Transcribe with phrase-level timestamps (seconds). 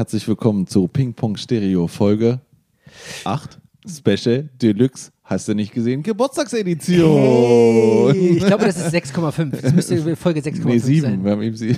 [0.00, 2.40] Herzlich willkommen zu Ping Pong Stereo Folge
[3.24, 5.12] 8 Special Deluxe.
[5.22, 6.02] Hast du nicht gesehen?
[6.02, 8.10] Geburtstagsedition.
[8.10, 9.60] Hey, ich glaube, das ist 6,5.
[9.60, 11.02] Das müsste Folge 6,5 nee, 7.
[11.02, 11.22] sein.
[11.22, 11.76] Wir haben eben sie.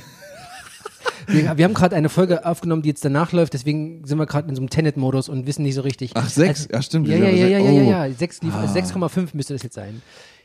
[1.27, 4.49] Wir, wir haben gerade eine Folge aufgenommen, die jetzt danach läuft, deswegen sind wir gerade
[4.49, 6.13] in so einem Tenet-Modus und wissen nicht so richtig.
[6.15, 6.69] Ach, sechs?
[6.71, 7.09] Ja, stimmt.
[7.09, 8.13] Ja, ja, ja, ja, ja, ja, ja.
[8.13, 10.03] Sechs lief- also 6,5 müsste das jetzt sein.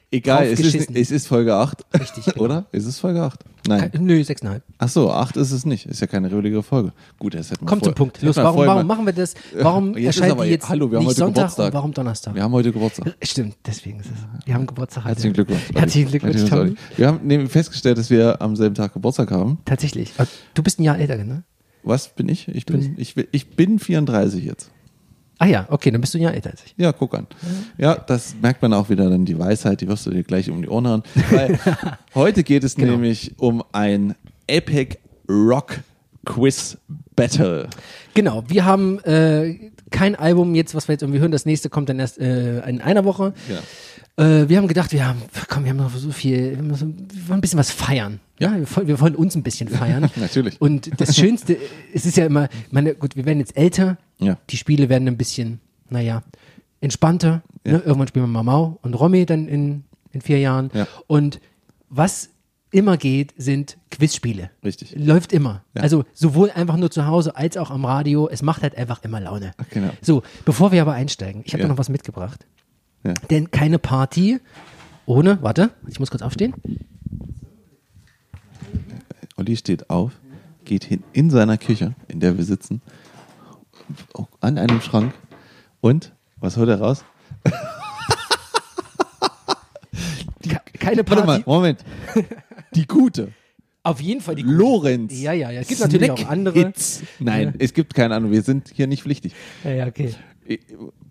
[0.10, 1.84] Egal, es ist, es ist Folge 8.
[2.00, 2.38] Richtig, genau.
[2.46, 2.66] Oder?
[2.72, 3.44] Ist es Folge 8?
[3.68, 3.92] Nein.
[3.92, 4.62] Ke- Nö, 6,5.
[4.78, 5.86] Ach so, 8 ist es nicht.
[5.86, 6.94] Ist ja keine reguläre Folge.
[7.20, 8.22] Gut, das hätten wir Kommt zum Punkt.
[8.22, 9.34] Los, warum, warum machen wir das?
[9.60, 11.66] Warum Jetzt erscheint die jetzt hallo, wir haben nicht heute Sonntag Geburtstag.
[11.68, 12.36] und warum Donnerstag?
[12.36, 13.16] Wir haben heute Geburtstag.
[13.22, 14.46] Stimmt, deswegen ist es.
[14.46, 15.10] Wir haben Geburtstag heute.
[15.10, 15.62] Herzlichen Glückwunsch.
[15.76, 16.76] Herzlichen Glückwunsch, Tommy.
[16.96, 19.58] Wir haben nämlich festgestellt, dass wir am selben Tag Geburtstag haben.
[19.66, 20.14] Tatsächlich.
[20.18, 21.44] Aber Du bist ein Jahr älter, ne?
[21.84, 22.48] Was bin ich?
[22.48, 24.72] Ich bin, ich, bin- ich bin 34 jetzt.
[25.40, 26.74] Ah ja, okay, dann bist du ein Jahr älter als ich.
[26.78, 27.28] Ja, guck an.
[27.78, 30.62] Ja, das merkt man auch wieder dann die Weisheit, die wirst du dir gleich um
[30.62, 31.04] die Ohren hauen.
[31.32, 31.60] Weil
[32.16, 32.94] heute geht es Genau.
[32.94, 34.16] nämlich um ein
[34.48, 34.98] Epic
[35.30, 35.80] Rock
[36.26, 36.78] Quiz
[37.16, 37.70] Battle.
[38.14, 41.32] Genau, wir haben äh, kein Album jetzt, was wir jetzt irgendwie hören.
[41.32, 43.34] Das nächste kommt dann erst äh, in einer Woche.
[44.18, 47.28] Äh, wir haben gedacht, wir haben, komm, wir haben noch so viel, wir, so, wir
[47.28, 48.20] wollen ein bisschen was feiern.
[48.40, 50.10] Ja, wir, wollen- wir wollen uns ein bisschen feiern.
[50.16, 50.60] Natürlich.
[50.60, 51.58] Und das Schönste,
[51.94, 53.98] es ist ja immer, meine, gut, wir werden jetzt älter.
[54.20, 54.38] Ja.
[54.50, 55.60] Die Spiele werden ein bisschen,
[55.90, 56.24] naja,
[56.82, 57.44] entspannter.
[57.66, 57.74] Ja.
[57.74, 57.80] Ne?
[57.86, 60.72] Irgendwann spielen wir mal Mau und Romy dann in, in vier Jahren.
[60.74, 60.88] Ja.
[61.06, 61.40] Und
[61.90, 62.30] was
[62.72, 64.50] immer geht, sind Quizspiele.
[64.64, 64.94] Richtig.
[64.98, 65.64] Läuft immer.
[65.76, 65.84] Ja.
[65.84, 68.28] Also sowohl einfach nur zu Hause als auch am Radio.
[68.30, 69.52] Es macht halt einfach immer Laune.
[69.70, 69.92] Genau.
[70.02, 71.68] So, bevor wir aber einsteigen, ich habe Ja.
[71.68, 72.46] da noch was mitgebracht.
[73.08, 73.14] Ja.
[73.30, 74.40] Denn keine Party
[75.06, 76.54] ohne, warte, ich muss kurz aufstehen.
[79.38, 80.12] Olli steht auf,
[80.66, 82.82] geht hin in seiner Küche, in der wir sitzen,
[84.42, 85.14] an einem Schrank
[85.80, 87.06] und, was holt er raus?
[90.42, 91.44] Ke- Keine Warte mal, Party.
[91.50, 91.86] Moment.
[92.76, 93.32] Die gute.
[93.84, 94.56] Auf jeden Fall die gute.
[94.56, 95.14] Lorenz.
[95.20, 95.62] Ja, ja, ja.
[95.62, 96.60] Es gibt natürlich auch andere.
[96.60, 97.04] Hits.
[97.20, 98.34] Nein, es gibt keine andere.
[98.34, 99.34] Wir sind hier nicht pflichtig.
[99.64, 100.14] Ja, ja, okay.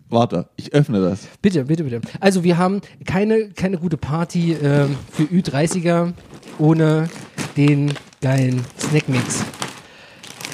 [0.07, 1.27] Ich, warte, ich öffne das.
[1.41, 2.01] Bitte, bitte, bitte.
[2.19, 6.13] Also wir haben keine, keine gute Party ähm, für Ü30er
[6.59, 7.09] ohne
[7.57, 9.43] den geilen Snackmix.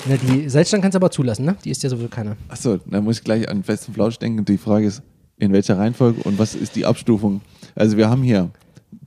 [0.08, 1.56] Na, die Salzstangen kannst du aber zulassen, ne?
[1.64, 2.36] Die ist ja sowieso keiner.
[2.50, 4.44] Achso, dann muss ich gleich an festen Flausch denken.
[4.44, 5.02] Die Frage ist,
[5.38, 7.42] in welcher Reihenfolge und was ist die Abstufung?
[7.76, 8.50] Also wir haben hier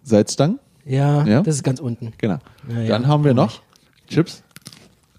[0.05, 1.43] Salzstangen, Ja, Ja?
[1.43, 2.13] das ist ganz unten.
[2.19, 2.39] genau.
[2.69, 3.61] Ja, ja, Dann haben wir noch
[4.09, 4.43] Chips.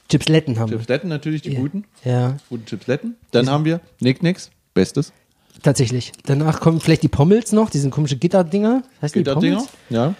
[0.09, 0.77] Chipsletten haben wir.
[0.77, 1.59] Chipsletten natürlich, die Ja.
[1.59, 1.83] guten.
[2.05, 3.15] Ja, Guten Chipsletten.
[3.31, 5.11] Dann haben wir Nicknicks, bestes.
[5.63, 6.11] tatsächlich.
[6.25, 8.83] Danach kommen vielleicht die Pommels noch, diese komischen Gitterdinger.
[9.01, 9.63] Heißt Gitterdinger.
[9.89, 10.13] Ja.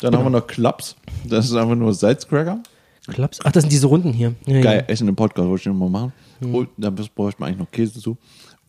[0.00, 0.96] Dann haben wir noch Clubs.
[1.24, 2.58] Das ist einfach nur Salzcracker.
[3.06, 3.38] Klaps.
[3.44, 4.34] Ach, das sind diese Runden hier.
[4.46, 4.92] Ja, Geil, Ja.
[4.92, 6.12] Essen im Podcast wollte ich noch mal machen.
[6.40, 6.54] Hm.
[6.54, 8.16] Und dann bräuchte man eigentlich noch Käse dazu.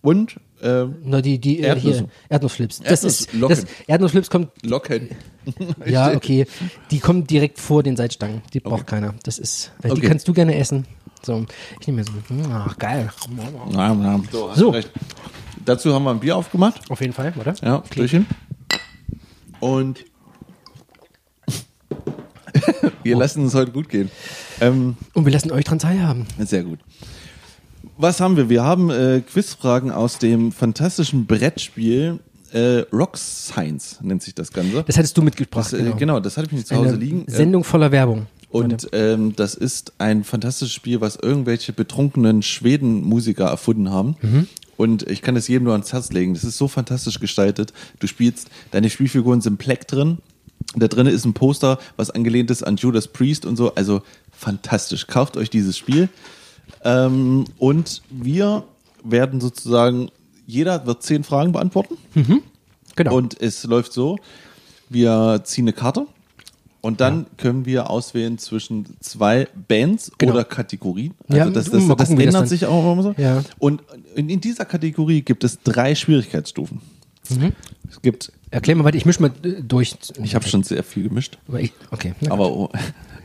[0.02, 2.00] Und ähm, Na, die, die, äh, Erdnüsse.
[2.00, 2.80] hier, Erdnussflips.
[2.82, 5.10] Das Erdnuss- ist, das, Erdnussflips kommt, Locken.
[5.86, 6.46] ja, okay.
[6.92, 8.42] Die kommen direkt vor den Salzstangen.
[8.54, 9.16] Die braucht keiner.
[9.24, 10.08] Das ist, weil die Okay.
[10.10, 10.86] kannst du gerne essen.
[11.26, 11.44] So,
[11.80, 13.10] ich nehme mir so, hm, ach, geil.
[13.74, 14.22] Ja, ja.
[14.32, 14.76] So, hast So.
[15.66, 16.80] Dazu haben wir ein Bier aufgemacht.
[16.92, 17.56] Auf jeden Fall, oder?
[17.64, 18.28] Ja, Stößchen.
[19.60, 20.06] Und
[23.04, 24.12] wir lassen es heute gut gehen.
[24.62, 26.28] Ähm, Und wir lassen euch dran teilhaben.
[26.38, 26.80] sehr gut.
[27.98, 28.48] Was haben wir?
[28.50, 32.20] Wir haben äh, Quizfragen aus dem fantastischen Brettspiel
[32.52, 34.84] äh, Rock Science, nennt sich das Ganze.
[34.84, 35.74] Das hattest du mitgebracht.
[35.74, 36.20] Das, äh, genau.
[36.20, 37.28] das hatte ich nicht zu Hause Eine liegen.
[37.28, 38.28] Äh, Sendung voller Werbung.
[38.56, 44.16] Und ähm, das ist ein fantastisches Spiel, was irgendwelche betrunkenen Schweden-Musiker erfunden haben.
[44.22, 44.48] Mhm.
[44.78, 46.34] Und ich kann es jedem nur ans Herz legen.
[46.34, 47.74] Das ist so fantastisch gestaltet.
[48.00, 50.20] Du spielst, deine Spielfiguren sind Pleck drin.
[50.76, 53.76] Da drin ist ein Poster, was angelehnt ist an Judas Priest und so.
[53.76, 54.02] Also
[54.32, 55.08] fantastisch.
[55.08, 56.08] Kauft euch dieses Spiel.
[56.84, 58.64] Ähm, und wir
[59.04, 60.10] werden sozusagen,
[60.48, 61.98] jeder wird zehn Fragen beantworten.
[62.96, 63.18] Genau.
[63.18, 64.18] Und es läuft so,
[64.90, 66.08] wir ziehen eine Karte
[66.86, 70.34] und dann können wir auswählen zwischen zwei Bands Genau.
[70.34, 71.16] oder Kategorien.
[71.28, 73.16] Also Ja, das, das, das das ändert sich auch immer so.
[73.18, 73.42] Ja.
[73.58, 73.82] Und
[74.14, 76.82] in, in dieser Kategorie gibt es drei Schwierigkeitsstufen.
[77.32, 77.54] Mhm.
[77.90, 79.32] Es gibt, Erklär mal weiter, ich misch mal
[79.64, 79.96] durch.
[80.24, 82.14] ich habe schon sehr viel gemischt, Aber ich, okay.
[82.30, 82.70] aber oh,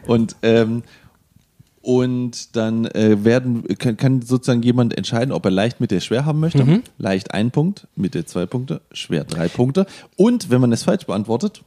[0.06, 0.82] und ähm,
[1.82, 6.24] und dann äh, werden kann, kann sozusagen jemand entscheiden, ob er leicht mit der schwer
[6.24, 6.64] haben möchte.
[6.64, 6.82] Mhm.
[6.96, 9.86] Leicht ein Punkt, mit der zwei Punkte, schwer drei Punkte.
[10.16, 11.62] Und wenn man es falsch beantwortet,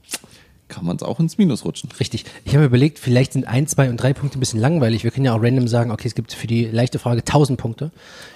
[0.68, 1.90] kann man es auch ins Minus rutschen.
[2.00, 2.26] Richtig.
[2.46, 5.04] Ich habe mir überlegt, vielleicht sind ein, zwei und drei Punkte ein bisschen langweilig.
[5.04, 7.92] Wir können ja auch random sagen, okay, es gibt für die leichte Frage 1000 Punkte,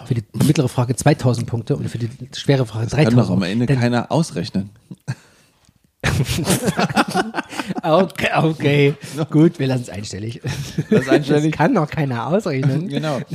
[0.06, 3.20] für die mittlere Frage 2000 Punkte und für die schwere Frage Kann 3000.
[3.30, 4.70] doch am Ende Dann- keiner ausrechnen.
[7.84, 8.94] Okay, okay.
[9.30, 10.42] Gut, wir lassen es einstellig.
[10.90, 11.52] Das einstellig.
[11.52, 12.88] Das kann doch keiner ausrechnen.
[12.88, 13.20] Genau.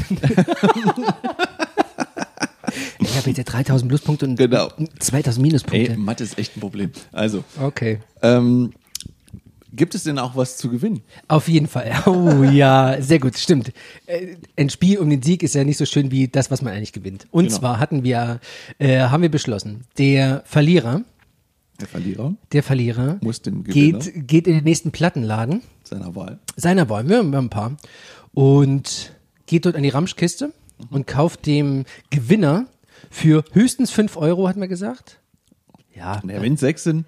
[3.01, 4.69] Ich habe jetzt ja 3000 Pluspunkte und Genau.
[4.99, 5.91] 2000 Minuspunkte.
[5.93, 6.91] Ey, Mathe ist echt ein Problem.
[7.13, 7.99] Also, Okay.
[8.23, 8.73] ähm,
[9.75, 11.03] Gibt es denn auch was zu gewinnen?
[11.29, 11.93] Auf jeden Fall.
[12.07, 13.73] Oh ja, sehr gut, stimmt.
[14.07, 16.75] Äh, Ein Spiel um den Sieg ist ja nicht so schön wie das, was man
[16.75, 17.27] eigentlich gewinnt.
[17.31, 17.59] Und Genau.
[17.59, 18.41] zwar hatten wir,
[18.79, 21.03] äh, haben wir beschlossen, der Verlierer,
[21.81, 26.39] Der Verlierer der Verlierer muss dem Gewinner geht, geht in den nächsten Plattenladen seiner Wahl.
[26.57, 27.77] seiner Wahl, wir haben ein paar,
[28.35, 29.13] und
[29.47, 30.49] geht dort an die Ramschkiste
[30.79, 30.87] Mhm.
[30.91, 32.67] und kauft dem Gewinner
[33.11, 35.19] für höchstens 5 Euro, hat man gesagt.
[35.95, 37.05] Ja, Na, wenn es sechs sind,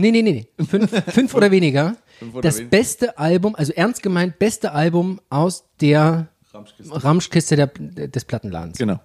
[0.00, 0.64] Nee, nee, nee, nee.
[0.64, 1.96] Fünf, fünf oder weniger.
[2.18, 7.04] Fünf oder das wen- beste Album, also ernst gemeint, beste Album aus der Ramschkiste.
[7.04, 7.66] Ramschkiste der,
[8.08, 8.78] des Plattenladens.
[8.78, 9.00] Genau.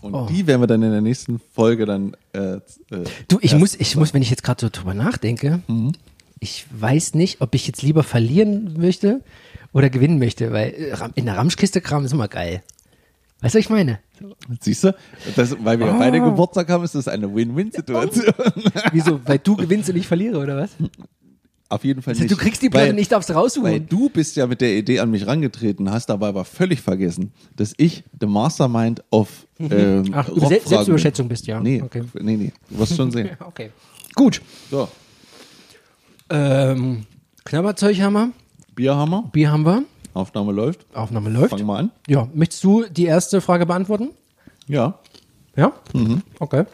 [0.00, 0.26] Und Oh.
[0.28, 2.16] die werden wir dann in der nächsten Folge dann.
[2.32, 2.60] Äh, äh,
[3.28, 5.92] Du, ich muss, ich muss, wenn ich jetzt gerade so drüber nachdenke, Mhm.
[6.40, 9.20] ich weiß nicht, ob ich jetzt lieber verlieren möchte
[9.72, 12.62] oder gewinnen möchte, weil äh, in der Ramschkiste Kram ist immer geil.
[13.42, 13.98] Weißt du, was ich meine?
[14.60, 14.94] Siehst du,
[15.36, 18.32] das, weil wir beide Geburtstag haben, ist das eine Win-Win-Situation.
[18.92, 19.20] Wieso?
[19.26, 20.70] Weil du gewinnst und ich verliere, oder was?
[21.68, 22.30] Auf jeden Fall nicht.
[22.30, 23.88] Du kriegst die Platte weil, nicht, darfst Weil raussuchen.
[23.88, 27.72] du bist ja mit der Idee an mich rangetreten, hast dabei aber völlig vergessen, dass
[27.78, 31.60] ich the Mastermind of ähm, Ach, Selbst- Selbstüberschätzung bist, ja.
[31.60, 32.02] Nee, Okay.
[32.20, 32.52] nee, nee.
[32.70, 33.30] Du wirst schon sehen.
[33.40, 33.70] Okay.
[34.14, 34.40] Gut.
[34.70, 34.86] So,
[36.30, 37.06] Ähm,
[37.44, 38.32] Knabberzeug haben wir,
[38.74, 39.82] Bierhammer, Bier haben wir,
[40.14, 40.84] Aufnahme läuft.
[40.94, 41.50] Aufnahme läuft.
[41.50, 41.90] Fangen wir an.
[42.08, 44.10] Ja, möchtest du die erste Frage beantworten?
[44.68, 44.98] Ja.
[45.56, 45.72] Ja?
[46.38, 46.64] Okay.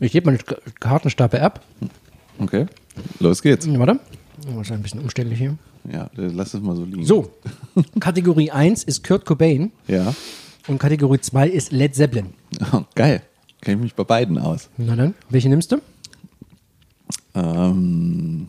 [0.00, 1.60] Ich gebe meinen K- Kartenstapel ab.
[2.38, 2.66] Okay.
[3.20, 3.66] Los geht's.
[3.78, 4.00] Warte.
[4.46, 5.56] Wahrscheinlich ein bisschen umständlich hier.
[5.90, 7.04] Ja, lass es mal so liegen.
[7.04, 7.30] So,
[8.00, 10.14] Kategorie 1 ist Kurt Cobain Ja.
[10.68, 12.34] und Kategorie 2 ist Led Zeppelin.
[12.72, 13.22] Oh, geil.
[13.60, 14.68] Kenne ich mich bei beiden aus.
[14.76, 15.78] Na dann, welche nimmst du?
[17.34, 18.48] Ähm,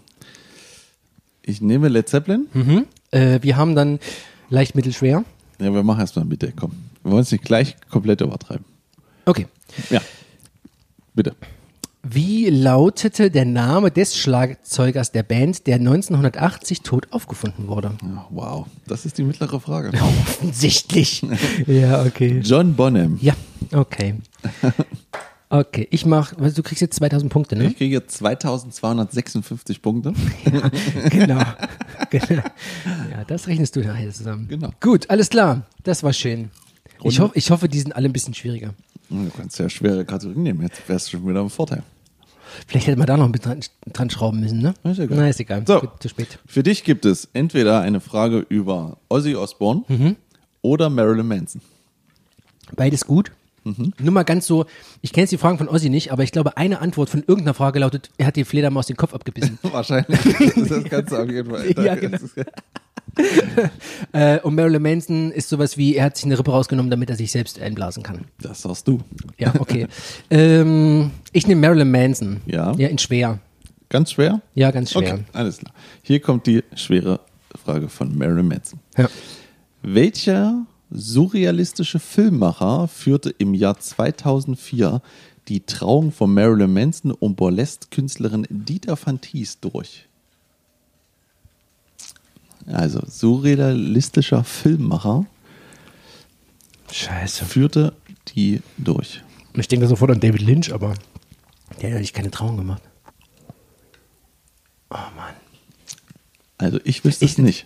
[1.45, 2.47] ich nehme Led Zeppelin.
[3.11, 3.99] Äh, wir haben dann
[4.49, 5.23] leicht, mittel, schwer.
[5.59, 6.71] Ja, wir machen erstmal bitte, komm.
[7.03, 8.65] Wir wollen es nicht gleich komplett übertreiben.
[9.25, 9.47] Okay.
[9.89, 10.01] Ja.
[11.13, 11.35] Bitte.
[12.05, 17.95] Wie lautete der Name des Schlagzeugers der Band, der 1980 tot aufgefunden wurde?
[18.01, 18.67] Ja, wow.
[18.87, 19.91] Das ist die mittlere Frage.
[20.01, 21.25] Offensichtlich.
[21.67, 22.41] ja, okay.
[22.43, 23.19] John Bonham.
[23.21, 23.35] Ja,
[23.71, 24.15] okay.
[25.55, 27.67] Okay, ich mach, also du kriegst jetzt 2000 Punkte, ne?
[27.67, 30.11] Ich kriege 2256 Punkte.
[31.11, 31.43] genau.
[32.09, 32.41] genau.
[33.11, 34.47] Ja, das rechnest du nachher zusammen.
[34.47, 34.71] Genau.
[34.81, 35.67] Gut, alles klar.
[35.83, 36.49] Das war schön.
[37.03, 38.73] Ich, hoff, ich hoffe, die sind alle ein bisschen schwieriger.
[39.11, 40.63] Du kannst ja schwere Kategorien nehmen.
[40.63, 41.83] Jetzt wärst du schon wieder im Vorteil.
[42.65, 43.59] Vielleicht hätte man da noch mit dran,
[43.93, 44.73] dran schrauben müssen, ne?
[44.83, 45.17] Ist egal.
[45.19, 45.63] Na, ist egal.
[45.67, 45.87] So.
[45.99, 46.39] Zu spät.
[46.47, 50.15] Für dich gibt es entweder eine Frage über Ozzy Osbourne Mhm.
[50.63, 51.61] oder Marilyn Manson.
[52.75, 53.31] Beides gut.
[53.63, 53.93] Mhm.
[53.99, 54.65] Nur mal ganz so,
[55.01, 57.53] ich kenne jetzt die Fragen von Ossi nicht, aber ich glaube, eine Antwort von irgendeiner
[57.53, 59.57] Frage lautet, er hat die Fledermaus den Kopf abgebissen.
[59.63, 60.19] Wahrscheinlich.
[60.21, 61.63] Das ist das Ganze auf jeden Fall.
[61.83, 62.17] Ja, genau.
[64.13, 67.15] äh, und Marilyn Manson ist sowas wie, er hat sich eine Rippe rausgenommen, damit er
[67.15, 68.25] sich selbst einblasen kann.
[68.39, 69.01] Das sagst du.
[69.37, 69.87] Ja, okay.
[70.29, 72.41] ähm, ich nehme Marilyn Manson.
[72.45, 72.73] Ja.
[72.73, 73.39] Ja, in schwer.
[73.89, 74.41] Ganz schwer?
[74.55, 75.13] Ja, ganz schwer.
[75.13, 75.73] Okay, alles klar.
[76.01, 77.19] Hier kommt die schwere
[77.63, 78.79] Frage von Marilyn Manson.
[78.97, 79.07] Ja.
[79.83, 85.01] Welcher surrealistische Filmmacher führte im Jahr 2004
[85.47, 90.07] die Trauung von Marilyn Manson und Burlesque-Künstlerin Dieter Van Thies durch?
[92.67, 95.25] Also, surrealistischer Filmmacher
[96.91, 97.43] Scheiße.
[97.43, 97.93] führte
[98.29, 99.21] die durch.
[99.55, 100.93] Ich denke sofort an David Lynch, aber
[101.81, 102.81] der hat eigentlich keine Trauung gemacht.
[104.89, 105.33] Oh Mann.
[106.57, 107.65] Also, ich wüsste es Ich- nicht.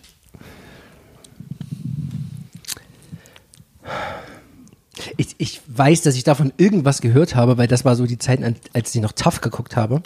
[5.18, 8.40] Ich, ich weiß, dass ich davon irgendwas gehört habe, weil das war so die Zeit,
[8.72, 10.02] als ich noch tough geguckt habe.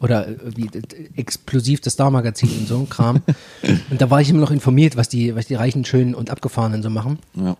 [0.00, 0.70] Oder äh, wie
[1.16, 3.20] explosiv das Star-Magazin und so ein Kram.
[3.90, 6.82] und da war ich immer noch informiert, was die, was die Reichen, Schönen und Abgefahrenen
[6.82, 7.18] so machen.
[7.34, 7.56] Ja.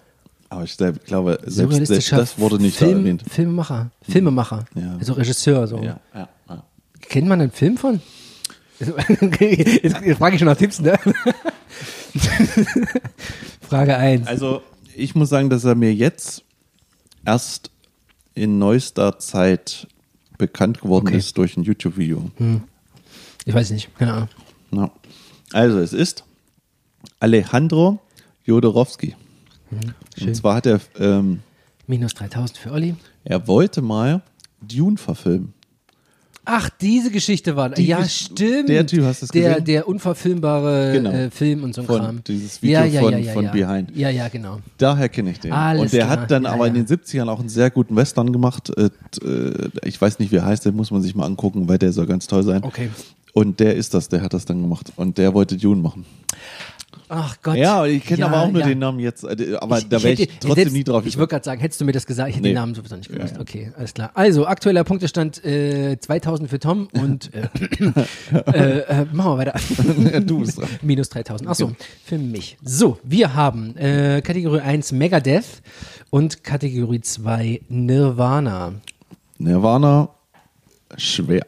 [0.51, 3.23] Aber ich glaube, selbst, selbst das wurde nicht da Film, erwähnt.
[3.29, 3.91] Filmemacher.
[4.01, 4.65] Filmemacher.
[4.75, 4.97] Ja.
[4.99, 5.67] Also Regisseur.
[5.67, 5.77] So.
[5.83, 6.65] Ja, ja, ja.
[7.03, 8.01] Kennt man einen Film von?
[8.81, 10.99] jetzt, jetzt frage ich schon nach Tipps, ne?
[13.61, 14.27] Frage 1.
[14.27, 14.63] Also,
[14.97, 16.45] ich muss sagen, dass er mir jetzt
[17.29, 17.71] erst
[18.35, 19.87] in neuester Zeit
[20.39, 21.19] bekannt geworden Okay.
[21.19, 22.31] ist durch ein YouTube-Video.
[23.45, 24.29] Ich weiß nicht, keine Ahnung.
[24.71, 24.91] Ja.
[25.53, 26.25] Also, es ist
[27.21, 27.99] Alejandro
[28.45, 29.15] Jodorowsky.
[30.17, 30.29] Schön.
[30.29, 31.41] Und zwar hat er, ähm,
[31.87, 32.95] Minus 3000 für Olli.
[33.25, 34.23] er wollte mal
[34.61, 35.53] Dune verfilmen.
[36.51, 37.69] Ach, diese Geschichte war.
[37.69, 38.71] Die ja, stimmt.
[38.71, 39.65] der Typ, hast du es der, gesehen?
[39.67, 41.11] Der unverfilmbare Genau.
[41.11, 42.25] äh, Film und so ein Von- Kram.
[42.27, 43.51] dieses Video ja, ja, von- ja, ja, von ja.
[43.53, 43.95] Behind.
[43.97, 44.59] Ja, ja, genau.
[44.79, 45.53] Daher kenne ich den.
[45.53, 46.21] Alles und der klar.
[46.23, 48.71] hat dann aber in den 70ern auch einen sehr guten Western gemacht.
[48.79, 48.89] Äh,
[49.23, 51.93] äh, ich weiß nicht, wie er heißt, den muss man sich mal angucken, weil der
[51.93, 52.65] soll ganz toll sein.
[52.65, 52.89] Okay.
[53.35, 54.91] Und der ist das, der hat das dann gemacht.
[54.97, 56.07] Und der wollte Dune machen.
[57.11, 57.57] Ach Gott.
[57.57, 58.67] Ja, ich kenne Ja, aber auch nur ja.
[58.67, 59.25] den Namen jetzt.
[59.25, 61.21] äh, Aber da wäre ich, hätte- trotzdem selbst- nie drauf Ich gekommen.
[61.21, 62.51] wollte gerade sagen, hättest du mir das gesagt, ich hätte Nee.
[62.51, 63.35] den Namen sowieso nicht gewusst.
[63.37, 63.41] Ja.
[63.41, 64.11] Okay, alles klar.
[64.15, 67.49] Also, aktueller Punktestand äh, 2000 für Tom und äh,
[68.53, 70.21] äh, äh, machen wir weiter.
[70.21, 70.69] du bist dran.
[70.83, 71.49] Minus 3000.
[71.49, 71.73] Achso,
[72.05, 72.57] für mich.
[72.65, 75.45] So, wir haben äh, Kategorie 1 Megadeth
[76.11, 78.73] und Kategorie 2 Nirvana.
[79.39, 80.09] Nirvana,
[80.97, 81.45] schwer.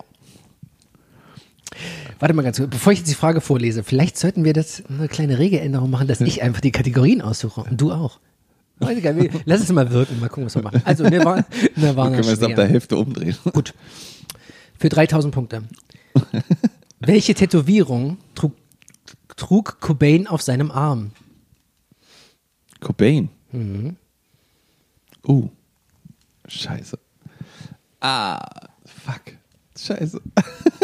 [2.20, 5.08] Warte mal ganz kurz, bevor ich jetzt die Frage vorlese, vielleicht sollten wir das eine
[5.08, 8.20] kleine Regeländerung machen, dass ich einfach die Kategorien aussuche und du auch.
[8.78, 10.82] Lass es mal wirken, mal gucken, was wir machen.
[10.84, 11.44] Also Nirvana,
[11.76, 13.36] Nirvana Können wir es ab der Hälfte umdrehen.
[13.52, 13.74] Gut.
[14.78, 15.62] Für 3000 Punkte.
[17.00, 18.52] Welche Tätowierung trug,
[19.36, 21.12] trug Cobain auf seinem Arm?
[22.80, 23.30] Cobain.
[23.52, 23.96] Mhm.
[25.26, 25.48] Uh.
[26.46, 26.98] Scheiße.
[28.00, 28.40] Ah,
[28.84, 29.39] fuck.
[29.86, 30.20] Scheiße.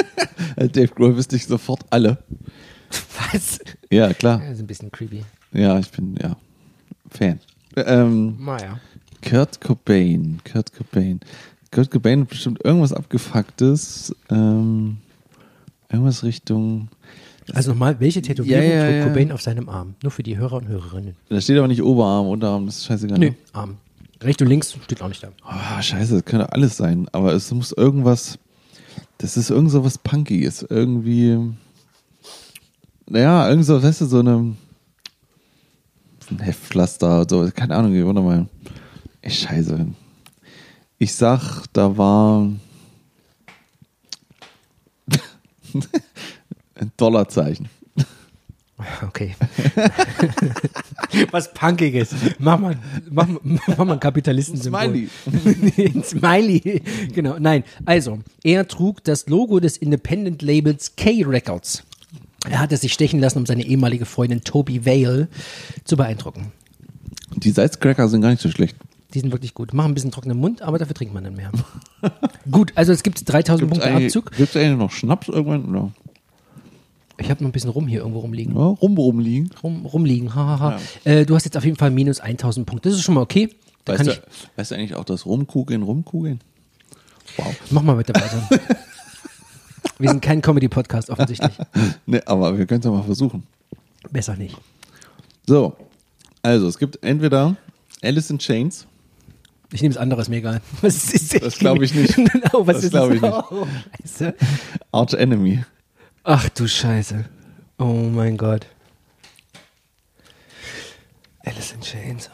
[0.56, 2.18] Dave Grohl wüsste ich sofort alle.
[3.32, 3.58] Was?
[3.90, 4.40] Ja, klar.
[4.40, 5.24] Das ist ein bisschen creepy.
[5.52, 6.36] Ja, ich bin, ja,
[7.10, 7.40] Fan.
[7.76, 8.80] Ähm, Naja.
[9.22, 10.40] Kurt Cobain.
[10.50, 11.20] Kurt Cobain.
[11.72, 14.14] Kurt Cobain hat bestimmt irgendwas abgefucktes.
[14.30, 14.98] Ähm,
[15.90, 16.88] irgendwas Richtung.
[17.52, 19.06] Also nochmal, welche Tätowierung Ja, ja, trug ja.
[19.08, 19.94] Cobain auf seinem Arm?
[20.02, 21.16] Nur für die Hörer und Hörerinnen.
[21.28, 23.18] Da steht aber nicht Oberarm, Unterarm, das ist scheißegal.
[23.18, 23.76] Nö, Arm.
[24.22, 25.28] Rechts und links steht auch nicht da.
[25.44, 27.06] Oh, scheiße, das könnte alles sein.
[27.12, 28.38] Aber es muss irgendwas.
[29.18, 30.62] Das ist irgend so was Punkiges.
[30.62, 31.38] Irgendwie.
[33.08, 34.56] Naja, irgend so, weißt du, so eine.
[36.28, 38.48] Ein Heftpflaster, so, keine Ahnung, warte mal.
[39.22, 39.86] Ey, scheiße.
[40.98, 42.50] Ich sag, da war.
[46.74, 47.68] ein Dollarzeichen.
[49.02, 49.34] Okay.
[51.30, 52.10] Was Punkiges.
[52.38, 52.76] Mach mal,
[53.10, 55.08] mach, mal- mach mal ein Kapitalistensymbol.
[55.24, 56.02] Smiley.
[56.04, 56.82] Smiley.
[57.14, 57.36] Genau.
[57.38, 57.64] Nein.
[57.84, 61.84] Also, er trug das Logo des Independent-Labels K-Records.
[62.48, 65.28] Er hatte sich stechen lassen, um seine ehemalige Freundin Toby Vale
[65.84, 66.52] zu beeindrucken.
[67.34, 68.76] Die Salzcracker sind gar nicht so schlecht.
[69.14, 69.72] Die sind wirklich gut.
[69.72, 71.50] Machen ein bisschen trockenen Mund, aber dafür trinkt man dann mehr.
[72.50, 74.32] gut, also es gibt 3000 Gibt's Punkte Abzug.
[74.36, 75.64] gibt's eigentlich noch Schnaps irgendwann?
[75.64, 75.92] Oder?
[77.18, 78.54] Ich habe noch ein bisschen rum hier irgendwo rumliegen.
[78.54, 79.50] Ja, rum rumliegen.
[79.62, 80.78] Rum, rumliegen, hahaha.
[81.04, 82.88] Äh, du hast jetzt auf jeden Fall minus 1000 Punkte.
[82.90, 83.54] Das ist schon mal okay.
[83.84, 84.20] Da Weißt du, ich,
[84.56, 86.40] weißt du eigentlich auch das Rumkugeln, Rumkugeln?
[87.36, 87.54] Wow.
[87.70, 88.48] mach mal bitte weiter.
[89.98, 91.52] Wir sind kein Comedy-Podcast offensichtlich.
[92.06, 93.44] Ne, aber wir können es ja mal versuchen.
[94.10, 94.56] Besser nicht.
[95.46, 95.74] So,
[96.42, 97.56] also es gibt entweder
[98.02, 98.86] Alice in Chains.
[99.72, 100.60] Ich nehme es andere, ist mir egal.
[100.82, 102.16] Was ist Das glaub ich nicht.
[102.52, 103.34] oh, was Das ist glaub ich nicht.
[103.50, 103.66] Oh.
[104.92, 105.64] Arch Enemy.
[106.28, 107.24] Ach du Scheiße.
[107.78, 108.66] Oh mein Gott.
[111.44, 112.28] Alice in Chains.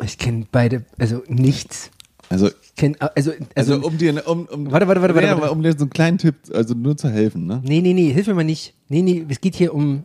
[0.00, 1.90] Ich kenne beide, also nichts.
[2.28, 5.50] Also, kenn, also, also, also um dir, um, um, Warte, warte, warte, warte, ja, warte.
[5.50, 7.60] um dir so einen kleinen Tipp, also nur zu helfen, ne?
[7.64, 8.74] nee, nee, nee, hilf mir mal nicht.
[8.88, 10.04] Nee, nee, es geht hier um,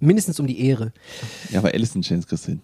[0.00, 0.92] mindestens um die Ehre.
[1.50, 2.60] Ja, aber Alice in Chains kriegst hin.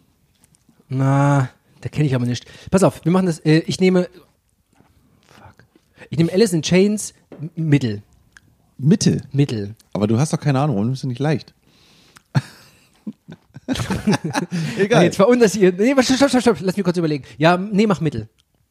[0.88, 1.50] Na,
[1.82, 2.46] da kenne ich aber nicht.
[2.72, 4.08] Pass auf, wir machen das, äh, ich nehme,
[5.28, 5.64] fuck.
[6.10, 7.14] Ich nehme Alice in Chains
[7.54, 8.02] Mittel.
[8.82, 9.22] Mittel.
[9.32, 9.74] Mittel.
[9.92, 11.54] Aber du hast doch keine Ahnung, warum nimmst du nicht leicht?
[14.76, 15.04] Egal.
[15.04, 17.24] Jetzt war unter Nee, stopp, stopp, stopp, lass mich kurz überlegen.
[17.38, 18.28] Ja, nee, mach Mittel.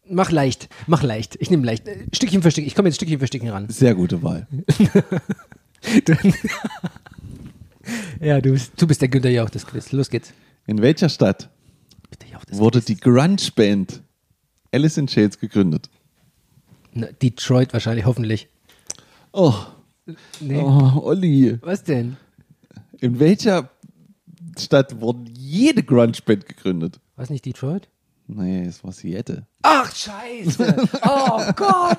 [0.10, 1.38] Mach leicht, mach leicht.
[1.40, 1.88] Ich nehme leicht.
[2.14, 2.68] Stückchen für Stückchen.
[2.68, 3.70] Ich komme jetzt Stückchen für Stückchen ran.
[3.70, 4.48] Sehr gute Wahl.
[8.20, 9.92] Ja, du bist, du bist der Günther Jauch des Quiz.
[9.92, 10.32] Los geht's.
[10.68, 11.50] In welcher Stadt
[12.52, 14.04] wurde die Grunge-Band
[14.72, 15.90] Alice in Chains gegründet?
[16.94, 18.48] Na, Detroit wahrscheinlich, hoffentlich.
[19.32, 19.56] Oh,
[20.40, 20.58] Nee.
[20.60, 21.58] oh Olli.
[21.62, 22.18] Was denn?
[23.00, 23.70] In welcher
[24.58, 27.00] Stadt wurde jede Grunge-Band gegründet?
[27.16, 27.88] Was nicht Detroit?
[28.28, 29.46] Nee, es war Seattle.
[29.62, 30.88] Ach, scheiße.
[31.06, 31.98] Oh Gott.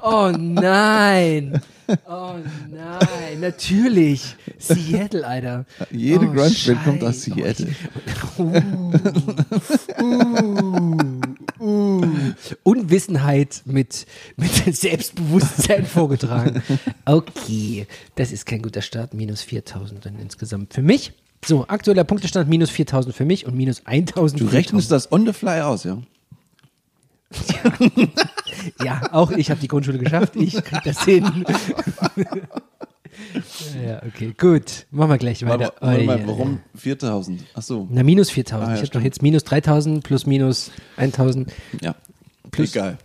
[0.00, 1.60] Oh nein.
[2.08, 2.36] Oh
[2.70, 3.40] nein.
[3.40, 4.36] Natürlich.
[4.58, 5.66] Seattle, Alter.
[5.90, 7.22] Jede oh, Grunge-Band kommt aus.
[7.22, 7.74] Seattle.
[9.98, 11.15] Uh,
[12.62, 14.06] Unwissenheit mit,
[14.36, 16.62] mit Selbstbewusstsein vorgetragen.
[17.04, 19.14] Okay, das ist kein guter Start.
[19.14, 21.12] Minus 4000 dann insgesamt für mich.
[21.44, 25.26] So, aktueller Punktestand minus 4000 für mich und minus 1000 Du für rechnest das on
[25.26, 25.98] the fly aus, ja?
[28.82, 30.34] Ja, auch ich habe die Grundschule geschafft.
[30.36, 31.44] Ich krieg das hin.
[33.86, 34.86] ja, okay, gut.
[34.90, 35.72] Machen wir gleich weiter.
[35.80, 36.80] Warte Oh, mal, warum ja.
[36.80, 37.44] 4000?
[37.54, 38.66] Ach so, Na, minus 4000.
[38.66, 41.52] Ah, ja, ich habe doch jetzt minus 3000 plus minus 1000.
[41.80, 41.94] ja.
[42.56, 42.98] Plus- Egal.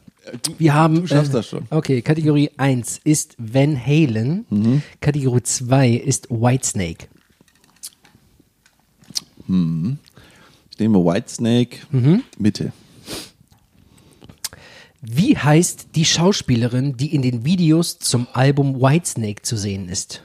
[0.44, 0.96] Du, Wir haben.
[1.02, 1.66] du schaffst äh, das schon.
[1.72, 4.46] Okay, Kategorie 1 ist Van Halen.
[4.50, 4.84] Mhm.
[5.02, 7.08] Kategorie 2 ist Whitesnake.
[9.48, 12.24] Ich nehme Whitesnake, Mhm.
[12.38, 12.72] Mitte.
[15.02, 20.22] Wie heißt die Schauspielerin, die in den Videos zum Album Whitesnake zu sehen ist?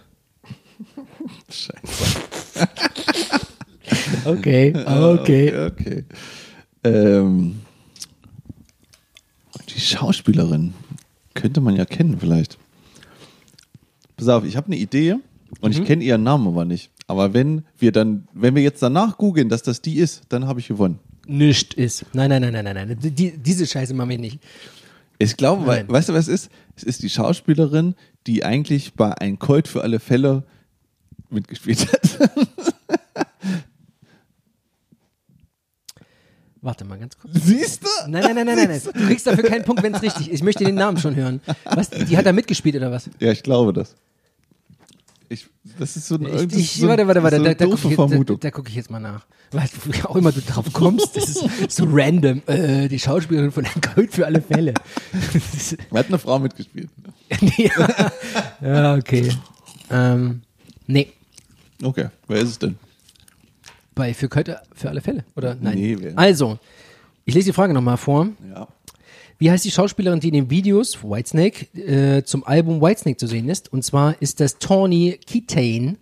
[1.51, 2.21] Scheiße.
[4.27, 4.85] Okay, okay.
[4.87, 6.05] Okay, okay.
[6.85, 7.63] Ähm,
[9.75, 10.75] die Schauspielerin
[11.35, 12.59] könnte man ja kennen vielleicht.
[14.17, 15.17] Pass auf, ich habe eine Idee
[15.61, 16.91] und ich kenne ihren Namen aber nicht.
[17.07, 20.61] Aber wenn wir dann, wenn wir jetzt danach googeln, dass das die ist, dann habe
[20.61, 20.99] ich gewonnen.
[21.27, 22.07] Nicht ist.
[22.13, 22.99] Nein, nein, nein, nein, nein, nein.
[23.01, 24.41] Die, diese Scheiße machen wir nicht.
[25.19, 25.89] Ich glaube, Nein.
[25.89, 26.53] weißt du, was es ist?
[26.77, 27.95] Es ist die Schauspielerin,
[28.27, 30.45] die eigentlich bei Ein Colt für alle Fälle
[31.31, 32.31] mitgespielt hat.
[36.67, 37.33] Warte mal ganz kurz.
[37.45, 38.11] Siehst du?
[38.11, 38.81] Nein, nein, nein, nein, nein.
[38.85, 40.35] Du kriegst dafür keinen Punkt, wenn es richtig ist.
[40.35, 41.41] Ich möchte den Namen schon hören.
[41.65, 41.91] Was?
[41.91, 43.09] Die hat da mitgespielt oder was?
[43.21, 43.95] Ja, ich glaube das.
[45.29, 45.47] Ich,
[45.79, 47.37] das ist so ein, Ich, ich, so, warte, warte, warte.
[47.37, 48.41] so Da, da doofe gucke ich, da, Vermutung.
[48.41, 49.25] da guck ich jetzt mal nach.
[49.53, 52.43] Weil wie auch immer du drauf kommst, das ist so random.
[52.49, 54.75] Äh, die Schauspielerin von Ein Gold für alle Fälle.
[55.95, 56.91] Hat eine Frau mitgespielt.
[57.59, 58.11] ja.
[58.61, 59.29] ja, okay.
[59.89, 60.43] Ähm,
[60.89, 61.13] nee.
[61.81, 62.77] Okay, wer ist es denn?
[63.97, 65.57] Bei für heute für alle Fälle, oder?
[65.59, 65.79] Nein.
[65.79, 66.59] Nee, also,
[67.25, 68.29] ich lese die Frage nochmal vor.
[68.49, 68.69] Ja.
[69.39, 73.49] Wie heißt die Schauspielerin, die in den Videos Whitesnake äh, zum Album Whitesnake zu sehen
[73.49, 73.73] ist?
[73.73, 75.97] Und zwar ist das Tawny Kitane.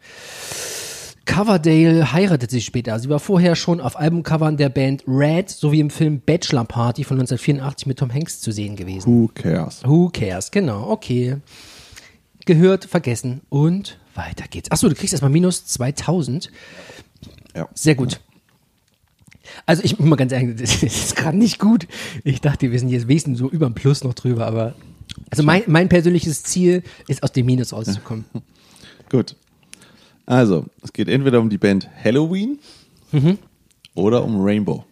[1.24, 2.98] Coverdale heiratet sie später.
[2.98, 7.16] Sie war vorher schon auf Albumcovern der Band Red sowie im Film Bachelor Party von
[7.18, 9.06] 1984 mit Tom Hanks zu sehen gewesen.
[9.06, 9.82] Who cares?
[9.84, 10.50] Who cares?
[10.50, 11.36] Genau, okay.
[12.44, 14.70] Gehört, vergessen und weiter geht's.
[14.70, 16.46] Achso, du kriegst erstmal minus 2000.
[16.46, 16.50] Ja.
[17.74, 18.20] Sehr gut.
[19.66, 21.86] Also ich muss mal ganz ehrlich, das ist gerade nicht gut.
[22.24, 24.74] Ich dachte, wir sind jetzt wesentlich so über dem Plus noch drüber, aber
[25.30, 28.24] also mein, mein persönliches Ziel ist aus dem Minus rauszukommen.
[29.10, 29.36] Gut.
[30.26, 32.58] Also, es geht entweder um die Band Halloween
[33.12, 33.38] Mhm.
[33.94, 34.84] oder um Rainbow.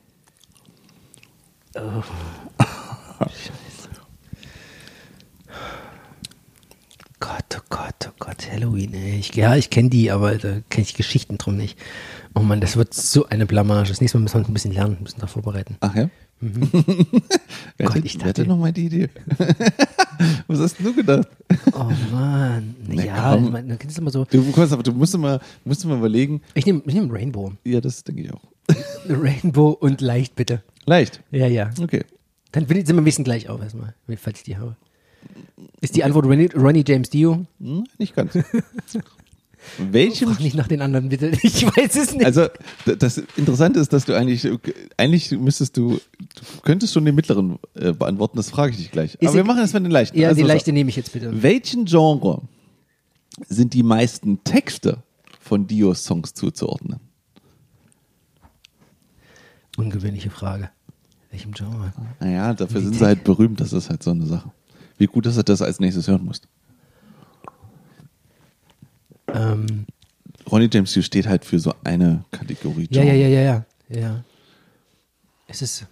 [7.21, 9.19] Gott, oh Gott, oh Gott, Halloween, ey.
[9.19, 11.78] Ich, ja, ich kenne die, aber da kenne ich Geschichten drum nicht.
[12.35, 13.89] Oh Mann, das wird so eine Blamage.
[13.91, 15.77] Das nächste Mal müssen wir uns ein bisschen lernen, bisschen darauf vorbereiten.
[15.81, 16.09] Ach ja?
[16.41, 16.71] wer, Mhm.
[17.79, 19.09] Gott, hatte, ich wer hatte dachte- noch mal die Idee?
[20.49, 21.29] Was hast du gedacht?
[21.73, 22.75] Oh Mann.
[22.87, 23.53] Na ja, komm.
[23.53, 24.25] dann kennst du mal so.
[24.25, 26.41] Du, kannst, aber du musst mal, musst mal überlegen.
[26.55, 27.53] Ich nehme ich nehm Rainbow.
[27.65, 28.43] Ja, das denke ich auch.
[29.09, 30.62] Rainbow und leicht, bitte.
[30.85, 31.23] Leicht.
[31.31, 31.71] Ja, ja.
[31.81, 32.05] Okay.
[32.53, 34.77] Dann sind wir ein bisschen gleich auf erstmal, falls ich die habe.
[35.81, 37.47] Ist die Antwort Ronnie, Ronnie James Dio?
[37.61, 38.33] Hm, nicht ganz.
[39.79, 41.33] Welchem Frag nicht nach den anderen, bitte.
[41.42, 42.25] Ich weiß es nicht.
[42.25, 42.48] Also
[42.85, 44.48] das Interessante ist, dass du eigentlich
[44.96, 48.37] eigentlich müsstest du du könntest schon den mittleren äh, beantworten.
[48.37, 49.14] Das frage ich dich gleich.
[49.14, 50.18] Ist Aber wir e- machen das mit den leichten.
[50.18, 50.48] ja, Also, die so.
[50.48, 51.42] leichte nehme ich jetzt bitte.
[51.42, 52.42] Welchen Genre
[53.48, 55.03] sind die meisten Texte
[55.40, 57.01] von Dios Songs zuzuordnen?
[59.77, 60.70] Ungewöhnliche Frage.
[61.31, 61.92] Welchem Genre?
[62.20, 63.59] Naja, dafür Die sind sie halt berühmt.
[63.61, 64.51] Das ist halt so eine Sache.
[64.98, 66.46] Wie gut, dass du das als nächstes hören musst.
[69.33, 69.87] Ähm,
[70.51, 72.88] Ronnie James Dio steht halt für so eine Kategorie.
[72.90, 73.42] ja, ja, ja, ja,
[73.88, 74.25] ja, ja.
[75.49, 75.87] Es ist.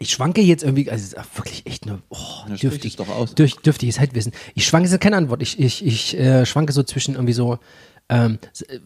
[0.00, 2.16] Ich schwanke jetzt irgendwie, also es ist auch wirklich echt nur oh,
[2.60, 2.96] dürftig.
[2.96, 3.34] doch aus.
[3.34, 4.32] Durch, dürftiges Halbwissen.
[4.54, 5.40] Ich schwanke, ist keine Antwort.
[5.40, 7.58] Ich, ich, ich äh, schwanke so zwischen irgendwie so
[8.10, 8.78] ähm, äh,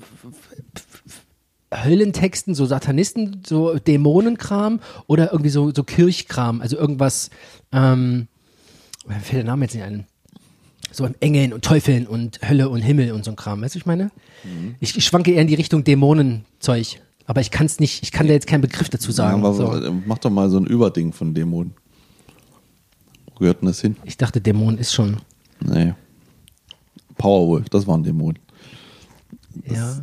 [1.75, 7.31] Höllentexten, so Satanisten, so Dämonenkram oder irgendwie so, so Kirchkram, also irgendwas,
[7.73, 8.29] ähm,
[9.07, 10.07] mir fällt der Name jetzt nicht ein.
[10.93, 13.79] So an Engeln und Teufeln und Hölle und Himmel und so ein Kram, weißt du,
[13.79, 14.11] was ich meine?
[14.45, 14.75] Mhm.
[14.81, 17.01] Ich, ich schwanke eher in die Richtung Dämonenzeug.
[17.25, 19.45] Aber ich kann es nicht, ich kann da jetzt keinen Begriff dazu Ja, sagen.
[19.45, 19.93] aber so.
[20.07, 21.73] Mach doch mal so ein Überding von Dämonen.
[23.33, 23.97] Wo gehört denn das hin?
[24.05, 25.17] Ich dachte, Dämon ist schon.
[25.61, 25.95] Nee.
[27.17, 28.39] Powerwolf, das war ein Dämon.
[29.71, 30.03] ja.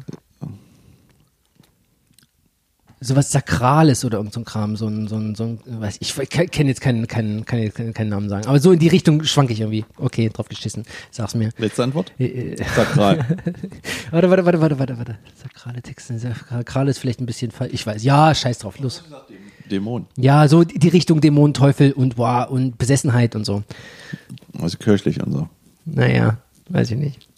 [3.01, 6.17] Sowas Sakrales oder irgend so ein Kram, so ein, so ein, so ein weiß ich,
[6.17, 8.45] ich kenne jetzt keinen, keinen, keinen, keinen, Namen sagen.
[8.47, 9.85] Aber so in die Richtung schwanke ich irgendwie.
[9.97, 10.83] Okay, drauf geschissen.
[11.09, 11.51] Sag's mir.
[11.57, 12.11] Letzte Antwort?
[12.19, 13.19] Äh, äh, Sakral.
[14.11, 15.17] Warte, warte, warte, warte, warte, warte.
[15.35, 16.17] Sakrale Texte.
[16.17, 17.73] Sakrale ist vielleicht ein bisschen falsch.
[17.73, 18.03] Ich weiß.
[18.03, 18.79] Ja, scheiß drauf.
[18.79, 19.03] Los.
[19.69, 20.07] Dämon.
[20.17, 23.63] Ja, so die Richtung Dämon, Teufel und wow, und Besessenheit und so.
[24.59, 25.47] Also kirchlich und so.
[25.85, 26.37] Naja,
[26.69, 27.28] weiß ich nicht.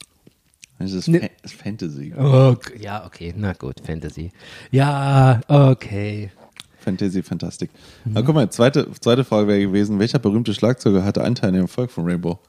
[0.81, 2.13] Das ist, Ne- Fa Fantasy.
[2.17, 4.31] Oh, ja, okay, na gut, Fantasy.
[4.71, 6.31] Ja, okay.
[6.79, 7.69] Fantasy, Fantastik.
[8.13, 11.61] Aber guck mal, zweite, zweite Frage wäre gewesen, welcher berühmte Schlagzeuger hatte Anteil an dem
[11.63, 12.39] Erfolg von Rainbow?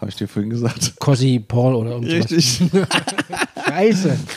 [0.00, 0.94] Habe ich dir vorhin gesagt.
[0.98, 2.30] Cosy Paul oder irgendwas.
[2.30, 2.62] Richtig.
[3.66, 4.18] Scheiße.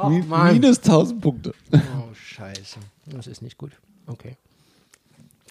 [0.00, 0.08] Oh.
[0.10, 1.52] Minus 1000 Punkte.
[1.72, 2.76] Oh, scheiße.
[3.06, 3.72] Das ist nicht gut.
[4.06, 4.36] Okay.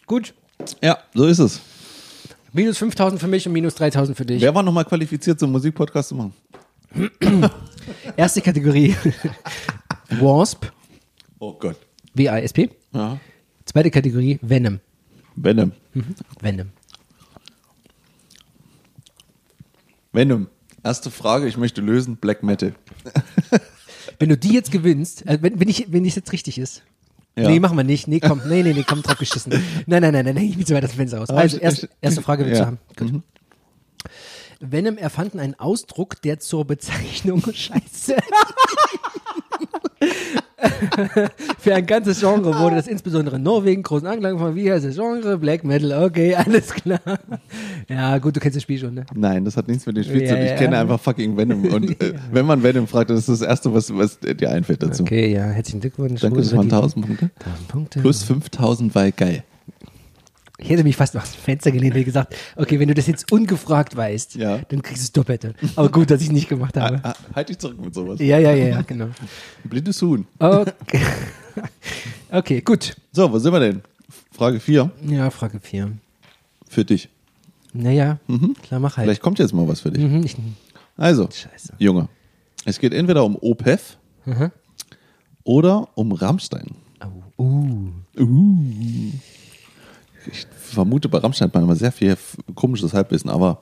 [0.06, 0.34] Gut.
[0.82, 1.60] Ja, so ist es.
[2.54, 4.41] Minus 5000 für mich und minus 3000 für dich.
[4.41, 6.34] Wer war nochmal qualifiziert, so einen Musikpodcast zu machen?
[8.17, 8.95] Erste Kategorie.
[10.10, 10.65] Wasp.
[11.39, 11.78] Oh Gott.
[12.13, 12.69] W-A-S-P.
[12.93, 13.19] Ja.
[13.65, 14.80] Zweite Kategorie Venom.
[15.36, 15.71] Venom.
[16.41, 16.69] Venom.
[20.13, 20.47] Venom.
[20.84, 22.73] Erste Frage, ich möchte lösen, Black Metal.
[24.19, 26.84] wenn du die jetzt gewinnst, äh, wenn, wenn ich, wenn es jetzt richtig ist.
[27.36, 27.50] Ja.
[27.50, 28.08] Nee, machen wir nicht.
[28.08, 29.52] Nee, komm, nee, nee, nee, komm, drauf geschissen.
[29.86, 31.30] Nein, nein, nein, nein, ich will so weit das Fenster aus.
[31.30, 32.65] Aber Also, ich- erst, ich- erste Frage willst ja.
[32.65, 32.80] du haben.
[33.12, 33.21] Gut.
[34.59, 38.15] Venom erfanden einen Ausdruck, der zur Bezeichnung Scheiße.
[41.59, 44.95] Für ein ganzes Genre wurde das insbesondere in Norwegen großen Anklang von, wie heißt das
[44.95, 45.37] Genre?
[45.37, 46.99] Black Metal, okay, alles klar.
[47.87, 49.05] Ja, gut, du kennst das Spiel schon, ne?
[49.13, 50.37] Nein, das hat nichts mit dem Spiel zu tun.
[50.37, 50.57] Ja, Ich ja.
[50.57, 51.65] kenne einfach fucking Venom.
[51.65, 55.03] Und äh, wenn man Venom fragt, dann ist das Erste, was, was dir einfällt dazu.
[55.03, 56.21] Okay, ja, herzlichen Glückwunsch.
[56.21, 57.31] Danke, das waren 1000 Punkte.
[57.39, 57.99] 1000 Punkte.
[58.01, 59.43] Plus 5000 war geil.
[60.59, 63.31] Ich hätte mich fast aus dem Fenster gelehnt und gesagt, okay, wenn du das jetzt
[63.31, 64.57] ungefragt weißt, Ja.
[64.69, 65.53] dann kriegst du das Doppelte.
[65.75, 66.99] Aber gut, dass ich es nicht gemacht habe.
[67.03, 68.19] Ah, halt dich zurück mit sowas.
[68.19, 69.09] Ja, ja, ja, ja, genau.
[69.63, 70.25] Blindes Huhn.
[70.39, 71.01] Okay.
[72.31, 72.95] okay, gut.
[73.11, 73.81] So, wo sind wir denn?
[74.31, 75.91] Frage 4 Ja, Frage 4.
[76.67, 77.09] für dich.
[77.73, 78.17] Naja,
[78.63, 79.05] klar, mach halt.
[79.05, 80.03] Vielleicht kommt jetzt mal was für dich.
[80.03, 80.35] Mhm, ich,
[80.95, 81.73] Also, Scheiße.
[81.77, 82.09] Junge,
[82.65, 84.51] es geht entweder um OPEF Mhm.
[85.43, 86.71] oder um Rammstein.
[87.37, 89.11] oh, uh.
[90.31, 92.17] Ich vermute bei Rammstein hat man immer sehr viel
[92.55, 93.61] komisches Halbwissen, aber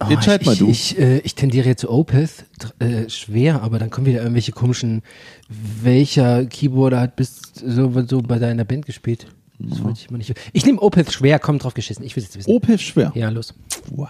[0.00, 0.68] Oh, entscheid ich, mal du.
[0.68, 2.44] Ich, äh, ich tendiere zu Opeth,
[2.80, 5.02] äh, schwer, aber dann kommen wieder irgendwelche komischen,
[5.48, 9.26] welcher Keyboarder hat bis so, so bei deiner Band gespielt?
[9.58, 10.34] Das wollte ich mal nicht.
[10.52, 12.04] Ich nehme Opeth schwer, komm drauf geschissen.
[12.04, 12.50] Ich will es jetzt wissen.
[12.50, 13.12] OPEF schwer.
[13.14, 13.54] Ja, los.
[13.90, 14.08] Wow.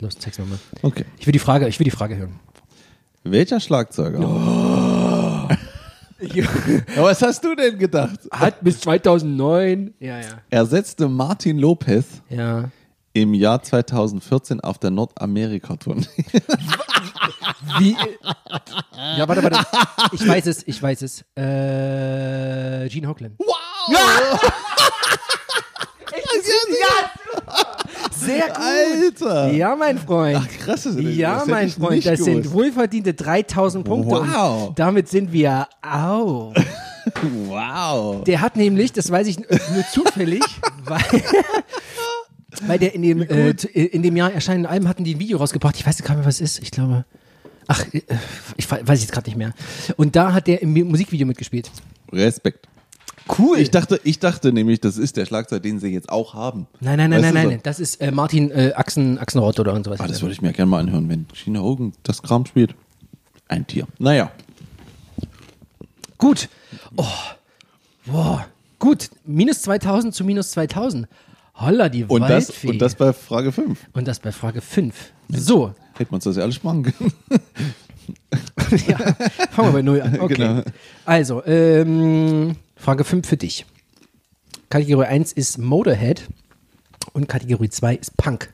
[0.00, 0.58] Los, zeig's mir mal.
[0.82, 1.04] Okay.
[1.18, 2.40] Ich will die Frage, ich will die Frage hören.
[3.22, 4.20] Welcher Schlagzeuger?
[4.20, 4.87] Oh.
[6.96, 8.18] Was hast du denn gedacht?
[8.32, 9.94] Hat bis 2009.
[10.00, 10.26] Ja, ja.
[10.50, 12.70] Ersetzte Martin Lopez Ja.
[13.12, 16.06] im Jahr 2014 auf der Nordamerika-Tournee.
[17.78, 17.96] Wie?
[19.16, 19.60] Ja, warte, warte.
[20.12, 21.20] Ich weiß es, ich weiß es.
[21.36, 23.36] Äh, Gene Hoglan.
[23.38, 24.40] Wow!
[28.18, 29.22] Sehr gut.
[29.22, 29.52] Alter!
[29.52, 30.38] Ja, mein Freund.
[30.40, 32.52] Ach, krass, das, Ja, das mein Freund, das sind gewusst.
[32.54, 34.10] wohlverdiente 3000 Punkte.
[34.16, 34.68] Wow.
[34.68, 36.52] Und damit sind wir au.
[37.46, 38.22] Wow!
[38.24, 40.42] Der hat nämlich, das weiß ich nur zufällig,
[40.84, 41.00] weil,
[42.66, 45.76] weil der in dem, äh, in dem Jahr erscheinenden Album hatten die ein Video rausgebracht.
[45.76, 46.62] Ich weiß gar nicht mehr, was es ist.
[46.62, 47.06] Ich glaube,
[47.66, 48.02] ach, äh,
[48.58, 49.54] ich we- weiß jetzt gerade nicht mehr.
[49.96, 51.70] Und da hat der im Musikvideo mitgespielt.
[52.12, 52.68] Respekt.
[53.36, 53.58] Cool.
[53.58, 56.66] Ich dachte, ich dachte nämlich, das ist der Schlagzeug, den sie jetzt auch haben.
[56.80, 57.62] nein, nein, nein, Weißt nein, nein, so?
[57.62, 60.00] Das ist äh, Martin äh, Achsen, Achsenrott oder sowas.
[60.00, 62.74] Ah, das würde ich mir gerne mal anhören, wenn Gina Hogan das Kram spielt.
[63.48, 63.86] Ein Tier.
[63.98, 64.30] Naja.
[66.18, 66.48] Gut.
[66.96, 67.04] Oh.
[68.06, 68.46] Boah.
[68.78, 69.10] Gut.
[69.24, 71.06] Minus 2000 zu minus 2000.
[71.54, 72.68] Holla, die Und das, Waldfee.
[72.68, 73.78] und das bei Frage 5.
[73.92, 74.94] Und das bei Frage 5.
[75.28, 75.74] So.
[75.96, 77.12] Hätte man das ja alles sparen können.
[78.86, 78.96] ja.
[79.50, 80.18] Fangen wir bei Null an.
[80.20, 80.34] Okay.
[80.34, 80.62] Genau.
[81.04, 83.66] Also, ähm, Frage 5 für dich.
[84.70, 86.28] Kategorie 1 ist Motorhead
[87.12, 88.52] und Kategorie 2 ist Punk.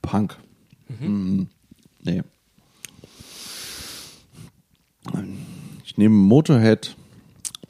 [0.00, 0.36] Punk.
[0.88, 1.48] Mhm.
[2.02, 2.22] Nee.
[5.84, 6.96] Ich nehme Motorhead.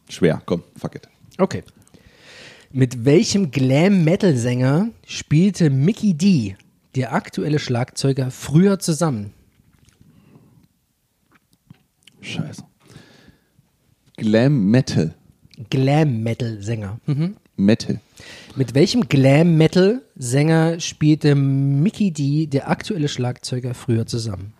[0.09, 1.09] Schwer, komm, fuck it.
[1.39, 1.65] Okay.
[2.71, 6.57] Mit welchem Glam-Metal-Sänger spielte Mickey D,
[6.95, 9.33] der aktuelle Schlagzeuger, früher zusammen?
[12.21, 12.63] Scheiße.
[14.17, 15.15] Glam Metal.
[15.71, 17.01] Glam-Metal-Sänger.
[17.07, 17.37] Mhm.
[17.57, 18.01] Metal.
[18.57, 24.53] Mit welchem Glam-Metal-Sänger spielte Mickey D, der aktuelle Schlagzeuger, früher zusammen?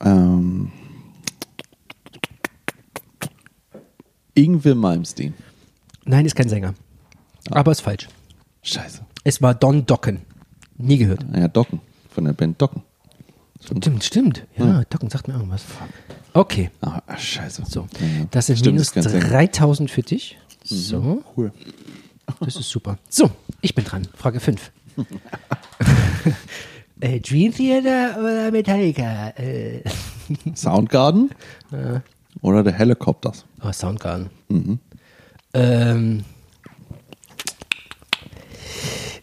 [0.00, 0.72] Ähm.
[4.34, 5.34] Ingwe Malmsteen.
[6.04, 6.74] Nein, ist kein Sänger.
[7.50, 8.08] Aber ist falsch.
[8.62, 9.04] Scheiße.
[9.24, 10.22] Es war Don Dokken.
[10.78, 11.24] Nie gehört.
[11.34, 11.80] Ja, Docken.
[12.10, 12.82] Von der Band Docken.
[13.60, 14.46] Stimmt, stimmt.
[14.56, 15.64] Ja, Dokken sagt mir irgendwas.
[16.34, 17.64] Okay, Ah, scheiße.
[17.68, 17.86] so.
[18.30, 19.20] Das sind Stimmt, minus Sänger.
[19.28, 20.38] 3000 für dich.
[20.64, 21.52] So, Cool.
[22.40, 22.98] das ist super.
[23.08, 24.06] So, ich bin dran.
[24.16, 24.70] Frage 5.
[27.00, 29.30] äh, Dream Theater oder Metallica?
[29.30, 29.82] Äh,
[30.54, 31.30] Soundgarden
[32.40, 33.44] oder der Helicopters?
[33.62, 34.30] oh, Soundgarden.
[35.54, 36.24] Ähm,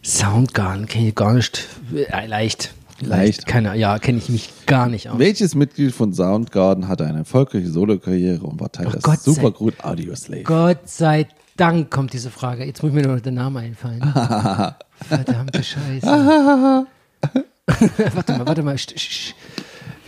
[0.04, 1.66] Soundgarden kenne ich gar nicht.
[1.94, 2.72] Äh, leicht.
[3.02, 3.46] Leicht.
[3.46, 5.18] Keine, ja, kenne ich mich gar nicht aus.
[5.18, 10.14] Welches Mitglied von Soundgarden hatte eine erfolgreiche Solokarriere und war Teil des Gott Supergroup Audio
[10.14, 10.42] Slave?
[10.42, 12.64] Gott sei Dank kommt diese Frage.
[12.64, 14.00] Jetzt muss mir nur noch der Name einfallen.
[15.08, 16.06] Verdammte Scheiße.
[18.14, 18.76] warte mal, warte mal.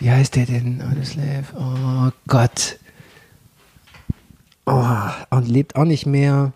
[0.00, 0.82] Wie heißt der denn?
[0.82, 1.44] Audioslave?
[1.58, 2.78] Oh Gott.
[4.66, 4.84] Oh,
[5.30, 6.52] und lebt auch nicht mehr.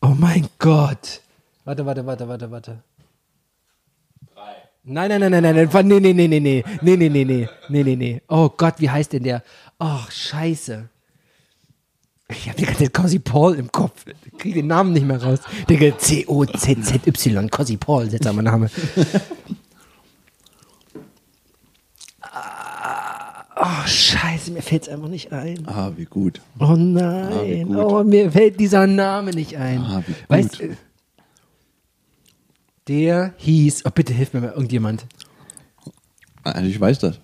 [0.00, 1.22] Oh mein Gott.
[1.64, 2.78] Warte, warte, warte, warte, warte.
[4.90, 7.48] Nein, nein, nein, nein, nein, nein, nee, nee, nee, nee, nee, nee, nee, nee, nee,
[7.68, 8.22] nee, nee, nee.
[8.26, 9.42] Oh Gott, wie heißt denn der?
[9.78, 10.88] Oh, scheiße.
[12.30, 14.06] Ich habe die ganze Zeit Cosy Paul im Kopf.
[14.06, 15.40] Ich kriege den Namen nicht mehr raus.
[15.68, 18.70] Digga, C-O-Z-Z-Y, Cosy Paul, seltsamer Name.
[23.60, 25.66] Oh, scheiße, mir fällt es einfach nicht ein.
[25.66, 26.40] Ah, wie gut.
[26.60, 27.76] Oh nein, gut.
[27.76, 29.80] oh, mir fällt dieser Name nicht ein.
[29.80, 30.30] Ah, wie gut.
[30.30, 30.62] Weißt
[32.88, 35.06] der hieß, oh bitte hilf mir mal irgendjemand.
[36.44, 37.20] Ah, Ich weiß das.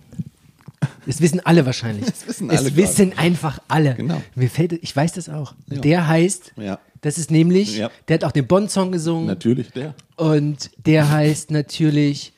[1.07, 2.05] Das wissen alle wahrscheinlich.
[2.11, 2.77] Das wissen alle gerade.
[2.77, 3.95] wissen einfach alle.
[3.95, 4.23] Genau.
[4.35, 5.55] Mir fällt, ich weiß das auch.
[5.69, 5.81] Ja.
[5.81, 6.79] Der heißt, Ja.
[7.01, 7.91] das ist nämlich, Ja.
[8.09, 9.27] der hat auch den Bond-Song gesungen.
[9.27, 9.95] Natürlich der.
[10.17, 12.33] Und der heißt natürlich,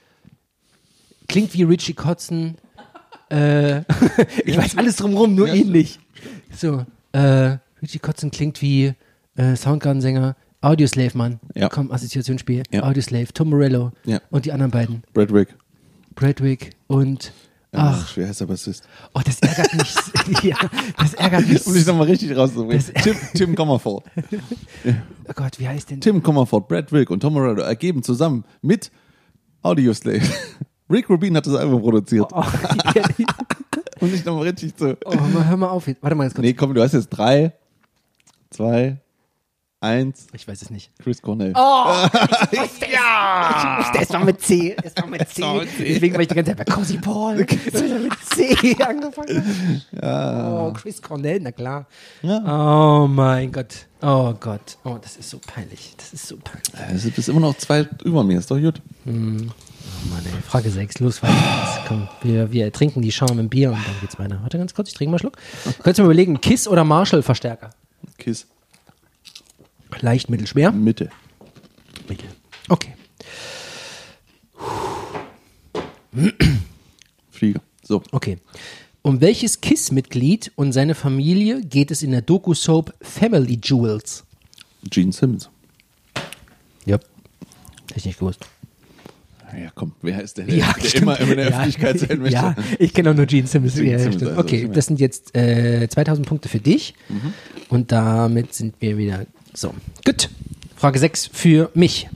[1.29, 2.57] klingt wie Richie Kotzen.
[3.31, 3.81] Äh,
[4.45, 5.99] ich weiß alles drumherum, nur Ja, ihn nicht.
[6.57, 8.95] So, äh, Richie Kotzen klingt wie
[9.37, 10.37] äh, Soundgarden-Sänger,
[10.67, 11.39] Audioslave, Mann.
[11.55, 11.69] Ja.
[11.69, 12.65] Komm, Assoziationsspiel.
[12.73, 12.83] Ja.
[12.83, 14.21] Audioslave, Tom Morello Ja.
[14.31, 15.03] und die anderen beiden.
[15.13, 15.55] Bradwick.
[16.15, 17.33] Bradwick und,
[17.73, 18.83] ach, schwer heißt der Bassist.
[19.15, 20.43] oh, das ärgert mich.
[20.43, 20.57] ja,
[20.99, 21.65] das ärgert mich.
[21.67, 22.85] Um dich nochmal richtig rauszubringen.
[23.03, 24.05] Tim, Tim Comerford.
[25.29, 26.01] Oh Gott, wie heißt denn?
[26.01, 28.93] Tim Comerford, Bradwick und Tom Morello ergeben zusammen mit
[29.63, 30.23] Audioslave.
[30.91, 32.31] Rick Rubin hat das Album produziert.
[32.33, 32.45] Oh,
[34.01, 34.97] Um dich nochmal richtig zu.
[35.05, 35.15] oh,
[35.49, 35.89] hör mal auf.
[35.89, 36.01] jetzt.
[36.03, 36.45] Warte mal ganz kurz.
[36.45, 37.53] Nee, komm, du hast jetzt drei,
[38.51, 38.99] zwei,
[39.81, 40.91] eins, Ich weiß es nicht.
[40.99, 41.53] Chris Cornell.
[41.55, 41.59] Oh,
[42.93, 43.79] ja!
[43.81, 44.77] Ich wusste, es war mit C.
[44.83, 45.43] Es war mit C.
[45.43, 45.85] war mit C.
[45.85, 47.47] Deswegen war ich die ganze Zeit bei Cosi Paul.
[47.73, 49.83] Das hat mit C angefangen.
[50.03, 51.87] Oh, Chris Cornell, na klar.
[52.23, 53.87] Oh mein Gott.
[54.03, 54.79] Oh Gott.
[54.85, 55.95] Oh, das ist so peinlich.
[55.97, 56.95] Das ist so peinlich.
[56.95, 58.81] Es ist immer noch zwei über mir, ist doch gut.
[59.07, 60.43] Oh Mann, ey.
[60.43, 61.01] Frage 6.
[61.01, 61.89] Los, weiter geht's.
[61.89, 64.39] Komm, wir, wir trinken die Schaum im Bier und dann geht's weiter.
[64.43, 65.37] Warte ganz kurz, ich trinke mal einen Schluck.
[65.83, 67.71] Könntest du mir überlegen, Kiss oder Marshall-Verstärker?
[68.19, 68.47] Kiss,
[70.01, 70.73] Leicht, mittel, schwer?
[70.73, 71.11] Mitte.
[72.09, 72.29] Mittel.
[72.69, 72.93] Okay.
[77.31, 77.61] Flieger.
[77.83, 78.39] So, Okay.
[79.03, 84.25] Um welches KISS-Mitglied und seine Familie geht es in der Doku-Soap Family Jewels?
[84.91, 85.49] Gene Simmons.
[86.87, 86.97] Ja.
[86.97, 88.41] Hätte ich nicht gewusst.
[89.57, 91.59] Ja, komm, wer ist der, der, der immer, immer in der Ja.
[91.61, 92.35] Öffentlichkeit sein möchte?
[92.35, 93.77] Ja, ich kenne auch nur Gene Simmons.
[93.77, 96.95] Gene ja, Simmons, also, okay, das sind jetzt äh, 2000 Punkte für dich.
[97.09, 97.33] Mhm.
[97.69, 99.25] Und damit sind wir wieder.
[99.57, 99.73] So,
[100.05, 100.29] gut.
[100.77, 102.11] Frage 6 für mich.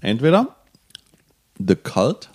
[0.00, 0.54] Entweder
[1.58, 2.30] The Cult,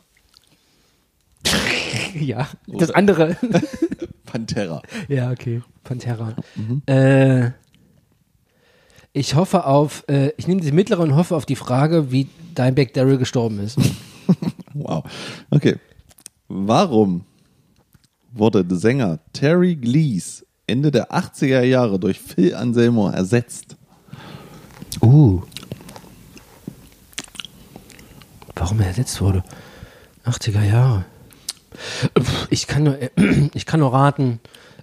[2.13, 3.37] ja, das andere.
[4.25, 4.81] Pantera.
[5.07, 5.61] ja, okay.
[5.85, 6.35] Pantera.
[6.55, 6.81] Mhm.
[6.85, 7.51] Äh,
[9.13, 12.93] ich hoffe auf, äh, ich nehme die mittlere und hoffe auf die Frage, wie Dimebag
[12.93, 13.77] Daryl gestorben ist.
[14.75, 15.03] Wow.
[15.51, 15.75] Okay.
[16.47, 17.25] Warum
[18.31, 23.77] wurde der Sänger Terry Glees Ende der 80er Jahre durch Phil Anselmo ersetzt?
[25.01, 25.41] Uh.
[28.56, 29.43] Warum er ersetzt wurde?
[30.25, 31.06] 80er Jahre.
[32.49, 33.10] Ich kann nur, äh,
[33.53, 34.39] ich kann nur raten,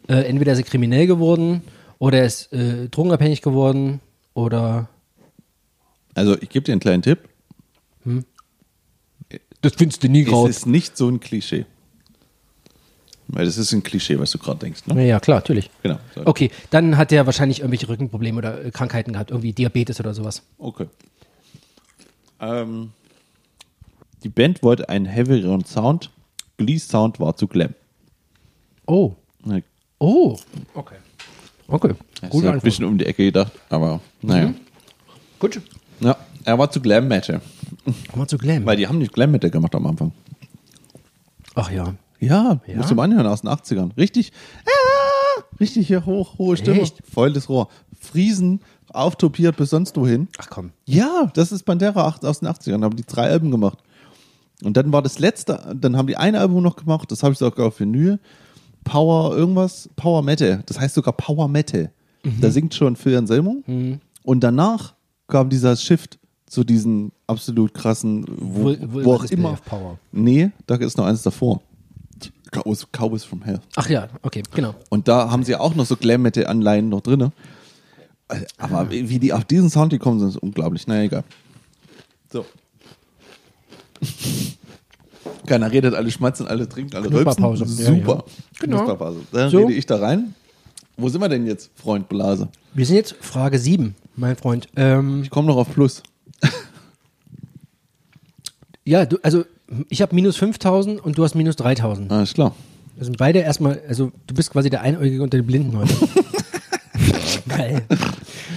[0.09, 1.63] äh, entweder ist er kriminell geworden
[1.99, 4.01] oder er ist äh, drogenabhängig geworden
[4.35, 4.89] oder.
[6.15, 7.29] Also, ich gebe dir einen kleinen Tipp.
[9.61, 11.67] Das findest du nie Es ist nicht so ein Klischee.
[13.33, 14.87] Weil das ist ein Klischee, was du gerade denkst.
[14.87, 15.07] Ne?
[15.07, 15.71] Ja, klar, natürlich.
[15.83, 15.99] Genau.
[16.15, 16.27] So.
[16.27, 20.43] Okay, dann hat er wahrscheinlich irgendwelche Rückenprobleme oder äh, Krankheiten gehabt, irgendwie Diabetes oder sowas.
[20.59, 20.87] Okay.
[22.41, 22.91] Ähm,
[24.25, 26.11] die Band wollte einen heavyeren Sound.
[26.57, 27.75] Glees Sound war zu glam.
[28.87, 29.15] Oh.
[29.45, 29.63] Ne,
[30.01, 30.37] Oh.
[30.75, 30.97] Okay.
[31.69, 31.95] Okay.
[32.21, 34.53] Das Gute ist ein bisschen um die Ecke gedacht, aber naja.
[35.39, 35.61] Gut.
[36.01, 37.41] Ja, er war zu Glam Metal.
[38.15, 38.65] Mal zu Glam.
[38.67, 40.13] Weil die haben nicht Glam Metal gemacht am Anfang.
[41.55, 41.95] Ach ja.
[42.21, 42.77] Ja, Ja?
[42.77, 43.97] musst du mal anhören aus den 80ern.
[43.97, 44.33] Richtig,
[44.67, 46.81] ah, richtig hier hoch, hohe Stimme.
[46.81, 46.99] Echt?
[47.11, 47.69] Volles Rohr.
[47.99, 48.61] Friesen,
[48.93, 50.29] auftopiert bis sonst wohin.
[50.39, 50.71] Ach komm.
[50.87, 52.83] Ja, das ist acht- aus den 80ern.
[52.85, 53.79] haben die drei Alben gemacht.
[54.63, 57.39] Und dann war das letzte, dann haben die ein Album noch gemacht, das habe ich
[57.39, 58.19] sogar auf Vinyl.
[58.85, 60.63] Power irgendwas, Power Metal.
[60.67, 61.91] Das heißt sogar Power Metal.
[62.25, 62.41] Mhm.
[62.41, 63.63] Da singt schon Phil Anselmo.
[64.23, 64.95] Und danach
[65.29, 69.57] kam dieser Shift zu diesen absolut krassen, wo, Vulgar wo auch immer.
[69.65, 69.99] Power.
[70.13, 71.61] Nee, da ist noch eins davor.
[72.51, 73.61] Cowboys, Cowboys from Hell.
[73.77, 74.75] Ach ja, okay, genau.
[74.89, 77.31] Und da haben sie auch noch so Glam Metal Anleihen noch drin.
[78.59, 80.87] Aber wie die auf diesen Sound gekommen sind, ist unglaublich.
[80.87, 81.25] Na egal.
[82.33, 82.45] So.
[85.47, 87.43] Keiner redet, alle schmatzen, alle trinken, alle rülpsen.
[87.43, 87.65] Knusperpause.
[87.83, 88.15] Ja, Super.
[88.17, 88.25] ja.
[88.61, 88.77] Genau.
[88.79, 89.21] Knusperpause.
[89.33, 89.59] Dann So.
[89.59, 90.35] rede ich da rein.
[90.97, 92.49] Wo sind wir denn jetzt, Freund Blase?
[92.75, 94.69] Wir sind jetzt Frage 7, mein Freund.
[94.77, 96.03] Ähm, Ich komme noch auf Plus.
[98.85, 99.45] ja, du, also
[99.89, 102.11] ich habe minus 5000 und du hast minus 3000.
[102.11, 102.55] Alles klar.
[102.97, 105.95] Wir sind beide erstmal, also du bist quasi der Einäugige unter den Blinden heute.
[107.49, 107.83] Geil.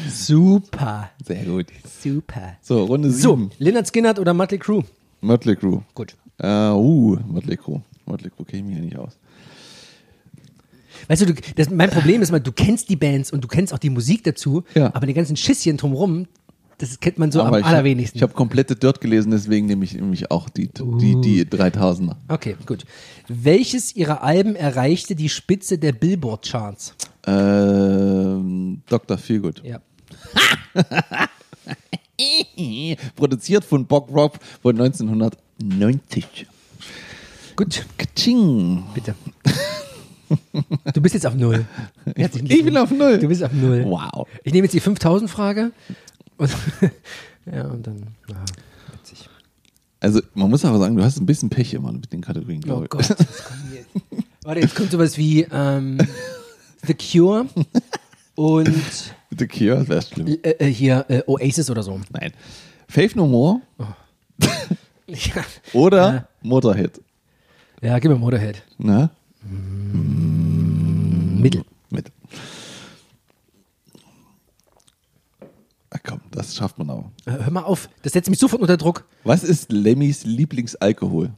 [0.10, 1.10] Super.
[1.26, 1.68] Sehr gut.
[2.02, 2.58] Super.
[2.62, 3.52] So, Runde So, 7.
[3.60, 4.82] Leonard Skinnert oder Mötley Crew?
[5.22, 5.80] Mötley Crew.
[5.94, 6.16] Gut.
[6.40, 7.80] Äh, uh, Mötley Crew.
[8.06, 9.18] Mötley Crew kenne ich mich ja nicht aus.
[11.08, 13.74] Weißt du, du das, mein Problem ist mal, du kennst die Bands und du kennst
[13.74, 14.94] auch die Musik dazu, Ja.
[14.94, 16.28] aber die ganzen Schisschen drumrum,
[16.90, 18.18] das kennt man so Aber am ich hab- allerwenigsten.
[18.18, 22.16] Ich habe komplette Dirt gelesen, deswegen nehme ich nämlich auch die, die, die 3000er.
[22.28, 22.84] okay, gut.
[23.28, 26.96] Welches ihrer Alben erreichte die Spitze der Billboard-Charts?
[27.26, 29.18] Ähm, Dr.
[29.18, 29.64] Feelgood.
[29.64, 29.80] Ja.
[33.16, 36.48] Produziert von Bob Rob von 1990.
[37.56, 38.84] Gut, Kaching.
[38.94, 39.16] bitte.
[40.94, 41.66] Du bist jetzt auf Null.
[42.16, 43.20] Ich bin auf Null.
[43.20, 43.84] Du bist auf Null.
[43.86, 44.28] Wow.
[44.44, 45.72] Ich nehme jetzt die 5000-Frage.
[46.44, 46.52] Und,
[47.54, 48.08] ja, und dann.
[48.34, 48.44] Ah,
[48.94, 49.30] witzig.
[50.00, 52.66] Also, man muss aber sagen, du hast ein bisschen Pech immer mit den Kategorien, Oh
[52.66, 53.90] glaube Gott, was kommt jetzt?
[54.44, 55.98] Warte, jetzt kommt sowas wie ähm,
[56.86, 57.48] The Cure
[58.36, 59.14] und ich.
[59.38, 60.28] The Cure, wäre schlimm.
[60.28, 62.02] äh, äh, hier äh, Oasis oder so.
[62.12, 62.34] Nein.
[62.90, 63.62] Faith No More
[65.08, 67.00] Ja, oder Motorhead.
[67.82, 68.62] ja gib mir Motorhead.
[68.78, 69.10] Ne?
[71.42, 71.64] Mittel.
[71.90, 72.12] Mit.
[75.92, 77.12] Ah, komm, das schafft man auch.
[77.26, 79.06] Äh, Hör mal auf, das setzt mich sofort unter Druck.
[79.24, 81.32] Was ist Lemmys Lieblingsalkohol?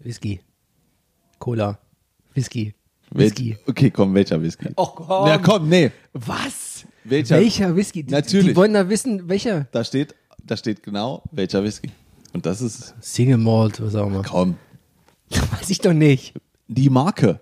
[0.00, 0.40] Whisky.
[1.38, 1.78] Cola.
[2.34, 2.74] Whisky.
[3.10, 3.56] Whisky.
[3.66, 4.68] Okay, komm, welcher Whisky?
[4.76, 5.26] Och komm.
[5.28, 5.90] Ja, komm, nee.
[6.12, 6.84] Was?
[7.04, 7.36] Welcher?
[7.36, 8.02] Welcher Whisky?
[8.04, 8.48] Die, Natürlich.
[8.48, 9.66] Die wollen da wissen, welcher?
[9.72, 11.90] Da steht, da steht genau, welcher Whisky.
[12.32, 14.22] Und das ist, Single Malt, was auch immer.
[14.22, 14.56] komm,
[15.30, 16.34] Weiß ich doch nicht.
[16.68, 17.40] die Marke.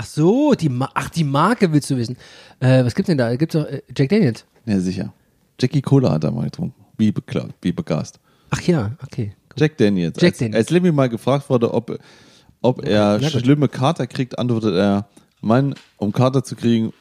[0.00, 2.16] Ach so, die, Ma Ach, die Marke willst du wissen.
[2.58, 3.36] Äh, was gibt's denn da?
[3.36, 4.46] Gibt's doch äh, Jack Daniels.
[4.64, 5.12] Ja, sicher.
[5.60, 6.74] Jackie Cola hat er mal getrunken.
[6.96, 8.18] Wie beklagt, wie begast.
[8.48, 9.34] Ach ja, okay.
[9.58, 10.16] Jack Daniels.
[10.18, 10.56] Jack als, Daniels.
[10.56, 11.98] als Lemmy mal gefragt wurde, ob,
[12.62, 13.42] ob er Na gut.
[13.42, 15.06] schlimme Kater kriegt, antwortet er,
[15.42, 16.94] Mann, um Kater zu kriegen,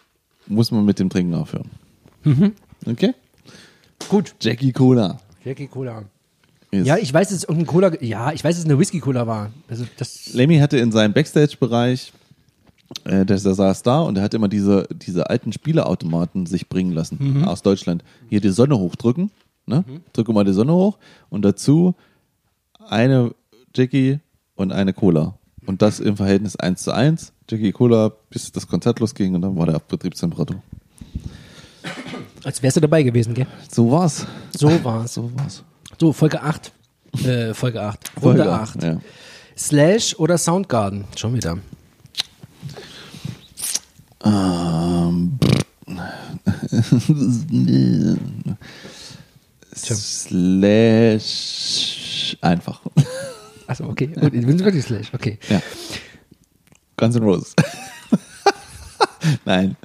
[0.47, 1.69] muss man mit dem Trinken aufhören.
[2.25, 2.53] Mhm.
[2.85, 3.13] Okay?
[4.09, 4.35] Gut.
[4.41, 5.21] Jackie Cola.
[5.45, 6.03] Jackie Cola.
[6.71, 6.85] Yes.
[6.85, 9.51] Ja, ich weiß, dass es irgendein Cola, ja, ich weiß, dass es eine Whisky-Cola war.
[9.69, 12.11] Also, das, Lemmy hatte in seinem Backstage-Bereich,
[13.05, 17.17] äh, der, saß da und er hat immer diese, diese alten Spieleautomaten sich bringen lassen
[17.19, 17.43] Mhm.
[17.45, 18.03] aus Deutschland.
[18.29, 19.31] Hier die Sonne hochdrücken,
[19.65, 19.83] ne?
[20.13, 20.97] Drücke mal die Sonne hoch
[21.29, 21.95] und dazu
[22.89, 23.33] eine
[23.75, 24.19] Jackie
[24.55, 25.35] und eine Cola.
[25.65, 27.31] Und das im Verhältnis 1 zu 1.
[27.49, 30.61] Jackie Cola, bis das Konzert losging und dann war der auf Betriebstemperatur.
[32.43, 33.47] als wärst du dabei gewesen, gell?
[33.71, 34.25] So war's.
[34.57, 35.13] So war's.
[35.13, 35.63] So war's.
[35.99, 36.71] So, Folge 8.
[37.25, 38.11] Äh, Folge 8.
[38.21, 38.83] Runde Folge, 8.
[38.83, 39.01] Ja.
[39.57, 41.05] Slash oder Soundgarden?
[41.15, 41.57] Schon wieder.
[44.23, 45.39] Ähm,
[49.75, 51.17] Slash
[52.41, 52.81] einfach.
[53.67, 54.07] Achso, okay.
[54.07, 55.13] Gut, ich bin wirklich Slash.
[55.13, 55.37] Okay.
[55.49, 55.61] Ja.
[56.97, 57.55] Guns N' Roses.
[59.45, 59.77] Nein.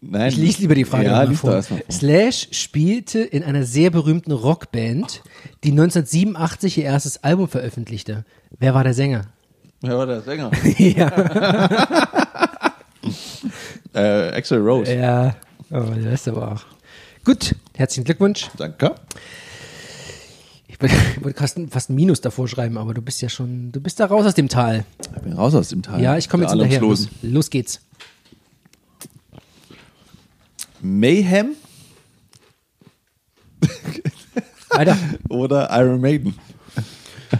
[0.00, 0.28] Nein.
[0.28, 1.62] Ich lese lieber die Frage ja, mal vor.
[1.62, 1.78] vor.
[1.90, 5.22] Slash spielte in einer sehr berühmten Rockband,
[5.64, 8.24] die 1987 ihr erstes Album veröffentlichte.
[8.58, 9.22] Wer war der Sänger?
[9.80, 10.50] Wer war der Sänger?
[10.78, 12.45] ja.
[13.94, 14.94] Äh, Axel Rose.
[14.94, 15.36] ja.
[15.70, 16.62] Oh, der ist aber auch.
[17.24, 18.48] Gut, herzlichen Glückwunsch.
[18.56, 18.94] Danke.
[20.68, 23.80] Ich wollte fast, ein- fast ein Minus davor schreiben, aber du bist ja schon, du
[23.80, 24.84] bist da raus aus dem Tal.
[25.16, 26.02] Ich bin raus aus dem Teil.
[26.02, 26.80] Ja, ich komme jetzt hinterher.
[26.80, 27.80] Los, los geht's.
[30.82, 31.56] Mayhem
[34.70, 34.96] Weiter.
[35.28, 36.34] oder Iron Maiden?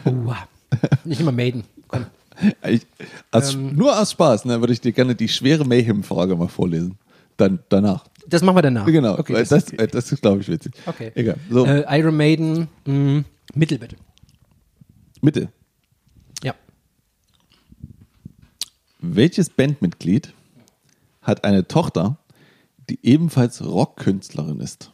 [0.05, 0.49] Uah.
[1.05, 1.65] Nicht immer Maiden.
[2.69, 2.87] Ich,
[3.31, 3.75] als, Ähm.
[3.77, 6.99] nur aus Spaß, ne, würde ich dir gerne die schwere Mayhem-Frage mal vorlesen.
[7.37, 8.07] Dann danach.
[8.27, 8.87] Das machen wir danach.
[8.87, 10.73] Genau, Okay, das, das, äh, das ist, glaube ich, witzig.
[10.87, 11.13] okay.
[11.15, 11.37] Egal.
[11.51, 13.97] So, Äh, Iron Maiden, mh, Mittel bitte.
[15.23, 15.49] Mitte.
[16.43, 16.55] Ja.
[19.01, 20.33] Welches Bandmitglied
[21.23, 22.19] hat eine Tochter,
[22.91, 24.93] die ebenfalls Rockkünstlerin ist?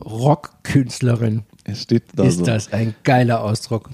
[0.00, 1.44] Rockkünstlerin.
[1.64, 2.44] Es steht da ist so.
[2.44, 3.90] das ein geiler Ausdruck.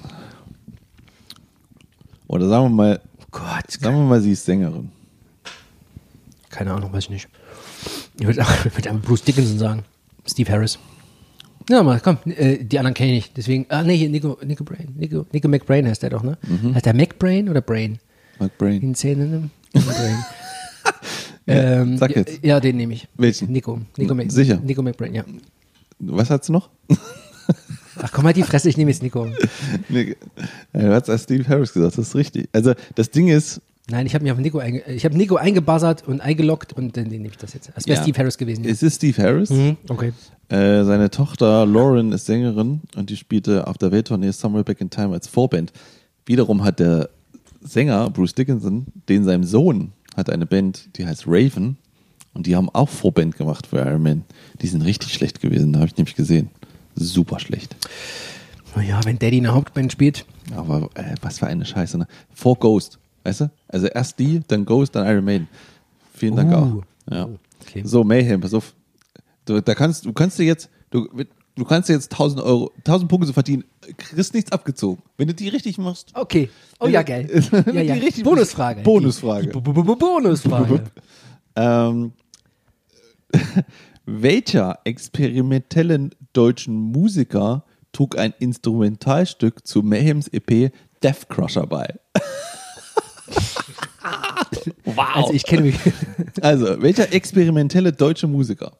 [2.27, 3.01] Oder sagen wir mal,
[3.31, 4.91] Gott, sagen wir mal, sie ist Sängerin.
[6.51, 7.29] keine Ahnung, weiß ich nicht.
[8.19, 9.85] Ich würde ich würd einfach Bruce Dickinson sagen.
[10.27, 10.79] Steve Harris.
[11.71, 13.37] Ja, mal, komm, äh, die anderen kenne ich nicht.
[13.37, 14.95] Deswegen, ah, nee, hier, Nico, Nico Brain.
[14.97, 16.39] Nico, Nico McBrain heißt der doch, ne?
[16.47, 16.75] Mhm.
[16.75, 17.99] Heißt der McBrain oder Brain?
[18.39, 18.81] Mark Brain.
[18.81, 19.51] In Zähnen?
[19.73, 20.25] Brain.
[21.47, 22.43] ähm, sag jetzt.
[22.43, 23.07] Ja, den nehme ich.
[23.17, 23.53] Welchen?
[23.53, 23.81] Nico.
[23.99, 24.59] Nico Mc, Sicher?
[24.65, 25.25] Nico McBrain, ja.
[25.99, 26.71] Was hat sie noch?
[28.01, 29.27] Ach, komm mal die Fresse, ich nehme jetzt Nico.
[29.89, 30.17] Nee,
[30.73, 32.49] du hast als Steve Harris gesagt, das ist richtig.
[32.53, 36.07] Also das Ding ist, Nein, ich habe mich auf Nico, einge ich habe Nico eingebuzzert
[36.07, 37.71] und eingeloggt und dann nehme ich das jetzt.
[37.75, 38.03] Das wäre Ja.
[38.03, 38.65] Steve Harris gewesen.
[38.67, 39.49] es ist Steve Harris.
[39.49, 40.13] Mhm, okay.
[40.51, 44.91] Äh, seine Tochter Lauren ist Sängerin und die spielte auf der Welttournee Somewhere Back in
[44.91, 45.73] Time als Vorband.
[46.27, 47.09] Wiederum hat der
[47.63, 51.79] Sänger Bruce Dickinson, den seinem Sohn hat eine Band, die heißt Raven
[52.35, 54.25] und die haben auch Vorband gemacht für Iron Man.
[54.61, 56.51] Die sind richtig schlecht gewesen, da habe ich nämlich gesehen.
[56.99, 57.77] Super schlecht.
[58.75, 60.25] Naja, wenn Daddy eine Hauptband spielt.
[60.55, 62.07] Aber äh, was für eine Scheiße, ne?
[62.35, 63.51] Vor Ghost, weißt du?
[63.69, 65.49] Also erst die, dann Ghost, dann Iron Maiden.
[66.15, 66.55] Vielen Dank Uh.
[66.55, 67.15] auch.
[67.15, 67.29] Ja.
[67.63, 67.83] Okay.
[67.85, 68.75] So, Mayhem, pass auf.
[69.45, 71.09] Du, da kannst, du kannst dir jetzt, du,
[71.55, 73.65] du kannst dir jetzt 1000 Euro, 1000 Punkte so verdienen,
[73.97, 75.03] kriegst nichts abgezogen.
[75.17, 76.11] Wenn du die richtig machst.
[76.15, 76.51] Okay.
[76.81, 77.29] Oh ja, geil.
[77.73, 77.97] Ja, ja.
[78.23, 78.83] Bonusfrage.
[78.83, 79.49] Bonusfrage.
[79.49, 80.85] Die, die Bonusfrage.
[81.61, 82.13] Ähm,
[84.09, 91.95] welcher experimentellen deutschen Musiker trug ein Instrumentalstück zu Mayhems EP Death Crusher bei?
[94.97, 95.77] Also ich kenne mich.
[96.41, 98.73] Also, welcher experimentelle deutsche Musiker,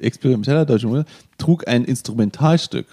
[0.00, 2.86] experimenteller deutscher Musiker, trug ein Instrumentalstück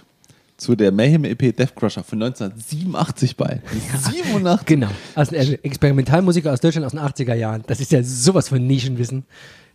[0.58, 3.62] zu der Mayhem EP Death Crusher von 1987 bei?
[3.98, 4.66] 87?
[4.66, 4.90] Genau.
[5.16, 7.64] Also, also Experimentalmusiker aus Deutschland aus den 80er Jahren.
[7.68, 9.26] Das ist ja sowas von Nischenwissen.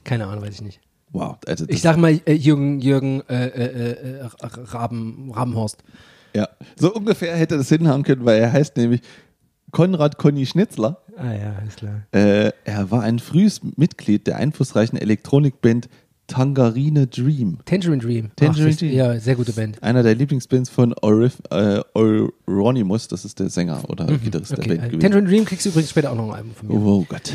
[0.04, 0.80] Keine Ahnung, weiß ich nicht.
[1.16, 1.36] Wow.
[1.46, 5.82] Also Ich sag mal äh, Jürgen, Jürgen äh, äh, äh, Raben, Rabenhorst.
[6.34, 6.48] ja.
[6.78, 9.00] So ungefähr hätte das hinhauen können, weil er heißt nämlich
[9.72, 11.00] Konrad Conny Schnitzler.
[11.16, 12.02] Ah ja, ist klar.
[12.12, 15.88] Äh, er war ein frühes Mitglied der einflussreichen Elektronikband
[16.26, 17.58] Tangerine Dream.
[17.64, 18.30] Tangerine Dream.
[18.36, 18.92] Tangerine Ach, Dream.
[18.92, 19.82] Ja, sehr gute Band.
[19.82, 24.68] Einer der Lieblingsbands von Orif, äh, Euronymous, das ist der Sänger oder Gitarrist der Okay.
[24.70, 25.00] Band äh, gewesen.
[25.00, 26.74] Tangerine Dream kriegst du übrigens später auch noch ein Album von mir.
[26.74, 27.32] Oh Gott.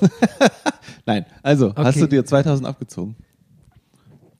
[1.06, 2.00] Nein, also, hast Okay.
[2.00, 3.16] du dir 2000 abgezogen?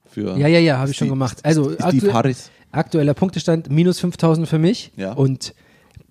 [0.05, 1.39] Für Ja, ja, ja, habe ich schon gemacht.
[1.43, 2.51] Also Steve aktu Harris.
[2.71, 5.13] aktueller Punktestand minus 5000 für mich Ja.
[5.13, 5.53] und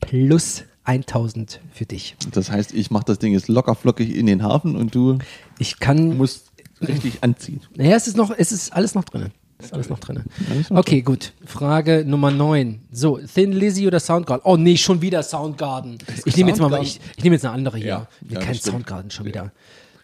[0.00, 2.16] plus 1000 für dich.
[2.32, 5.18] Das heißt, ich mache das Ding jetzt locker flockig in den Hafen und du
[5.59, 6.50] Ich kann musst
[6.80, 7.61] richtig anziehen.
[7.76, 9.30] Naja, es ist noch, es ist alles noch drin.
[9.61, 10.24] Ist alles noch drin.
[10.70, 11.32] Okay, gut.
[11.46, 12.80] Frage Nummer 9.
[12.90, 14.44] So, Thin Lizzy oder Soundgarden?
[14.44, 15.98] Oh nee, schon wieder Soundgarden.
[16.24, 17.86] Ich nehme jetzt mal, ich, ich nehme jetzt eine andere hier.
[17.86, 18.72] Ja, ja, kein stimmt.
[18.74, 19.53] Soundgarden schon wieder.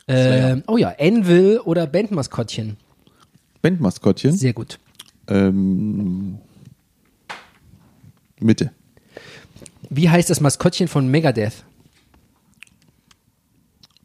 [0.08, 2.76] Ähm, oh ja, Anvil oder Bandmaskottchen?
[3.62, 4.32] Bandmaskottchen.
[4.32, 4.78] Sehr gut.
[5.28, 6.38] Ähm,
[8.40, 8.72] Mitte.
[9.90, 11.64] Wie heißt das Maskottchen von Megadeth?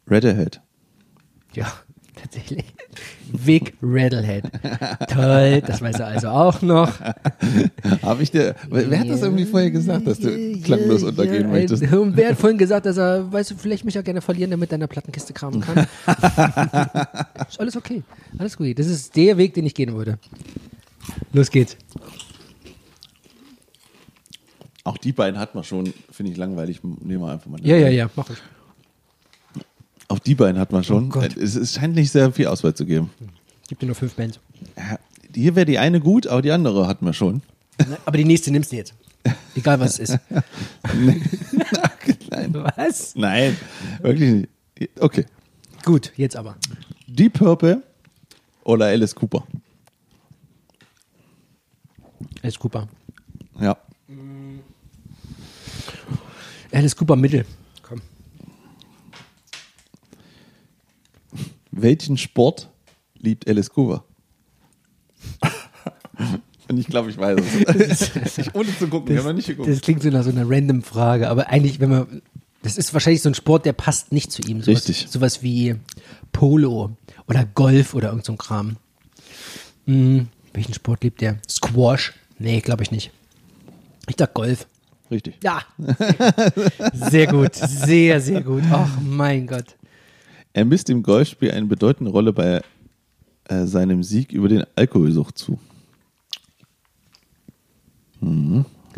[0.06, 0.60] Radiohead.
[1.54, 1.72] Ja,
[2.24, 2.64] tatsächlich.
[3.32, 4.44] Vic Rattlehead.
[5.08, 6.92] Toll, das weiß er also auch noch.
[8.02, 8.54] Habe ich dir.
[8.68, 11.82] Wer hat das irgendwie vorher gesagt, dass du klanglos untergehen ja, möchtest?
[11.92, 14.72] Und wer hat vorhin gesagt, dass er, weißt du, vielleicht möchte er gerne verlieren, damit
[14.72, 15.86] er in der Plattenkiste kramen kann.
[17.48, 18.02] ist alles okay.
[18.38, 18.78] Alles gut.
[18.78, 20.18] Das ist der Weg, den ich gehen würde.
[21.32, 21.76] Los geht's.
[24.84, 26.80] Auch die beiden hat man schon, finde ich langweilig.
[26.82, 27.60] Nehmen wir einfach mal.
[27.62, 28.36] Ja, ja, ja, mach ich.
[30.08, 31.12] Auch die beiden hat man schon.
[31.14, 33.10] Oh es, es scheint nicht sehr viel Auswahl zu geben.
[33.68, 34.38] Gibt dir nur fünf Bands.
[34.76, 34.98] Ja,
[35.34, 37.42] Hier wäre die eine gut, aber die andere hatten wir schon.
[37.78, 38.94] Ne, Aber die nächste nimmst du jetzt.
[39.56, 40.18] Egal was es ist.
[42.30, 42.52] Nein.
[42.76, 43.14] Was?
[43.14, 43.56] Nein,
[44.02, 44.30] wirklich
[44.78, 45.00] nicht.
[45.00, 45.24] Okay.
[45.84, 46.56] Gut, jetzt aber.
[47.06, 47.82] Deep Purple
[48.64, 49.46] oder Alice Cooper?
[52.42, 52.88] Alice Cooper.
[53.60, 53.76] Ja.
[56.72, 57.46] Alice Cooper Mittel.
[57.82, 58.02] Komm.
[61.76, 62.70] Welchen Sport
[63.18, 64.04] liebt Alice Cooper?
[66.68, 68.38] Und ich glaube, ich weiß es.
[68.38, 69.68] ich, ohne zu gucken, wir haben noch nicht geguckt.
[69.68, 72.22] Das klingt so nach so einer random Frage, aber eigentlich, wenn man.
[72.62, 74.62] Das ist wahrscheinlich so ein Sport, der passt nicht zu ihm.
[74.62, 75.06] Sowas, Richtig.
[75.10, 75.74] Sowas wie
[76.32, 76.96] Polo
[77.28, 78.76] oder Golf oder irgend so ein Kram.
[79.86, 81.38] Hm, welchen Sport liebt der?
[81.46, 82.14] Squash?
[82.38, 83.10] Nee, glaube ich nicht.
[84.08, 84.66] Ich dachte Golf.
[85.10, 85.34] Richtig.
[85.42, 85.62] Ja.
[86.94, 87.54] Sehr gut.
[87.54, 88.62] Sehr, sehr gut.
[88.70, 89.76] Ach, mein Gott.
[90.54, 92.62] Er misst dem Golfspiel eine bedeutende Rolle bei
[93.48, 95.58] äh, seinem Sieg über den Alkoholsucht zu.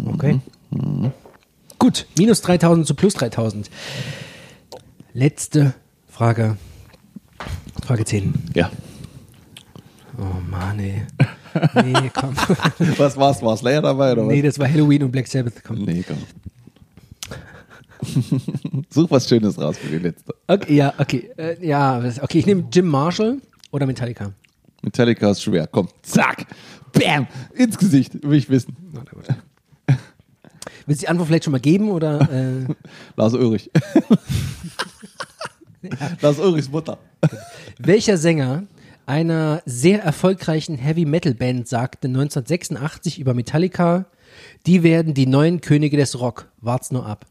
[0.04, 0.40] Okay.
[1.78, 2.07] Gut.
[2.18, 3.70] Minus 3000 zu plus 3000.
[5.14, 5.74] Letzte
[6.07, 6.59] Frage.
[7.82, 8.34] Frage 10.
[8.54, 8.70] Ja.
[10.18, 11.02] Oh Mann, ey.
[11.74, 12.36] Nee, komm.
[12.98, 13.40] Was war's?
[13.40, 14.28] War Slayer dabei oder was?
[14.34, 15.64] Nee, das war Halloween und Black Sabbath.
[15.64, 15.84] Komm.
[15.86, 16.18] Nee, komm.
[18.90, 20.34] Such was Schönes raus für die letzte.
[20.47, 21.30] Okay, ja, okay.
[21.36, 23.38] Äh, ja, okay, ich nehme Jim Marshall
[23.70, 24.32] oder Metallica.
[24.82, 25.66] Metallica ist schwer.
[25.66, 26.47] Komm, zack,
[26.92, 28.22] bam, ins Gesicht.
[28.22, 28.76] Will ich wissen.
[30.86, 32.20] Willst du die Antwort vielleicht schon mal geben oder?
[32.30, 32.66] Äh,
[33.16, 33.70] Lars Ulrich.
[36.20, 36.99] Lars Ulrichs Mutter.
[37.78, 38.64] welcher Sänger
[39.07, 44.07] einer sehr erfolgreichen Heavy Metal Band sagte 1986 über Metallica,
[44.66, 46.49] die werden die neuen Könige des Rock.
[46.61, 47.26] Wart's nur ab.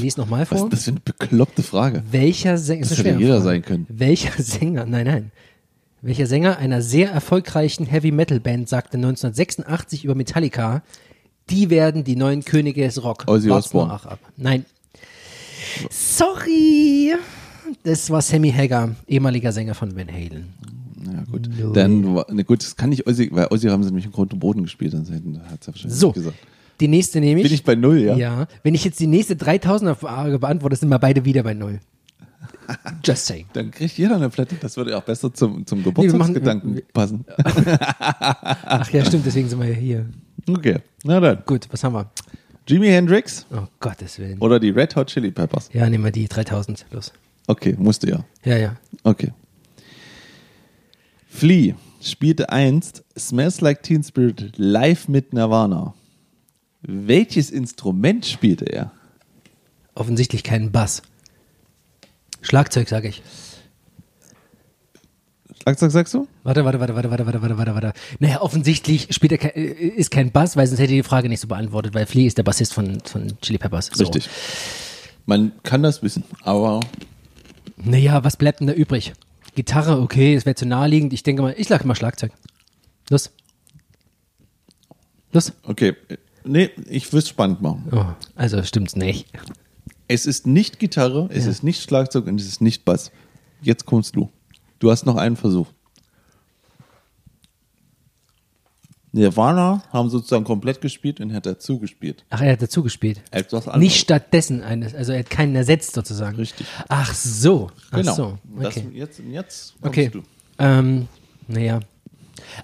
[0.00, 0.66] Lese nochmal Was vor.
[0.68, 2.02] ist das für eine bekloppte Frage?
[2.10, 3.42] Welcher Sänger, Das hätte jeder Frage.
[3.44, 3.86] sein können.
[3.88, 5.32] Welcher Sänger, nein, nein.
[6.02, 10.82] Welcher Sänger einer sehr erfolgreichen Heavy Metal Band sagte 1986 über Metallica,
[11.50, 13.24] die werden die neuen Könige des Rock.
[13.26, 13.92] Ozzy Osbourne.
[13.92, 14.18] Ach ab.
[14.36, 14.64] Nein.
[15.90, 17.14] Sorry.
[17.84, 20.52] Das war Sammy Hagar, ehemaliger Sänger von Van Halen.
[21.04, 21.48] Ja, gut.
[21.74, 24.32] Dann, war- ne, gut, das kann nicht Ozzy, weil Ozzy haben sie nämlich im Grund
[24.32, 26.12] und Boden gespielt, dann hätten- hat es ja wahrscheinlich So.
[26.12, 26.36] gesagt.
[26.80, 27.44] Die nächste nehme ich.
[27.46, 28.16] Bin ich bei null, ja?
[28.16, 28.46] Ja.
[28.62, 31.80] Wenn ich jetzt die nächste 3000er Frage beantworte, sind wir beide wieder bei null.
[33.04, 33.46] Just saying.
[33.52, 34.54] Dann kriegt jeder eine Platte.
[34.60, 37.24] Das würde auch besser zum, zum Geburtstagsgedanken wir- passen.
[37.44, 40.06] Ach ja, stimmt, deswegen sind wir hier.
[40.48, 41.42] Okay, na dann.
[41.46, 42.10] Gut, was haben wir?
[42.66, 44.38] Jimi Hendrix Oh Gottes Willen.
[44.38, 45.68] oder die Red Hot Chili Peppers?
[45.72, 46.86] Ja, nehmen wir die 3000.
[46.92, 47.12] Los.
[47.46, 48.24] Okay, musste ja.
[48.44, 48.76] Ja, ja.
[49.02, 49.32] Okay.
[51.28, 55.94] Flea spielte einst Smells Like Teen Spirit live mit Nirvana.
[56.82, 58.92] Welches Instrument spielte er?
[59.94, 61.02] Offensichtlich keinen Bass.
[62.42, 63.22] Schlagzeug, sage ich.
[65.62, 66.26] Schlagzeug sagst du?
[66.42, 67.92] Warte, warte, warte, warte, warte, warte, warte, warte, warte.
[68.18, 71.28] Naja, offensichtlich spielt er kein, äh, ist kein Bass, weil sonst hätte ich die Frage
[71.28, 73.90] nicht so beantwortet, weil Flea ist der Bassist von, von Chili Peppers.
[73.92, 74.04] So.
[74.04, 74.28] Richtig.
[75.26, 76.80] Man kann das wissen, aber
[77.76, 79.12] Naja, was bleibt denn da übrig?
[79.54, 81.12] Gitarre, okay, das wäre zu naheliegend.
[81.12, 82.32] Ich denke mal, ich lag mal Schlagzeug.
[83.10, 83.30] Los.
[85.32, 85.52] Los.
[85.64, 85.94] okay.
[86.44, 87.88] Nee, ich will es spannend machen.
[87.92, 89.26] Oh, also stimmt's nicht.
[90.08, 91.50] Es ist nicht Gitarre, es Ja.
[91.50, 93.10] ist nicht Schlagzeug und es ist nicht Bass.
[93.62, 94.30] Jetzt kommst du.
[94.78, 95.66] Du hast noch einen Versuch.
[99.12, 102.24] Nirvana haben sozusagen komplett gespielt und hat dazu gespielt.
[102.30, 103.20] Ach, er hat dazu gespielt.
[103.32, 103.80] Etwas anderes.
[103.82, 106.36] Nicht stattdessen eines, also er hat keinen ersetzt sozusagen.
[106.36, 106.66] Richtig.
[106.88, 107.70] Ach so.
[107.90, 108.14] Ach Genau.
[108.14, 108.38] so.
[108.60, 108.86] Das, Okay.
[108.94, 110.08] jetzt, jetzt kommst Okay.
[110.10, 110.22] du.
[110.58, 111.08] Ähm,
[111.48, 111.80] naja.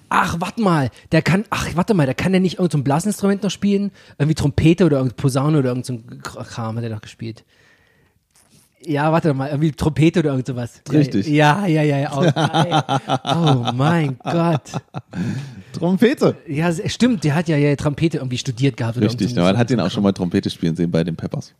[0.08, 2.84] Ach, warte mal, der kann, ach, warte mal, der kann ja nicht irgendein so ein
[2.84, 3.90] Blasinstrument noch spielen?
[4.18, 7.44] Irgendwie Trompete oder irgendein Posaune oder irgendein so Kram hat er noch gespielt.
[8.84, 10.80] Ja, warte mal, irgendwie Trompete oder irgend sowas.
[10.92, 11.26] Richtig.
[11.26, 12.12] Ja, ja, ja, ja.
[12.14, 14.70] Oh, oh mein Gott.
[15.72, 16.36] Trompete.
[16.46, 18.96] Ja, stimmt, der hat ja, ja Trompete irgendwie studiert gehabt.
[18.96, 21.52] Oder Richtig, so- man hat ihn auch schon mal Trompete spielen sehen bei den Peppers.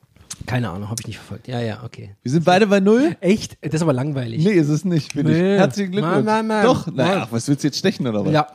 [0.45, 1.49] Keine Ahnung, habe ich nicht verfolgt.
[1.49, 2.15] Ja, ja, okay.
[2.23, 3.17] Wir sind beide bei Null?
[3.21, 3.57] Echt?
[3.63, 4.45] Das ist aber langweilig.
[4.45, 5.39] Nee, ist es nicht, finde ich.
[5.39, 5.57] Nee.
[5.57, 6.25] Herzlichen Glückwunsch.
[6.25, 6.65] Mann, Mann, Mann.
[6.65, 8.33] Doch, naja, was willst du jetzt stechen oder was?
[8.33, 8.47] Ja.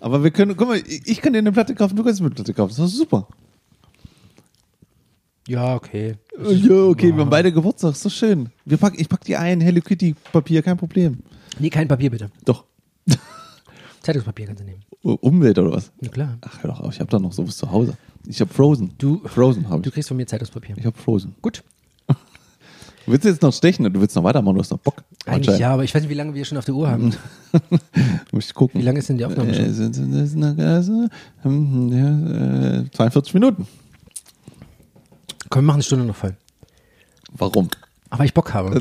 [0.00, 2.26] Aber wir können, guck mal, ich ich kann dir eine Platte kaufen, du kannst mir
[2.26, 2.74] eine Platte kaufen.
[2.76, 3.26] Das ist super.
[5.48, 6.14] Ja, okay.
[6.38, 8.50] Ja, okay, wir haben beide Geburtstag, ist doch schön.
[8.64, 11.18] Wir pack, ich pack dir ein Hello Kitty Papier, kein Problem.
[11.58, 12.30] Nee, kein Papier bitte.
[12.44, 12.64] Doch.
[14.02, 14.82] Zeitungspapier kannst du nehmen.
[15.02, 15.90] Umwelt oder was?
[16.00, 16.38] Na klar.
[16.42, 17.94] Ach, hör doch auf, ich habe doch noch sowas zu Hause.
[18.26, 18.92] Ich habe Frozen.
[18.98, 19.94] Du- Frozen habe Du ich.
[19.94, 20.76] kriegst von mir Zeitungspapier.
[20.78, 21.34] Ich habe Frozen.
[21.42, 21.62] Gut.
[23.06, 24.54] Willst du jetzt noch stechen oder du willst noch weitermachen?
[24.54, 25.02] Du hast noch Bock.
[25.26, 27.12] Eigentlich ja, aber ich weiß nicht, wie lange wir schon auf der Uhr haben.
[28.32, 28.80] Muss ich gucken.
[28.80, 29.64] Wie lange ist denn die Aufnahme schon?
[29.64, 31.08] Äh, sind, sind, das eine, also,
[31.42, 33.66] hm, ja, äh, 42 Minuten.
[35.48, 36.36] Komm, wir machen eine Stunde noch voll.
[37.32, 37.68] Warum?
[38.10, 38.80] Aber ich Bock habe.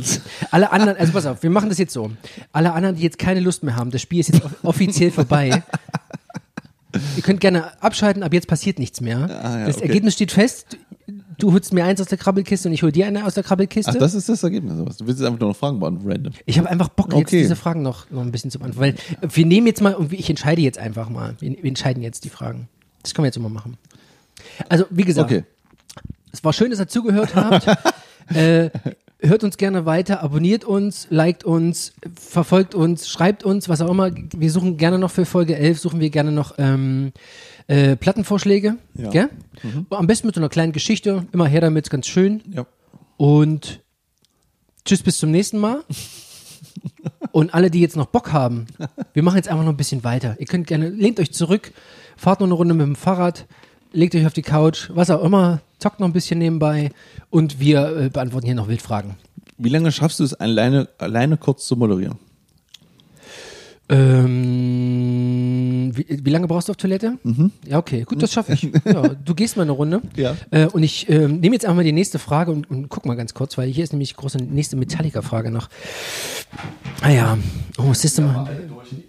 [0.52, 2.12] Alle anderen, also pass auf, wir machen das jetzt so.
[2.52, 5.64] Alle anderen, die jetzt keine Lust mehr haben, das Spiel ist jetzt off- offiziell vorbei.
[7.16, 9.18] Ihr könnt gerne abschalten, ab jetzt passiert nichts mehr.
[9.44, 9.88] Ah, ja, das okay.
[9.88, 10.78] Ergebnis steht fest.
[11.38, 13.92] Du holst mir eins aus der Krabbelkiste und ich hol dir eine aus der Krabbelkiste.
[13.94, 14.78] Ach, das ist das Ergebnis.
[14.78, 16.34] Du willst jetzt einfach nur noch Fragen beantworten, random.
[16.46, 17.42] Ich habe einfach Bock, jetzt Okay.
[17.42, 18.96] diese Fragen noch, noch ein bisschen zu beantworten.
[19.22, 21.36] Weil wir nehmen jetzt mal, und ich entscheide jetzt einfach mal.
[21.40, 22.68] Wir, wir entscheiden jetzt die Fragen.
[23.02, 23.78] Das können wir jetzt immer machen.
[24.70, 25.44] Also, wie gesagt, Okay.
[26.32, 27.68] es war schön, dass ihr zugehört habt.
[28.36, 28.70] äh,
[29.22, 34.12] hört uns gerne weiter, abonniert uns, liked uns, verfolgt uns, schreibt uns, was auch immer.
[34.36, 37.12] Wir suchen gerne noch für Folge 11, suchen wir gerne noch ähm,
[37.68, 38.78] äh, Plattenvorschläge.
[38.96, 39.10] Ja.
[39.10, 39.30] Gell?
[39.90, 41.26] Am besten mit so einer kleinen Geschichte.
[41.32, 42.42] Immer her damit, ganz schön.
[42.52, 42.66] Ja.
[43.18, 43.82] Und
[44.86, 45.84] tschüss, bis zum nächsten Mal.
[47.32, 48.66] Und alle, die jetzt noch Bock haben,
[49.14, 50.36] wir machen jetzt einfach noch ein bisschen weiter.
[50.40, 51.72] Ihr könnt gerne, lehnt euch zurück,
[52.18, 53.46] fahrt noch eine Runde mit dem Fahrrad,
[53.94, 56.92] legt euch auf die Couch, was auch immer, zockt noch ein bisschen nebenbei
[57.30, 59.16] und wir äh, beantworten hier noch Wildfragen.
[59.58, 62.18] Wie lange schaffst du es, alleine, alleine kurz zu moderieren?
[63.90, 65.12] Ähm,
[65.94, 67.18] wie, wie lange brauchst du auf Toilette?
[67.68, 68.72] Ja, okay, gut, das schaffe ich.
[68.86, 70.02] Ja, du gehst mal eine Runde.
[70.16, 70.38] Ja.
[70.50, 73.16] Äh, und ich ähm, nehme jetzt einfach mal die nächste Frage und, und guck mal
[73.16, 75.68] ganz kurz, weil hier ist nämlich große nächste Metallica-Frage noch.
[77.02, 77.38] Ah ja,
[77.78, 78.34] oh, System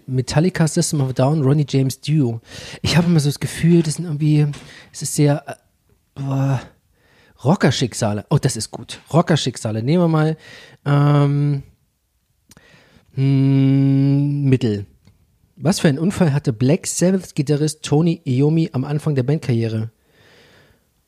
[0.05, 2.41] Metallica, System of Down, Ronnie James Dio.
[2.81, 4.45] Ich habe immer so das Gefühl, das sind irgendwie,
[4.91, 5.53] es ist sehr, äh,
[6.15, 6.61] boah,
[7.43, 8.25] Rockerschicksale.
[8.29, 9.01] Oh, das ist gut.
[9.11, 9.83] Rockerschicksale.
[9.83, 10.37] Nehmen wir mal
[10.85, 11.63] ähm,
[13.15, 14.85] hm, Mittel.
[15.55, 19.91] Was für ein Unfall hatte Black Sabbath-Gitarrist Tony Iommi am Anfang der Bandkarriere?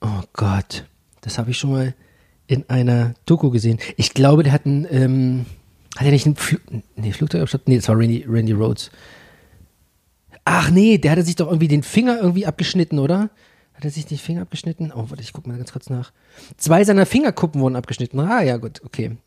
[0.01, 0.85] Oh Gott,
[1.21, 1.95] das habe ich schon mal
[2.47, 3.79] in einer Doku gesehen.
[3.97, 5.45] Ich glaube, der hat einen, ähm,
[5.95, 6.59] hat er nicht einen Fl
[6.95, 7.63] nee, Flugzeugabsturz?
[7.65, 8.91] Nee, das war Randy, Randy Rhodes.
[10.43, 13.31] Ach nee, der hatte sich doch irgendwie den Finger irgendwie abgeschnitten, oder?
[13.76, 14.91] Hat er sich den Finger abgeschnitten?
[14.93, 16.11] Oh, warte, ich gucke mal ganz kurz nach.
[16.57, 18.19] Zwei seiner Fingerkuppen wurden abgeschnitten.
[18.19, 19.17] Ah, ja, gut, okay.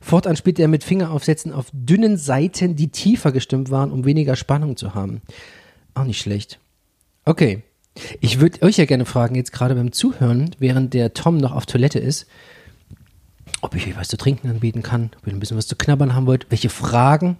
[0.00, 4.76] Fortan spielte er mit Fingeraufsätzen auf dünnen Seiten, die tiefer gestimmt waren, um weniger Spannung
[4.76, 5.22] zu haben.
[5.94, 6.58] Auch nicht schlecht.
[7.24, 7.62] Okay.
[8.20, 11.66] Ich würde euch ja gerne fragen, jetzt gerade beim Zuhören, während der Tom noch auf
[11.66, 12.26] Toilette ist,
[13.60, 16.14] ob ich euch was zu trinken anbieten kann, ob ihr ein bisschen was zu knabbern
[16.14, 17.36] haben wollt, welche Fragen.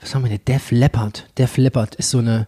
[0.00, 0.44] Was haben wir denn?
[0.46, 1.26] Def Leppard.
[1.38, 2.46] Def Leppard ist so eine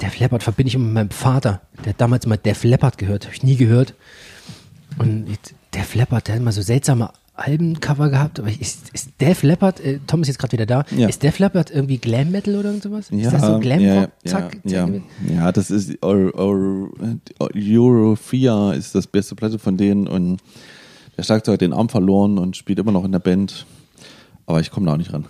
[0.00, 1.60] Def Leppard verbinde ich immer mit meinem Vater.
[1.84, 3.24] Der hat damals mal Def Leppard gehört.
[3.24, 3.94] Habe ich nie gehört.
[4.98, 5.26] Und
[5.74, 8.38] Def Leppard, der hat immer so seltsame Albencover gehabt.
[8.40, 11.08] Aber ist, ist Def Leppard, äh, Tom ist jetzt gerade wieder da, Ja.
[11.08, 13.10] ist Def Leppard irgendwie Glam Metal oder irgend sowas?
[13.10, 14.92] ist das so Glam ja, ja, Zack, ja, zack.
[15.28, 15.34] ja.
[15.34, 16.90] ja, das ist Euro, Euro,
[17.38, 20.40] Eurofia ist das beste Platte von denen und
[21.16, 23.66] der Schlagzeuger hat den Arm verloren und spielt immer noch in der Band.
[24.46, 25.26] Aber ich komme da auch nicht ran.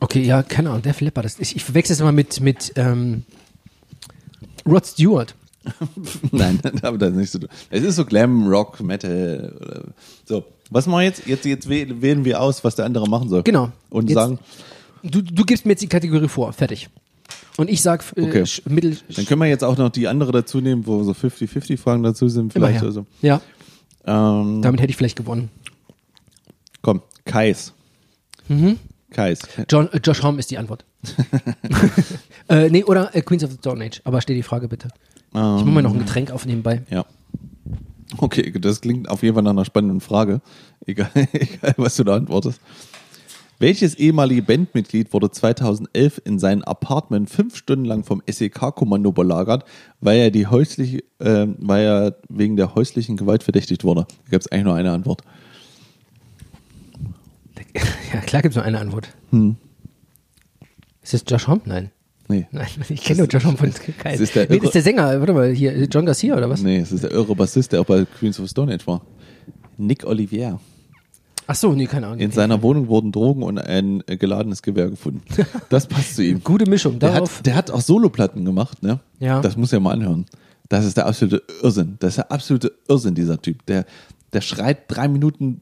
[0.00, 1.24] Okay, ja, keine Ahnung, Def Leppard.
[1.24, 3.22] Das, ich, ich verwechsel es immer mit, mit ähm,
[4.66, 5.34] Rod Stewart.
[6.32, 7.38] Nein, aber das ist nicht so.
[7.70, 9.92] Es ist so Glam, Rock, Metal.
[10.26, 11.26] So, was machen wir jetzt?
[11.26, 13.42] Jetzt, jetzt wäh- wählen wir aus, was der andere machen soll.
[13.42, 13.70] Genau.
[13.90, 14.38] Und Jetzt- sagen,
[15.02, 16.88] Du, du gibst mir jetzt die Kategorie vor, fertig.
[17.58, 18.44] Und ich sag äh, Okay.
[18.66, 18.96] Mittel.
[19.14, 22.26] dann können wir jetzt auch noch die andere dazu nehmen, wo so 50-50 Fragen dazu
[22.30, 23.06] sind, vielleicht oder so.
[23.20, 23.42] Ja,
[24.06, 25.50] Ähm, damit hätte ich vielleicht gewonnen.
[26.80, 27.74] komm, Kais.
[28.48, 28.78] Mhm.
[29.10, 29.40] Kais.
[29.70, 30.84] John, äh, Josh Homme ist die Antwort.
[32.48, 34.00] äh, nee, oder äh, Queens of the Stone Age.
[34.04, 34.88] Aber stell die Frage bitte.
[35.32, 36.82] Ich muss Ähm, mal noch ein Getränk aufnehmen bei.
[36.90, 37.04] Ja.
[38.18, 40.40] Okay, das klingt auf jeden Fall nach einer spannenden Frage.
[40.86, 42.60] Egal, egal was du da antwortest.
[43.58, 49.64] Welches ehemalige Bandmitglied wurde 2011 in sein Apartment fünf Stunden lang vom SEK-Kommando belagert,
[50.00, 54.06] weil er, die häusliche, äh, weil er wegen der häuslichen Gewalt verdächtigt wurde?
[54.26, 55.22] Da gab es eigentlich nur eine Antwort.
[58.12, 59.08] Ja, klar gibt es nur eine Antwort.
[59.30, 59.56] Hm.
[61.04, 61.60] Ist das Josh Homme?
[61.66, 61.90] Nein.
[62.26, 62.46] Nee.
[62.50, 65.20] Nein, ich kenne nur Josh Homme von das ist der nee, das ist der Sänger,
[65.20, 66.62] warte mal, hier, John Garcia oder was?
[66.62, 69.02] Nee, es ist der irre Bassist, der auch bei Queens of Stone Age war.
[69.76, 70.58] Nick Olivier.
[71.46, 72.20] Ach so, nee, keine Ahnung.
[72.20, 75.20] In seiner Wohnung wurden Drogen und ein äh, geladenes Gewehr gefunden.
[75.68, 76.42] Das passt zu ihm.
[76.42, 76.98] Gute Mischung.
[76.98, 77.38] Der Darauf.
[77.38, 79.00] hat, der hat auch Soloplatten gemacht, ne?
[79.20, 79.40] Ja.
[79.42, 80.24] Das muss er mal anhören.
[80.70, 81.96] Das ist der absolute Irrsinn.
[81.98, 83.66] Das ist der absolute Irrsinn, dieser Typ.
[83.66, 83.84] Der,
[84.32, 85.60] der schreit drei Minuten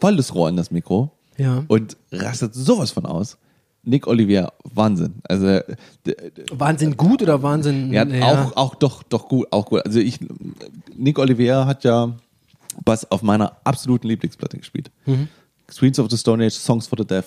[0.00, 1.64] volles Rohr in das Mikro Ja.
[1.68, 3.38] und rastet sowas von aus.
[3.84, 5.14] Nick Olivier, Wahnsinn.
[5.24, 6.16] Also der,
[6.52, 7.96] Wahnsinn gut oder Wahnsinn.
[7.98, 8.24] hat ja.
[8.50, 9.84] auch, auch doch, doch gut, auch gut.
[9.84, 10.18] Also ich,
[10.96, 12.12] Nick Olivier hat ja
[12.84, 14.90] Bass auf meiner absoluten Lieblingsplatte gespielt.
[15.06, 15.28] Mhm.
[15.70, 17.26] Screens of the Stone Age, Songs for the Deaf,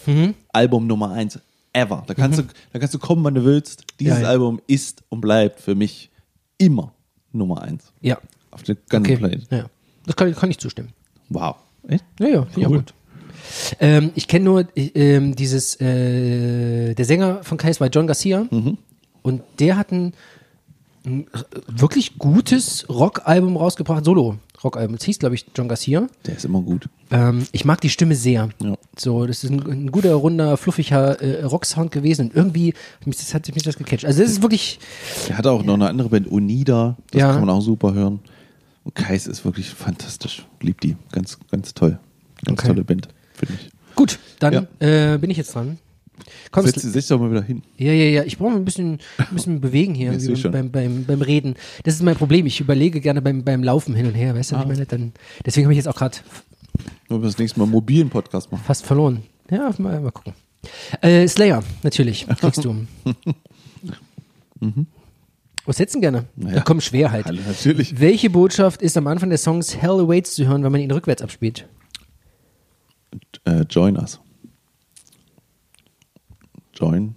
[0.54, 1.40] Album Nummer eins
[1.74, 2.04] ever.
[2.08, 3.84] Da kannst du, da kannst du kommen, wann du willst.
[4.00, 4.22] Dieses Mhm.
[4.22, 4.32] Ja, ja.
[4.32, 6.10] Album ist und bleibt für mich
[6.58, 6.94] immer
[7.34, 7.92] Nummer eins.
[8.02, 8.18] Ja.
[8.52, 9.18] Auf der ganzen Okay.
[9.18, 9.52] Playlist.
[9.52, 9.66] Ja.
[10.06, 10.94] Das kann, kann ich zustimmen.
[11.30, 11.58] Wow.
[11.88, 12.06] Echt?
[12.20, 12.66] Ja, ja, Cool.
[12.78, 12.94] gut.
[13.80, 18.46] Ähm, ich kenne nur äh, ähm, dieses, äh, der Sänger von Kais war John Garcia
[18.52, 18.78] Mhm.
[19.22, 20.14] und der hat ein,
[21.06, 24.96] ein r- wirklich gutes Rockalbum rausgebracht, Solo-Rockalbum.
[24.96, 26.08] Es hieß, glaube ich, John Garcia.
[26.26, 26.90] Der ist immer gut.
[27.12, 28.50] Ähm, ich mag die Stimme sehr.
[28.62, 28.76] Ja.
[28.98, 32.74] So, das ist ein, ein guter, runder, fluffiger äh, Rocksound gewesen und irgendwie
[33.06, 34.06] mich das, hat mich das gecatcht.
[34.06, 34.80] Also das ist wirklich,
[35.30, 36.98] Er hat auch noch eine andere Band, Unida.
[37.12, 37.32] Das Ja.
[37.34, 38.20] kann man auch super hören.
[38.84, 40.46] Und Kais ist wirklich fantastisch.
[40.62, 40.96] Lieb die.
[41.12, 42.00] Ganz, ganz toll.
[42.44, 42.68] Ganz Okay.
[42.68, 43.08] tolle Band,
[43.38, 43.70] finde ich.
[43.96, 45.14] gut, dann Ja.
[45.14, 45.78] äh, bin ich jetzt dran.
[46.52, 47.62] Komm, Setz, setz dich doch mal wieder hin.
[47.78, 48.24] Ja, ja, ja.
[48.24, 50.52] Ich brauche ein bisschen, ein bisschen bewegen hier schon.
[50.52, 51.56] beim, beim, beim Reden.
[51.84, 52.46] Das ist mein Problem.
[52.46, 54.34] Ich überlege gerne beim, beim Laufen hin und her.
[54.34, 54.64] Weißt du, was Ah.
[54.64, 54.86] ich meine?
[54.86, 55.12] Dann,
[55.46, 56.18] deswegen habe ich jetzt auch gerade
[57.10, 58.64] Nur wir das nächste Mal einen mobilen Podcast machen.
[58.66, 59.24] fast verloren.
[59.52, 60.34] Ja, mal, mal gucken.
[61.02, 62.26] Äh, Slayer, natürlich.
[62.40, 62.86] Kriegst du.
[65.66, 66.26] Was setzen gerne?
[66.36, 66.44] Mhm.
[66.44, 66.56] Naja.
[66.58, 67.26] Da kommt schwer halt.
[67.26, 68.00] Hallo, natürlich.
[68.00, 71.22] Welche Botschaft ist am Anfang des Songs Hell Awaits zu hören, wenn man ihn rückwärts
[71.22, 71.68] abspielt?
[73.46, 74.20] Äh, join us.
[76.74, 77.16] Join.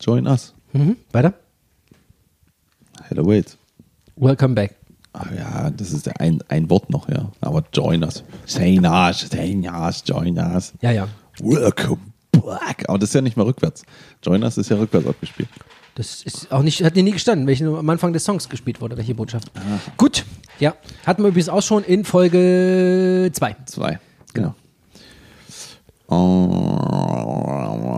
[0.00, 0.54] Join us.
[0.72, 0.96] Mhm.
[1.12, 1.34] Weiter?
[3.08, 3.56] Hello, wait.
[4.16, 4.76] Welcome back.
[5.12, 7.30] Ach ja, das ist ein, ein Wort noch, ja.
[7.40, 8.24] Aber join us.
[8.46, 10.72] Join us, join us, join us.
[10.80, 11.08] Ja, ja.
[11.38, 12.00] Welcome
[12.32, 12.88] back.
[12.88, 13.84] Aber das ist ja nicht mal rückwärts.
[14.22, 15.48] Join us ist ja rückwärts abgespielt.
[15.94, 18.96] Das ist auch nicht, hat dir nie gestanden, welche am Anfang des Songs gespielt wurde,
[18.96, 19.50] welche Botschaft.
[19.98, 20.24] Gut,
[20.58, 20.74] ja.
[21.04, 23.56] Hatten wir übrigens auch schon in Folge 2.
[23.66, 24.00] Zwei.
[24.34, 24.54] Genau.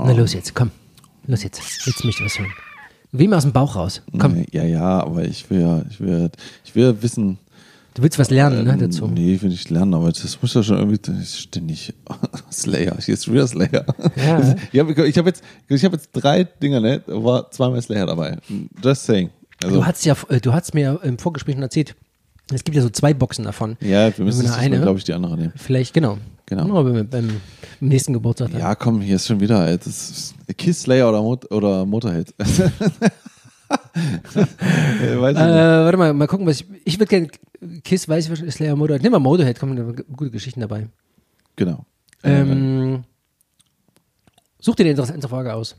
[0.05, 0.71] Na los jetzt, komm.
[1.27, 1.61] Los jetzt.
[1.87, 2.53] Jetzt möchte ich was hören.
[3.13, 4.03] Wie immer aus dem Bauch raus.
[4.19, 6.31] Komm, Ja, ja, aber ich will ja, ich will,
[6.65, 7.39] ich will wissen.
[7.95, 9.07] du willst was lernen, ne, dazu.
[9.07, 11.95] Nee, will ich lernen, aber das muss ja schon irgendwie ständig
[12.53, 12.97] Slayer.
[13.01, 13.85] Hier ist wieder Slayer.
[14.17, 14.55] Ja.
[14.73, 17.03] Ich habe ich hab jetzt, ich hab jetzt drei Dinger, ne?
[17.07, 18.37] War zweimal Slayer dabei.
[18.83, 19.31] Just saying.
[19.63, 21.95] Also, Du hast ja, äh, du hast mir im Vorgespräch schon erzählt,
[22.53, 23.77] es gibt ja so zwei Boxen davon.
[23.81, 25.53] ja, wir müssen eine- glaube ich, die andere nehmen.
[25.57, 26.19] Vielleicht, genau.
[26.47, 26.65] Genau.
[26.67, 27.41] Nur beim, beim, beim
[27.81, 28.51] nächsten Geburtstag.
[28.51, 28.61] dann.
[28.61, 29.67] Ja, komm, hier ist schon wieder.
[29.67, 32.35] ey, ist Kiss Slayer oder, Mot oder Motorhead.
[33.97, 35.57] Äh, Weiß ich Äh, nicht.
[35.87, 36.67] warte mal, mal gucken, was ich.
[36.85, 37.29] Ich würde gerne
[37.83, 39.03] Kiss, weiß ich, was Slayer Motorhead.
[39.03, 40.89] Nimm mal Motorhead, kommen da gute Geschichten dabei.
[41.57, 41.85] Genau.
[42.23, 43.05] Ähm,
[44.61, 45.77] such dir eine interessante Frage aus.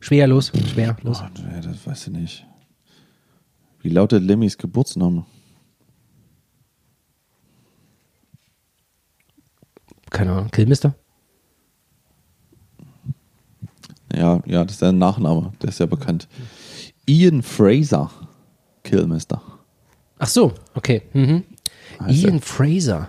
[0.00, 0.50] Schwer, los.
[0.72, 1.20] Schwer, los.
[1.22, 2.46] Oh, nee, das weiß ich nicht.
[3.82, 5.24] Wie lautet Lemmys Geburtsname?
[10.10, 10.50] Keine Ahnung.
[10.50, 10.94] Killmister?
[14.14, 16.28] Ja, ja, das ist der Nachname, der ist ja bekannt.
[17.06, 18.10] Ian Fraser,
[18.82, 19.40] Killmister.
[20.18, 21.02] Ach so, okay.
[21.12, 21.44] Mhm.
[22.08, 23.08] Ian Fraser.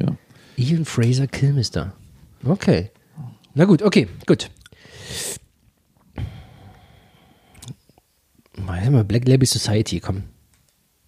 [0.00, 0.16] Ja.
[0.56, 1.94] Ian Fraser Killmister.
[2.44, 2.90] Okay.
[3.54, 4.50] Na gut, okay, gut.
[8.56, 10.24] Mal mal Black Label Society, komm.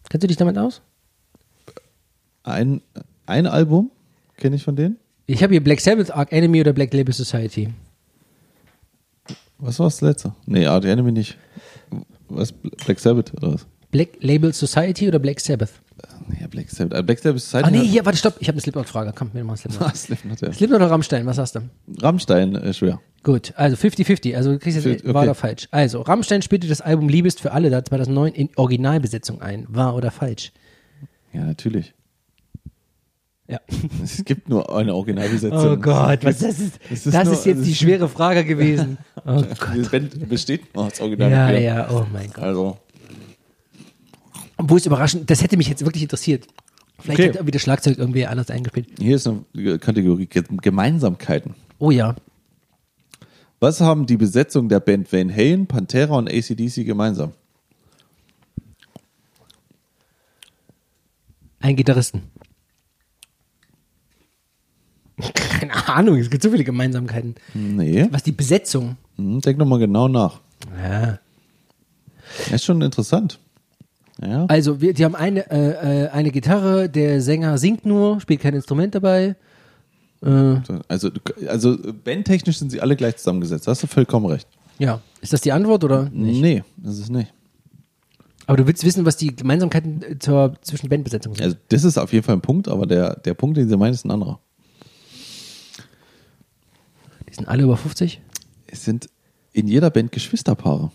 [0.08, 0.80] Kennst du dich damit aus?
[2.42, 2.82] Ein,
[3.26, 3.90] ein Album
[4.36, 4.98] kenne ich von denen.
[5.26, 7.72] Ich habe hier Black Sabbath, Arc Enemy oder Black Label Society.
[9.58, 10.34] Was war das letzte?
[10.46, 11.38] Nee, Art Enemy nicht.
[12.28, 12.52] Was?
[12.52, 13.66] Black Sabbath oder was?
[13.90, 15.72] Black Label Society oder Black Sabbath?
[16.28, 16.98] Nee, Black Sabbath.
[16.98, 17.64] Äh, Black Sabbath ist Zeit.
[17.64, 18.36] Ah nee, hier, warte, stopp.
[18.40, 19.12] Ich habe eine Slipknot-Frage.
[19.14, 19.88] Komm, mir mal Slipknot.
[19.88, 20.52] Ah, Slipknot, ja.
[20.52, 21.60] Slipknot oder Rammstein, was hast du?
[22.00, 23.00] Rammstein, äh, schwer.
[23.22, 24.36] Gut, also 50-50.
[24.36, 25.16] Also du kriegst jetzt okay.
[25.16, 25.68] oder falsch.
[25.70, 29.66] Also, Rammstein spielte das Album Liebest für alle da 2009 in Originalbesetzung ein.
[29.68, 30.52] Wahr oder falsch?
[31.32, 31.94] Ja, natürlich.
[33.48, 33.60] Ja.
[34.02, 35.72] Es gibt nur eine Originalbesetzung.
[35.72, 36.78] Oh Gott, was das ist.
[36.90, 38.98] Das ist ist, nur- jetzt es die ist- schwere Frage gewesen.
[39.26, 39.74] Oh Gott.
[39.74, 41.30] Die Band besteht nur aus Original.
[41.30, 42.44] Ja, ja, oh mein Gott.
[42.44, 42.76] Also,
[44.66, 46.46] Wo ist überraschend, das hätte mich jetzt wirklich interessiert.
[46.98, 47.30] Vielleicht Okay.
[47.34, 48.86] irgendwie das Schlagzeug irgendwie anders eingespielt.
[48.98, 51.54] hier ist eine Kategorie Ge- Gemeinsamkeiten.
[51.78, 52.14] Oh ja.
[53.60, 57.32] Was haben die Besetzung der Band Van Halen, Pantera und ACDC gemeinsam?
[61.60, 62.22] Ein Gitarristen.
[65.34, 67.36] Keine Ahnung, es gibt so viele Gemeinsamkeiten.
[67.54, 68.06] Nee.
[68.10, 68.96] Was die Besetzung?
[69.16, 70.40] Hm, denk nochmal genau nach.
[70.82, 71.18] Ja.
[72.46, 73.38] Das ist schon interessant.
[74.22, 74.46] Ja.
[74.46, 78.54] Also, wir, die haben eine, äh, äh, eine Gitarre, der Sänger singt nur, spielt kein
[78.54, 79.34] Instrument dabei.
[80.22, 80.56] Äh,
[80.88, 81.10] Also,
[81.48, 83.66] also bandtechnisch sind sie alle gleich zusammengesetzt.
[83.66, 84.48] Da hast du vollkommen recht.
[84.78, 85.00] ja.
[85.20, 86.10] Ist das die Antwort oder?
[86.12, 87.32] Nee, das ist nicht.
[88.46, 91.44] Aber du willst wissen, was die Gemeinsamkeiten äh, zur, zwischen Bandbesetzungen sind.
[91.44, 93.94] Also, das ist auf jeden Fall ein Punkt, aber der, der Punkt, den sie meinen,
[93.94, 94.38] ist ein anderer.
[97.28, 98.20] die sind alle über 50?
[98.66, 99.08] Es sind
[99.52, 100.90] in jeder Band Geschwisterpaare.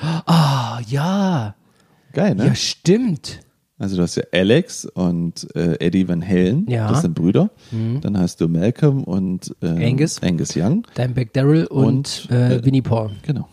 [0.00, 1.54] Ah, ja.
[2.12, 2.46] Geil, ne?
[2.46, 3.40] Ja, stimmt.
[3.78, 6.86] Also du hast ja Alex und äh, Eddie Van Halen, Ja.
[6.86, 6.92] Mhm.
[6.92, 7.50] das sind Brüder.
[8.00, 10.22] Dann hast du Malcolm und äh, Angus.
[10.22, 10.86] Angus Young.
[10.96, 13.10] Dimebag Daryl und, Und, äh, äh, Winnie Paul.
[13.22, 13.48] Genau.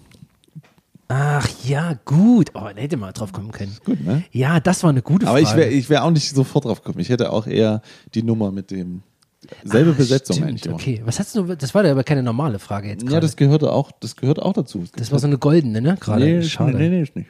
[1.08, 2.52] Ach ja, gut.
[2.54, 3.76] Oh, da hätte man drauf kommen können.
[3.84, 4.24] Gut, ne?
[4.32, 5.50] Ja, das war eine gute Aber Frage.
[5.50, 7.02] ich wäre ich wär auch nicht sofort drauf gekommen.
[7.02, 7.82] Ich hätte auch eher
[8.14, 9.02] die Nummer mit dem
[9.64, 10.76] selbe Ah, Besetzung stimmt, eigentlich immer.
[10.76, 11.56] Okay, was hast du?
[11.56, 13.14] Das war ja aber keine normale Frage jetzt gerade.
[13.16, 14.84] Ja, das gehörte auch, das gehört auch dazu.
[14.96, 15.98] das war so eine goldene, ne?
[16.00, 16.24] Gerade.
[16.26, 16.78] nee, Schade.
[16.78, 17.30] nee, nee, ist nicht.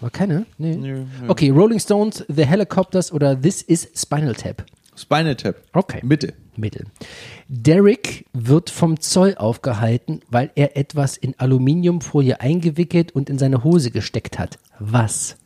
[0.00, 0.44] War keine?
[0.58, 0.76] Nee.
[0.76, 1.04] Nee, nee.
[1.28, 4.64] Okay, Rolling Stones, The Helicopters oder This is Spinal Tap.
[4.96, 5.56] Spinal Tap.
[5.72, 6.00] Okay.
[6.04, 6.34] Mitte.
[6.56, 6.86] Mittel.
[7.48, 13.90] Derek wird vom Zoll aufgehalten, weil er etwas in Aluminiumfolie eingewickelt und in seine Hose
[13.90, 14.58] gesteckt hat.
[14.78, 15.36] Was?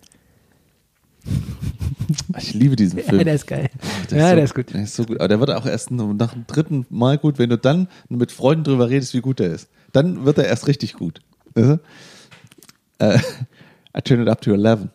[2.38, 3.18] Ich liebe diesen Film.
[3.18, 3.68] Ja, der ist geil.
[4.10, 4.72] Der ja, so, der ist gut.
[4.72, 5.18] Der ist so gut.
[5.18, 8.64] Aber der wird auch erst nach dem dritten Mal gut, wenn du dann mit Freunden
[8.64, 9.68] drüber redest, wie gut der ist.
[9.92, 11.20] Dann wird er erst richtig gut.
[11.54, 11.80] Du?
[12.98, 13.18] Äh,
[13.96, 14.88] I turn it up to 11.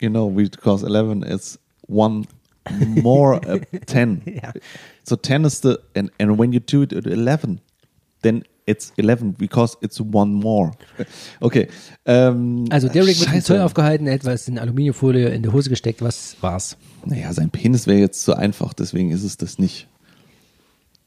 [0.00, 2.26] You know, because 11 is one
[2.80, 4.22] more uh, 10.
[4.26, 4.52] Ja.
[5.04, 7.60] So 10 is the, and, and when you do it at 11,
[8.22, 10.72] then it's 11 because it's one more.
[11.40, 11.68] Okay.
[12.04, 13.40] Ähm, Also Derek wird vom.
[13.40, 16.02] Zoll aufgehalten, er hat etwas in Aluminiumfolie in die Hose gesteckt.
[16.02, 16.76] Was war's?
[17.04, 19.86] Naja, sein Penis wäre jetzt zu einfach, deswegen ist es das nicht.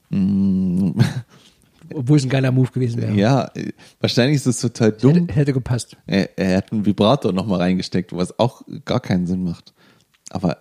[0.10, 0.92] Mm,
[1.94, 3.14] Obwohl es ein geiler Move gewesen wäre.
[3.14, 3.52] ja,
[4.00, 5.14] wahrscheinlich ist es total dumm.
[5.14, 5.98] Hätte, hätte gepasst.
[6.08, 9.74] Er, er hat einen Vibrator nochmal reingesteckt, was auch gar keinen Sinn macht.
[10.30, 10.58] Aber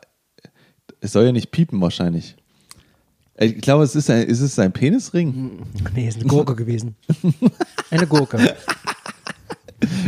[1.01, 2.37] es soll ja nicht piepen wahrscheinlich.
[3.41, 5.62] Ich glaube, es ist, ein, ist es sein Penisring?
[5.95, 6.97] Nee, ist eine Gurke gewesen.
[7.91, 8.57] Eine Gurke.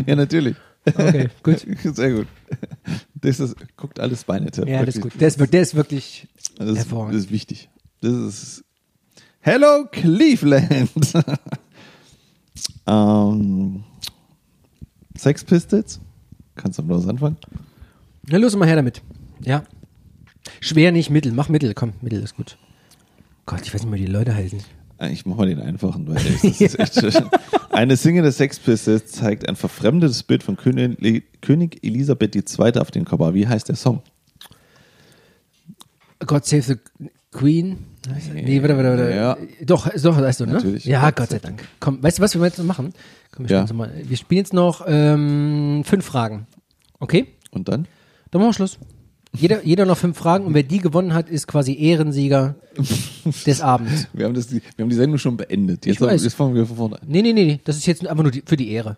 [0.05, 0.57] Ja, natürlich.
[0.85, 1.65] Okay, gut.
[1.95, 2.27] Sehr gut.
[3.15, 4.51] Das ist, guckt alles Beine.
[4.67, 5.13] Ja, das ist gut.
[5.21, 7.15] Der ist, der ist wirklich Das ist, das hervorragend.
[7.15, 7.69] ist wichtig.
[8.01, 8.65] Das ist
[9.41, 10.91] Hello Cleveland.
[12.87, 13.85] ähm,
[15.17, 16.01] Sex Pistols.
[16.57, 17.37] Kannst du bloß anfangen?
[18.27, 19.03] Na los, mal her damit.
[19.43, 19.63] Ja.
[20.61, 21.33] Schwer nicht, Mittel.
[21.33, 21.75] Mach Mittel.
[21.75, 22.59] Komm, Mittel ist gut.
[23.51, 24.61] Gott, ich weiß nicht mehr, wie die Leute heißen.
[24.99, 27.29] Ah, Ich mach mal den einfachen, weil das ist echt schön.
[27.71, 32.79] Eine Single der Sex Pistols zeigt ein verfremdetes Bild von König, König Elisabeth II.
[32.79, 33.35] auf dem Cover.
[33.35, 34.03] Wie heißt der Song?
[36.27, 36.77] God Save the
[37.33, 37.79] Queen.
[38.35, 39.15] Nee, warte, warte, warte.
[39.15, 39.37] Ja.
[39.65, 40.53] Doch, doch, weißt du, ne?
[40.55, 40.85] Natürlich.
[40.85, 41.65] Ja, Gott Gott sei sei Dank.
[41.81, 42.93] Komm, weißt du, was wir jetzt machen?
[43.33, 43.67] Komm, wir, Ja.
[43.67, 44.09] spielen jetzt noch mal.
[44.11, 46.47] wir spielen jetzt noch ähm, fünf Fragen.
[46.99, 47.27] Okay?
[47.51, 47.87] Und dann?
[48.31, 48.79] Dann machen wir Schluss.
[49.33, 52.57] Jeder, jeder noch fünf Fragen und wer die gewonnen hat, ist quasi Ehrensieger
[53.47, 54.09] des Abends.
[54.13, 55.87] Wir haben, das, wir haben die Sendung schon beendet.
[55.87, 56.25] Jetzt, weiß.
[56.25, 57.07] jetzt fangen wir von vorne an.
[57.07, 57.61] Nee, nee, nee, nee.
[57.65, 58.97] Das ist jetzt einfach nur die, für die Ehre.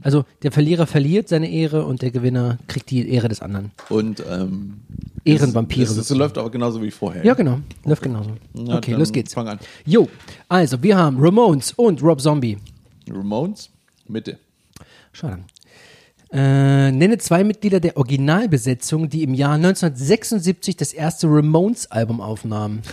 [0.00, 3.72] Also der Verlierer verliert seine Ehre und der Gewinner kriegt die Ehre des anderen.
[3.88, 4.80] Und ähm,
[5.24, 5.86] Ehrenvampire.
[5.86, 7.24] Das, das, das läuft aber genauso wie vorher.
[7.24, 7.60] Ja, genau.
[7.84, 8.30] Läuft genauso.
[8.54, 9.34] Na, okay, los geht's.
[9.34, 9.58] Fang an.
[9.84, 10.08] Jo,
[10.48, 12.58] also wir haben Ramones und Rob Zombie.
[13.10, 13.70] Ramones,
[14.06, 14.38] Mitte.
[15.12, 15.42] Schade.
[16.30, 22.82] Äh, nenne zwei Mitglieder der Originalbesetzung, die im Jahr 1976 das erste Ramones-Album aufnahmen.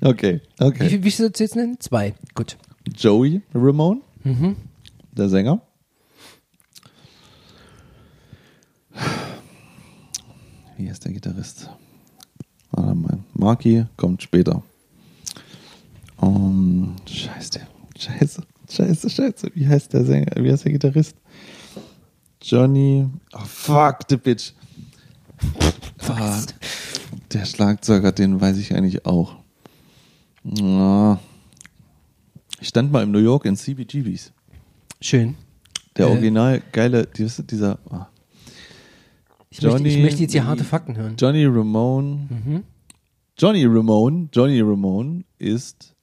[0.00, 0.90] Okay, Wie, okay.
[0.90, 1.78] wie viel sollst du jetzt nennen?
[1.80, 2.14] Zwei.
[2.34, 2.56] Gut.
[2.94, 4.00] Joey Ramone,
[5.12, 5.60] der Sänger.
[10.76, 11.70] Wie heißt der Gitarrist?
[12.72, 13.18] Warte mal.
[13.32, 14.62] Marky kommt später.
[16.16, 17.60] Um, scheiße,
[17.98, 19.50] scheiße, scheiße, scheiße.
[19.54, 20.32] Wie heißt der Sänger?
[20.36, 21.16] Wie heißt der Gitarrist?
[22.42, 23.06] Johnny.
[23.32, 24.52] Oh, fuck the bitch.
[26.08, 26.40] Ah,
[27.32, 29.36] der Schlagzeuger, den weiß ich eigentlich auch.
[30.44, 31.18] Ja.
[32.60, 34.32] Ich stand mal im New York in CBGBs.
[35.00, 35.34] Schön.
[35.96, 36.10] Der Äh.
[36.10, 38.08] original geile, dieser, ah.
[39.50, 41.14] Ich, möchte, ich Johnny- möchte jetzt hier harte Fakten hören.
[41.18, 42.26] Johnny Ramone.
[42.28, 42.64] Mhm.
[43.38, 45.94] Johnny Ramone, Johnny Ramone ist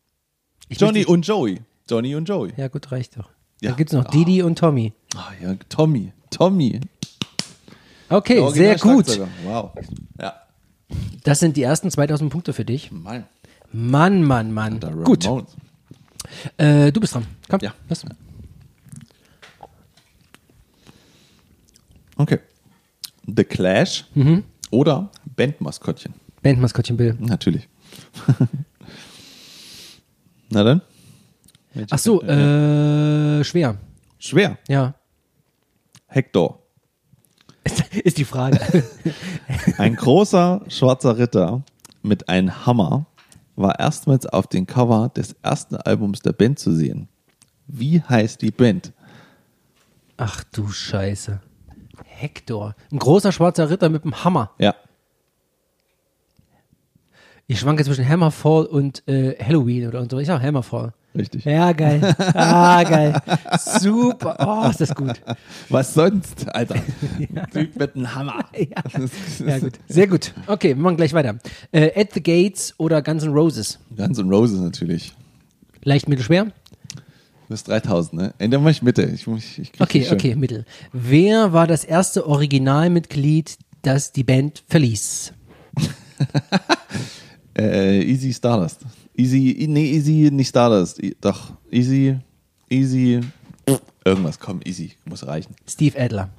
[0.70, 1.62] Ich Johnny möchte, und Joey.
[1.92, 2.54] Johnny und Joey.
[2.58, 3.30] Ja, gut, reicht doch.
[3.62, 3.70] Ja.
[3.72, 4.12] Dann gibt es noch Ah.
[4.12, 4.94] Didi und Tommy.
[5.16, 6.14] Ah ja, Tommy.
[6.32, 6.80] Tommy.
[8.10, 9.20] Okay, sehr gut.
[9.44, 9.72] Wow.
[10.20, 10.34] Ja.
[11.24, 12.92] Das sind die ersten 2000 Punkte für dich.
[12.92, 13.26] Mann.
[13.72, 14.80] Mann, Mann, Mann.
[15.04, 15.26] Gut,
[16.58, 17.26] äh, du bist dran.
[17.50, 17.60] Komm.
[17.62, 17.74] Ja.
[17.88, 18.04] Was?
[22.18, 22.40] Okay.
[23.28, 24.44] The Clash Mhm.
[24.72, 26.14] oder Bandmaskottchen.
[26.42, 27.16] Bandmaskottchen Bill.
[27.20, 27.68] Natürlich.
[30.50, 30.82] Na dann.
[31.90, 33.78] Ach so, äh, schwer.
[34.20, 34.58] Schwer.
[34.68, 34.94] Ja.
[36.08, 36.60] Hector.
[38.04, 38.60] Ist die Frage.
[39.78, 41.64] Ein großer schwarzer Ritter
[42.02, 43.06] mit einem Hammer
[43.56, 47.08] war erstmals auf dem Cover des ersten Albums der Band zu sehen.
[47.68, 48.92] Wie heißt die Band?
[50.18, 51.40] Ach du Scheiße.
[52.04, 52.76] Hector.
[52.92, 54.52] Ein großer schwarzer Ritter mit einem Hammer.
[54.60, 54.76] Ja,
[57.48, 60.20] Ich schwanke zwischen Hammerfall und äh, Halloween oder so.
[60.20, 60.94] Ich sag Hammerfall.
[61.16, 61.46] Richtig.
[61.46, 62.16] Ja, geil.
[62.34, 63.22] Ah, geil.
[63.80, 64.36] Super.
[64.40, 65.22] Oh, ist das gut.
[65.70, 66.76] Was sonst, Alter?
[67.54, 68.46] Typ mit einem Hammer.
[68.58, 69.48] Ja.
[69.48, 69.74] ja, gut.
[69.88, 70.34] Sehr gut.
[70.48, 71.38] Okay, wir machen gleich weiter.
[71.72, 73.80] Äh, At the Gates oder Guns N' Roses?
[73.96, 75.14] Guns N' Roses natürlich.
[75.84, 76.46] Leicht, mittel, schwer?
[76.46, 76.52] Du
[77.50, 78.34] bist 3000, ne?
[78.38, 79.04] Ey, dann mach ich Mitte.
[79.04, 80.14] Ich, ich, ich Okay, schon.
[80.14, 80.66] okay, mittel.
[80.94, 85.34] Wer war das erste Originalmitglied, das die Band verließ?
[87.58, 88.86] Äh, Easy Stardust.
[89.16, 91.00] Easy, nee, Easy, nicht Stardust.
[91.22, 92.18] Doch, Easy,
[92.70, 93.22] Easy,
[94.06, 95.56] irgendwas, komm, Easy, muss reichen.
[95.68, 96.30] Steve Adler.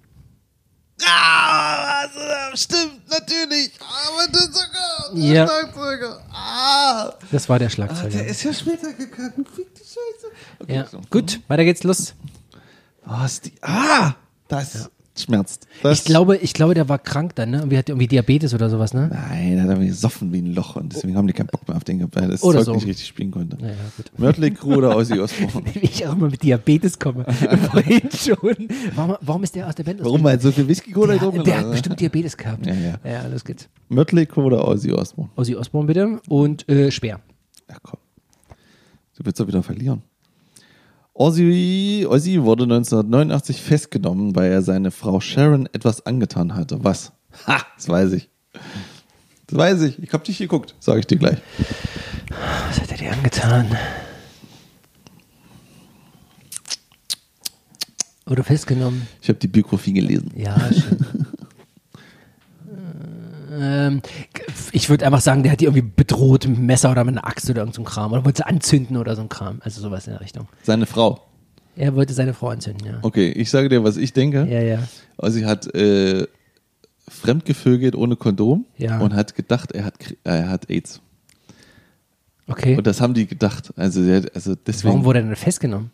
[1.05, 3.73] Ah, also, stimmt, natürlich.
[3.81, 5.47] Aber das sogar, der Ja.
[5.47, 6.21] Schlagzeuger.
[6.33, 8.25] Ah, Das war der Schlagzeuger.
[8.25, 9.45] ist ja später gegangen.
[9.55, 10.33] Fick die Scheiße.
[10.61, 10.87] Okay, Ja.
[10.87, 11.01] so.
[11.11, 12.15] Gut, weiter geht's, los.
[13.07, 14.15] Oh, ist die, ah,
[14.49, 15.67] das schmerzt.
[15.83, 17.59] Das, Ich glaube, ich glaube, der war krank dann, ne?
[17.59, 19.11] Irgendwie hat er irgendwie Diabetes oder sowas, ne?
[19.13, 21.77] Nein, der hat aber gesoffen wie ein Loch und deswegen haben die keinen Bock mehr
[21.77, 22.75] auf den gehabt, weil er das Oder Zeug so.
[22.75, 23.59] nicht richtig spielen konnte.
[23.61, 23.75] Ja, ja.
[24.17, 25.67] Mötley Crew oder Ozzy Osbourne?
[25.75, 27.25] Wie ich auch immer mit Diabetes komme.
[27.71, 28.69] Vorhin schon.
[28.95, 30.25] Warum, warum ist der aus der Band Warum?
[30.25, 32.65] Weil so viel Whisky Cola Der, getrunken der hat, bestimmt Diabetes gehabt.
[32.67, 32.99] Ja, ja.
[33.05, 33.69] Ja, los geht's.
[33.89, 35.31] Mötley Crew oder Ozzy Osbourne?
[35.37, 37.21] Ozzy Osbourne bitte und äh, Speer.
[37.69, 37.99] Ja, komm.
[39.17, 40.03] Du willst doch wieder verlieren.
[41.15, 46.83] Ozzy, Ozzy wurde 1989 festgenommen, weil er seine Frau Sharon etwas angetan hatte.
[46.83, 47.13] Was?
[47.47, 48.31] Ha, das weiß ich.
[49.47, 50.03] Das weiß ich.
[50.03, 51.39] Ich hab dich geguckt, sage ich dir gleich.
[52.69, 53.77] Was hat er dir angetan?
[58.27, 59.07] Oder festgenommen?
[59.21, 60.33] Ich habe die Biografie gelesen.
[60.35, 61.07] Ja, schön.
[63.61, 64.03] ähm,
[64.73, 67.27] ich würde einfach sagen, der hat die irgendwie bedroht mit einem Messer oder mit einer
[67.27, 68.13] Axt oder irgendeinem Kram.
[68.13, 69.61] Oder wollte sie anzünden oder so ein Kram.
[69.63, 70.49] Also sowas in der Richtung.
[70.63, 71.21] Seine Frau.
[71.77, 72.99] Er wollte seine Frau anzünden, ja.
[73.03, 74.47] Okay, ich sage dir, was ich denke.
[74.51, 74.79] Ja, ja.
[75.17, 76.27] Ozzy hat äh,
[77.09, 78.99] fremdgevögelt ohne Kondom Ja.
[78.99, 81.01] und hat gedacht, er hat, äh, er hat AIDS.
[82.47, 82.77] Okay.
[82.77, 83.73] Und das haben die gedacht.
[83.77, 84.01] Also,
[84.35, 84.89] also deswegen.
[84.91, 85.91] Warum wurde er denn festgenommen?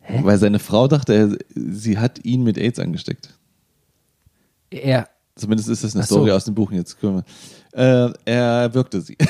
[0.00, 0.20] Hä?
[0.22, 3.34] Weil seine Frau dachte, er, sie hat ihn mit AIDS angesteckt.
[4.70, 5.08] Er.
[5.38, 6.16] Zumindest ist das eine so.
[6.16, 6.70] Story aus dem Buch.
[6.72, 7.22] Jetzt können
[7.72, 8.06] wir.
[8.06, 9.16] Äh, er wirkte sie.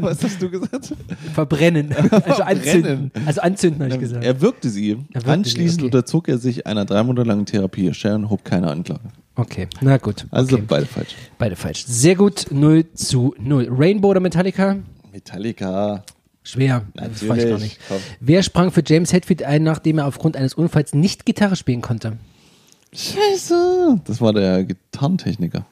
[0.00, 0.94] Was hast du gesagt?
[1.34, 1.94] Verbrennen.
[2.24, 3.10] Also anzünden.
[3.26, 4.24] Also anzünden, habe ich gesagt.
[4.24, 4.92] Er wirkte sie.
[4.92, 5.96] Er wirkte Anschließend sie, okay.
[5.96, 7.92] unterzog er sich einer drei Monate langen Therapie.
[7.92, 9.00] Sharon hob keine Anklage.
[9.36, 10.26] Okay, na gut.
[10.30, 10.64] Also okay.
[10.68, 11.14] beide falsch.
[11.38, 11.84] Beide falsch.
[11.86, 13.68] Sehr gut, 0 zu 0.
[13.70, 14.76] Rainbow oder Metallica?
[15.12, 16.04] Metallica.
[16.44, 16.82] Schwer.
[16.94, 17.78] Natürlich, Das weiß ich gar nicht.
[17.88, 17.96] komm.
[18.20, 22.18] Wer sprang für James Hetfield ein, nachdem er aufgrund eines Unfalls nicht Gitarre spielen konnte?
[22.94, 24.00] Scheiße.
[24.04, 25.66] Das war der Gitarrentechniker.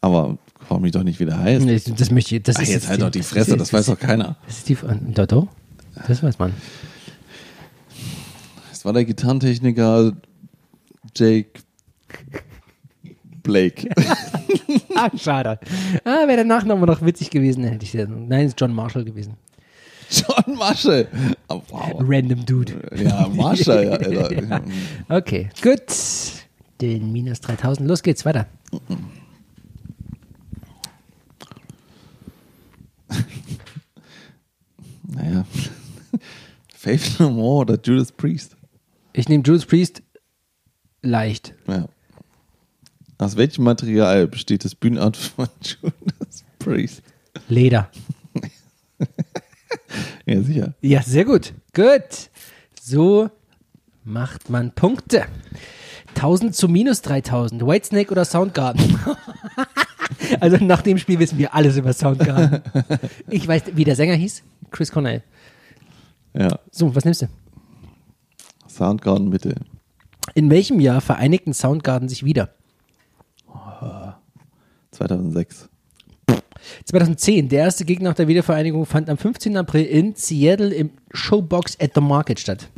[0.00, 1.64] Aber frag mich doch nicht, wie der heißt.
[1.64, 2.42] Nee, Das möchte ich.
[2.42, 4.36] Das Ach, ist jetzt halt doch die Fresse, das weiß doch keiner.
[4.46, 4.76] Das ist die.
[5.14, 5.48] Doch, doch.
[6.06, 6.52] Das weiß man.
[8.70, 10.12] Das war der Gitarrentechniker
[11.14, 11.60] Jake
[13.42, 13.88] Blake.
[14.96, 15.58] Ah, schade.
[16.04, 18.28] Ah, wäre der Nachname noch witzig gewesen, hätte ich den.
[18.28, 19.34] Nein, ist John Marshall gewesen.
[20.14, 21.06] John Marshall.
[21.48, 22.00] Oh, wow.
[22.00, 22.72] Random Dude.
[22.96, 24.42] Ja, Marshall, ja, Alter.
[24.42, 24.60] Ja.
[25.08, 25.82] Okay, gut.
[26.80, 27.86] Den minus 3000.
[27.88, 28.46] Los geht's, weiter.
[35.06, 35.44] Naja.
[36.74, 38.56] Faith No More oder Judas Priest.
[39.12, 40.02] Ich nehme Judas Priest
[41.02, 41.54] leicht.
[41.68, 41.86] Ja.
[43.18, 47.02] Aus welchem Material besteht das Bühnenart von Judas Priest?
[47.48, 47.90] Leder.
[50.26, 50.74] Ja, sicher.
[50.80, 51.52] Ja, sehr gut.
[51.74, 52.30] Gut.
[52.80, 53.28] So
[54.04, 55.26] macht man Punkte.
[56.14, 57.66] 1000 zu minus 3000.
[57.66, 58.98] Whitesnake oder Soundgarden?
[60.40, 62.62] also nach dem Spiel wissen wir alles über Soundgarden.
[63.28, 64.42] Ich weiß, wie der Sänger hieß.
[64.70, 65.22] Chris Cornell.
[66.32, 66.58] Ja.
[66.70, 67.28] So, was nimmst du?
[68.68, 69.56] Soundgarden Mitte.
[70.34, 72.50] In welchem Jahr vereinigten Soundgarden sich wieder?
[74.90, 75.68] 2006.
[76.84, 77.48] 2010.
[77.48, 79.56] Der erste Gegner nach der Wiedervereinigung fand am 15.
[79.56, 82.68] April in Seattle im Showbox at the Market statt.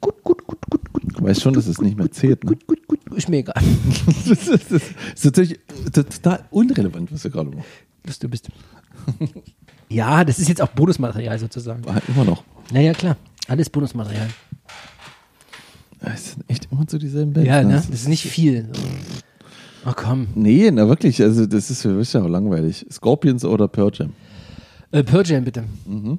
[0.00, 1.02] Gut, gut, gut, gut, gut.
[1.18, 2.44] Du weißt schon, dass es nicht mehr zählt.
[2.44, 2.50] Ne?
[2.50, 3.16] Gut, gut, gut.
[3.16, 3.54] Ist mir egal.
[4.28, 4.82] Das, ist, das
[5.14, 5.58] ist natürlich
[5.92, 7.64] total unrelevant, was wir gerade machen.
[8.04, 8.48] Was du bist.
[9.88, 11.84] Ja, das ist jetzt auch Bonusmaterial sozusagen.
[11.84, 12.44] War halt immer noch.
[12.72, 13.16] Naja, klar.
[13.48, 14.28] Alles Bonusmaterial.
[16.00, 17.48] Es sind echt immer so dieselben Bands.
[17.48, 17.72] Ja, ne?
[17.74, 18.68] Das Das ist nicht viel.
[19.86, 20.28] Oh komm.
[20.34, 22.86] Nee, na wirklich, also das ist, ja auch langweilig.
[22.90, 24.12] Scorpions oder Pearl Jam?
[24.90, 25.64] Äh, Pearl Jam, bitte.
[25.86, 26.18] Und?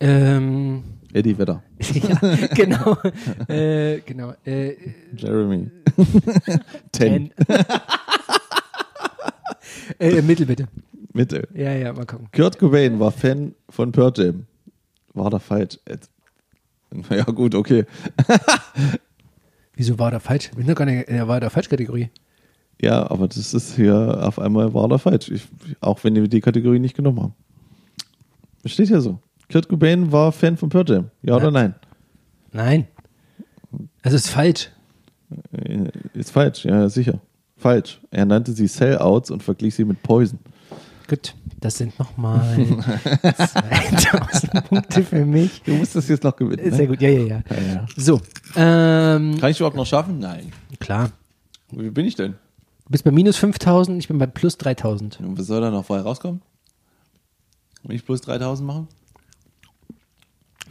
[0.00, 1.62] Ähm, Eddie Vedder.
[1.80, 2.96] ja, genau.
[3.48, 4.32] äh, genau.
[4.44, 4.74] Äh,
[5.16, 5.70] Jeremy.
[6.92, 7.30] Ten.
[7.46, 7.64] Ten.
[9.98, 10.68] äh, Mittel, bitte.
[11.12, 11.46] Mitte.
[11.54, 12.28] Ja, ja, mal gucken.
[12.34, 14.46] Kurt Cobain war Fan von Pearl Jam.
[15.12, 15.78] War da falsch?
[15.88, 16.10] Jetzt-
[17.10, 17.84] Ja gut, okay.
[19.76, 20.48] Wieso war der falsch?
[20.50, 22.10] Ich bin doch gar nicht, er war der Falschkategorie.
[22.80, 25.30] Ja, aber das ist hier auf einmal war da falsch.
[25.30, 25.46] Ich,
[25.80, 27.34] auch wenn wir die Kategorie nicht genommen haben.
[28.62, 29.18] Das steht ja so.
[29.50, 31.10] Kurt Cobain war Fan von Pearl Jam.
[31.22, 31.74] Ja, oder nein?
[32.52, 32.86] Nein.
[34.02, 34.70] Das ist falsch.
[35.52, 37.20] Äh, Ist falsch, ja, sicher.
[37.56, 38.00] Falsch.
[38.10, 40.38] Er nannte sie Sellouts und verglich sie mit Poison.
[41.08, 42.56] Gut, das sind nochmal
[43.36, 45.62] 2000 Punkte für mich.
[45.62, 46.70] Du musst das jetzt noch gewinnen.
[46.70, 46.88] Sehr Ne?
[46.88, 47.42] gut, ja, ja, ja.
[47.50, 47.86] Ja, ja.
[47.96, 48.20] So,
[48.56, 50.18] ähm, Kann ich überhaupt noch schaffen?
[50.18, 50.52] Nein.
[50.80, 51.10] klar.
[51.70, 52.32] Wie bin ich denn?
[52.86, 55.20] Du bist bei minus 5000, ich bin bei plus 3000.
[55.20, 56.40] Und was soll da noch vorher rauskommen?
[57.82, 58.86] Wenn ich plus 3000 mache?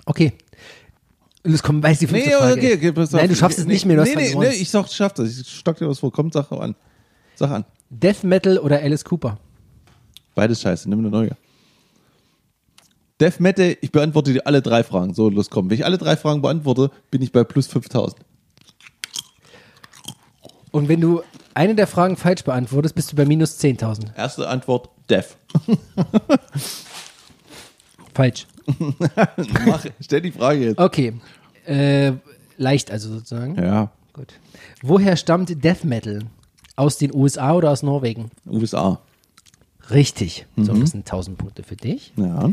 [0.05, 0.33] Okay.
[1.43, 2.53] Los, komm, weiß die fünfte Nee, Frage.
[2.53, 3.19] okay, okay, pass auf.
[3.19, 4.93] Nein, du schaffst es nee, nicht mehr, du hast Nee, nee, nee, ich sag, ich
[4.93, 5.37] schaff das.
[5.37, 6.11] Ich stock dir was vor.
[6.11, 6.75] Komm, sag an.
[7.35, 7.65] Sag an.
[7.89, 9.37] Death Metal oder Alice Cooper?
[10.35, 11.37] Beides scheiße, nimm eine neue.
[13.19, 15.13] Death Metal, ich beantworte dir alle drei Fragen.
[15.13, 15.69] So, los, komm.
[15.69, 18.17] Wenn ich alle drei Fragen beantworte, bin ich bei plus 5000.
[20.71, 21.21] Und wenn du
[21.53, 24.15] eine der Fragen falsch beantwortest, bist du bei minus 10.000.
[24.17, 25.37] Erste Antwort, Death.
[28.15, 28.47] Falsch.
[29.65, 30.79] Mach, stell die Frage jetzt.
[30.79, 31.13] Okay.
[31.65, 32.13] Äh,
[32.57, 33.55] leicht also sozusagen.
[33.55, 34.33] Ja, Gut.
[34.83, 36.19] Woher stammt Death Metal?
[36.75, 38.29] Aus den USA oder aus Norwegen?
[38.47, 38.99] USA.
[39.91, 40.45] Richtig.
[40.55, 40.63] Mhm.
[40.65, 42.13] So, das sind 1000 Punkte für dich.
[42.15, 42.49] Ja.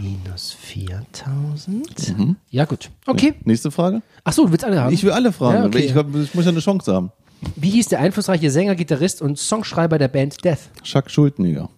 [0.00, 2.14] Minus 4000.
[2.50, 2.90] Ja, gut.
[3.06, 3.34] Okay.
[3.44, 4.02] Nächste Frage.
[4.24, 4.92] Ach so, du willst alle haben?
[4.92, 5.58] Ich will alle Fragen.
[5.58, 5.78] Ja, okay.
[5.78, 7.12] ich, glaub, ich muss ja eine Chance haben.
[7.54, 10.70] Wie hieß der einflussreiche Sänger, Gitarrist und Songschreiber der Band Death?
[10.82, 11.68] Chuck Schulteniger.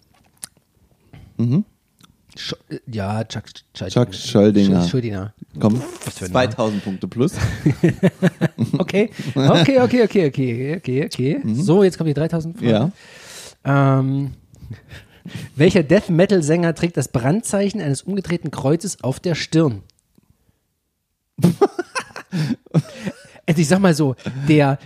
[2.35, 4.83] Sch äh, ja, Chuck, Chuck, Chuck Schöldinger.
[4.83, 5.33] Sch- Schuldinger.
[5.59, 7.33] Komm, für ein 2000 Punkte plus.
[8.77, 11.41] Okay, okay, okay, okay, okay, okay, okay.
[11.53, 12.69] So, jetzt kommt die 3000 Frage.
[12.71, 12.91] Ja.
[13.99, 14.31] Ähm,
[15.55, 19.83] welcher Death Metal Sänger trägt das Brandzeichen eines umgedrehten Kreuzes auf der Stirn?
[23.45, 24.15] also ich sag mal so,
[24.47, 24.79] der,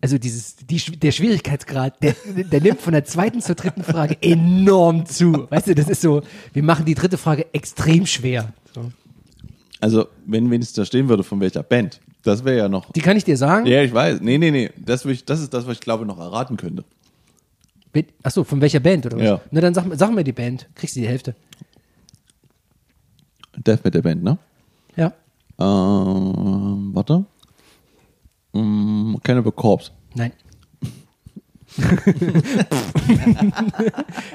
[0.00, 2.14] also dieses, die, der Schwierigkeitsgrad, der,
[2.50, 5.46] der nimmt von der zweiten zur dritten Frage enorm zu.
[5.50, 8.52] Weißt du, das ist so, wir machen die dritte Frage extrem schwer.
[8.74, 8.92] So.
[9.80, 12.90] Also, wenn wenigstens da stehen würde, von welcher Band, das wäre ja noch.
[12.92, 13.66] Die kann ich dir sagen?
[13.66, 14.20] Ja, ich weiß.
[14.20, 14.70] Nee, nee, nee.
[14.76, 16.84] Das, ich, das ist das, was ich glaube noch erraten könnte.
[17.96, 19.24] Mit- Ach so, von welcher Band oder was?
[19.24, 19.40] Ja.
[19.50, 21.34] Na dann sag, sag mir die Band, kriegst du die Hälfte.
[23.56, 24.36] Death Metal Band, ne?
[24.96, 25.14] Ja.
[25.58, 27.24] Ähm, warte.
[28.54, 29.92] Ähm, Cannibal Corpse.
[30.14, 30.32] Nein.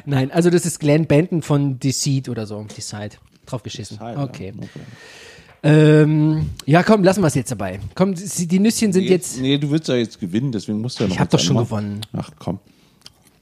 [0.05, 2.63] Nein, also das ist Glenn Benton von Deceit oder so.
[2.75, 3.15] Decide.
[3.45, 3.99] Drauf geschissen.
[4.01, 4.53] Okay.
[5.63, 7.79] Ähm, ja, komm, lassen wir es jetzt dabei.
[7.93, 9.39] Komm, die die Nüsschen sind jetzt.
[9.39, 11.57] Nee, du willst ja jetzt gewinnen, deswegen musst du ja noch Ich hab doch schon
[11.57, 11.67] anmachen.
[11.69, 12.01] gewonnen.
[12.13, 12.59] Ach, komm.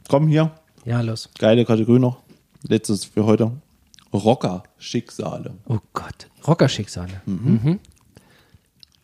[0.09, 0.51] Komm hier.
[0.83, 1.29] Ja, los.
[1.37, 2.17] Geile Kategorie noch.
[2.63, 3.51] Letztes für heute.
[4.11, 5.53] Rocker-Schicksale.
[5.67, 6.27] Oh Gott.
[6.45, 7.21] Rockerschicksale.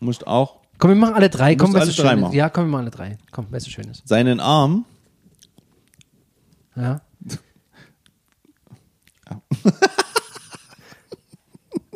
[0.00, 1.56] Musst auch Komm, wir machen alle drei.
[1.56, 2.20] Komm, du alle drei Schönes.
[2.20, 2.34] machen.
[2.34, 3.18] Ja, komm, wir machen alle drei.
[3.30, 4.02] Komm, weißt du Schönes.
[4.04, 4.84] Seinen Arm.
[6.74, 7.00] Ja.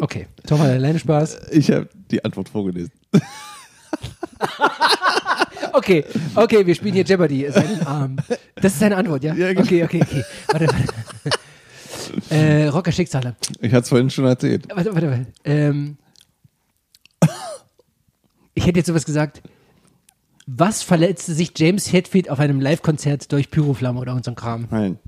[0.02, 1.50] Okay, Tom hat alleine Spaß.
[1.50, 2.90] Ich habe die Antwort vorgelesen.
[5.72, 6.04] Okay,
[6.34, 7.50] okay, wir spielen hier Jeopardy.
[7.50, 8.16] Seinen Arm.
[8.56, 9.34] Das ist deine Antwort, ja?
[9.34, 9.62] Ja, genau.
[9.62, 10.24] Okay, okay, okay.
[10.48, 12.34] Warte, warte.
[12.34, 13.36] äh, Rocker Schicksale.
[13.60, 14.66] Ich hatte es vorhin schon erzählt.
[14.74, 15.26] Warte, warte, warte.
[15.44, 15.96] Ähm,
[18.54, 19.42] ich hätte jetzt sowas gesagt.
[20.46, 24.66] Was verletzte sich James Hetfield auf einem Live-Konzert durch Pyroflamme oder unseren Kram?
[24.70, 24.98] Nein.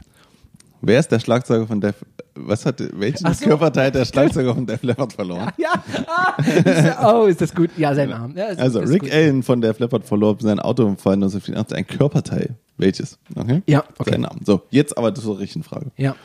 [0.85, 1.95] Wer ist der Schlagzeuger von Def?
[2.35, 3.47] Was hat welchen so.
[3.47, 5.51] Körperteil der Schlagzeuger von Def Leppard verloren?
[5.57, 5.73] Ja,
[6.07, 7.71] ah, ist, oh, ist das gut.
[7.77, 8.35] Ja, sein Arm.
[8.37, 9.13] Ja, ist, Also ist Rick gut.
[9.13, 12.57] Allen von Def Leppard verlor sein Autounfall 1984 ein Körperteil.
[12.79, 13.19] Welches?
[13.37, 13.63] Okay.
[13.67, 14.11] Ja, okay.
[14.11, 14.41] Sein Name.
[14.45, 15.93] So, jetzt aber zur richtigen Frage.
[15.97, 16.17] Ja.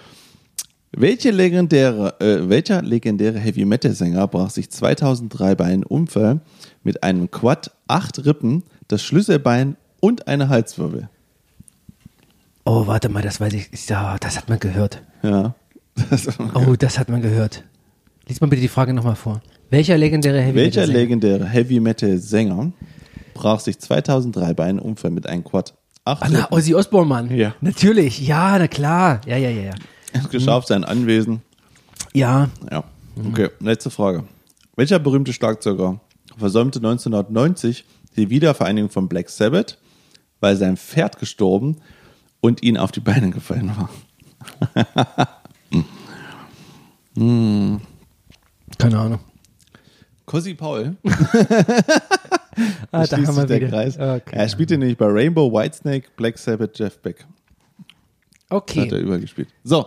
[0.92, 6.40] Welche legendäre, äh, welcher legendäre Heavy Metal Sänger brach sich 2003 bei einem Unfall
[6.84, 11.10] mit einem Quad, acht Rippen, das Schlüsselbein und eine Halswirbel?
[12.70, 13.70] Oh, warte mal, das weiß ich.
[13.88, 15.02] Ja, das hat man gehört.
[15.24, 15.56] Ja.
[16.10, 17.64] Das, Oh, das hat man gehört.
[18.28, 19.42] Lies mal bitte die Frage nochmal vor.
[19.70, 21.00] Welcher legendäre Heavy welcher Metal Sänger?
[21.00, 22.74] legendäre Heavy Metal Sänger
[23.34, 27.34] brach sich 2003 bei einem Unfall mit einem Quad, acht Ah, na, Ozzy Osbourne, Mann.
[27.34, 27.56] Ja.
[27.62, 28.20] Natürlich.
[28.28, 29.22] Ja, na klar.
[29.26, 29.74] Ja, ja, ja, ja.
[30.12, 31.42] es geschafft, sein Anwesen
[32.14, 32.50] Ja.
[32.70, 32.84] Ja,
[33.30, 33.48] okay.
[33.62, 34.26] Letzte Frage.
[34.76, 36.02] Welcher berühmte Schlagzeuger
[36.38, 37.86] versäumte 1990
[38.18, 39.78] die Wiedervereinigung von Black Sabbath,
[40.42, 41.78] weil sein Pferd gestorben
[42.48, 43.90] und ihn auf die Beine gefallen war?
[48.78, 49.20] Keine Ahnung.
[50.26, 50.96] Cosi Paul.
[52.92, 53.70] Ah, da haben wir der wieder.
[53.70, 54.00] Kreis.
[54.00, 54.32] Okay.
[54.32, 57.20] Er spielte nämlich bei Rainbow, Whitesnake, Black Sabbath, Jeff Beck.
[57.20, 57.28] Hat
[58.50, 59.00] er Okay.
[59.00, 59.50] übergespielt.
[59.64, 59.86] So,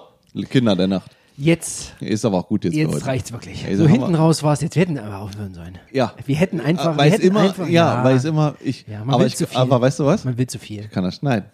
[0.48, 1.10] Kinder der Nacht.
[1.36, 3.06] Jetzt, Ist aber auch gut jetzt, jetzt heute.
[3.06, 3.64] reicht's wirklich.
[3.66, 4.76] Ey, so hinten wir- raus war es jetzt.
[4.76, 5.78] Wir hätten aber aufhören sollen.
[5.90, 6.12] Ja.
[6.26, 9.02] Wir hätten einfach, weil wir es hätten immer, einfach, ja, weil es immer, ich, Ja,
[9.02, 10.24] aber, ich aber weißt du was?
[10.24, 10.82] Man will zu viel.
[10.82, 11.46] Ich kann das schneiden.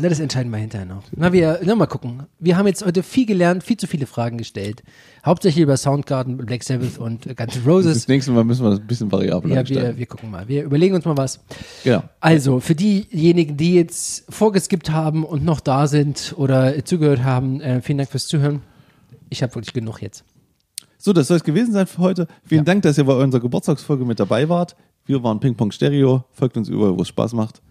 [0.00, 1.04] Na, das entscheiden wir hinterher noch.
[1.14, 2.24] Na, wir, na, mal gucken.
[2.40, 4.82] Wir haben jetzt heute viel gelernt, viel zu viele Fragen gestellt.
[5.24, 7.94] Hauptsächlich über Soundgarden, Black Sabbath und äh, Guns N' Roses.
[7.94, 10.48] Das nächste Mal müssen wir das ein bisschen variabler Ja, wir, wir gucken mal.
[10.48, 11.38] Wir überlegen uns mal was.
[11.84, 12.02] Genau.
[12.18, 17.80] Also, für diejenigen, die jetzt vorgeskippt haben und noch da sind oder zugehört haben, äh,
[17.80, 18.62] vielen Dank fürs Zuhören.
[19.30, 20.24] Ich habe wirklich genug jetzt.
[20.98, 22.26] So, das soll es gewesen sein für heute.
[22.44, 22.64] Vielen Ja.
[22.64, 24.74] Dank, dass ihr bei unserer Geburtstagsfolge mit dabei wart.
[25.06, 26.24] Wir waren Ping Pong Stereo.
[26.32, 27.62] Folgt uns überall, wo es Spaß macht.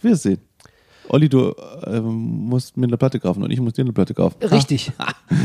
[0.00, 0.38] Wir sehen.
[1.08, 1.54] Olli, du
[1.86, 4.36] ähm, musst mir eine Platte kaufen und ich muss dir eine Platte kaufen.
[4.42, 4.92] Richtig.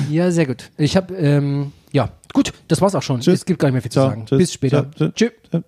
[0.09, 0.69] Ja, sehr gut.
[0.77, 3.19] Ich habe, ähm, ja, gut, das war's auch schon.
[3.19, 3.39] Tschüss.
[3.39, 4.09] Es gibt gar nicht mehr viel zu Ciao.
[4.09, 4.25] sagen.
[4.25, 4.37] Tschüss.
[4.37, 4.91] Bis später.
[4.95, 5.09] Ciao.
[5.09, 5.31] Tschüss.
[5.49, 5.63] Ciao.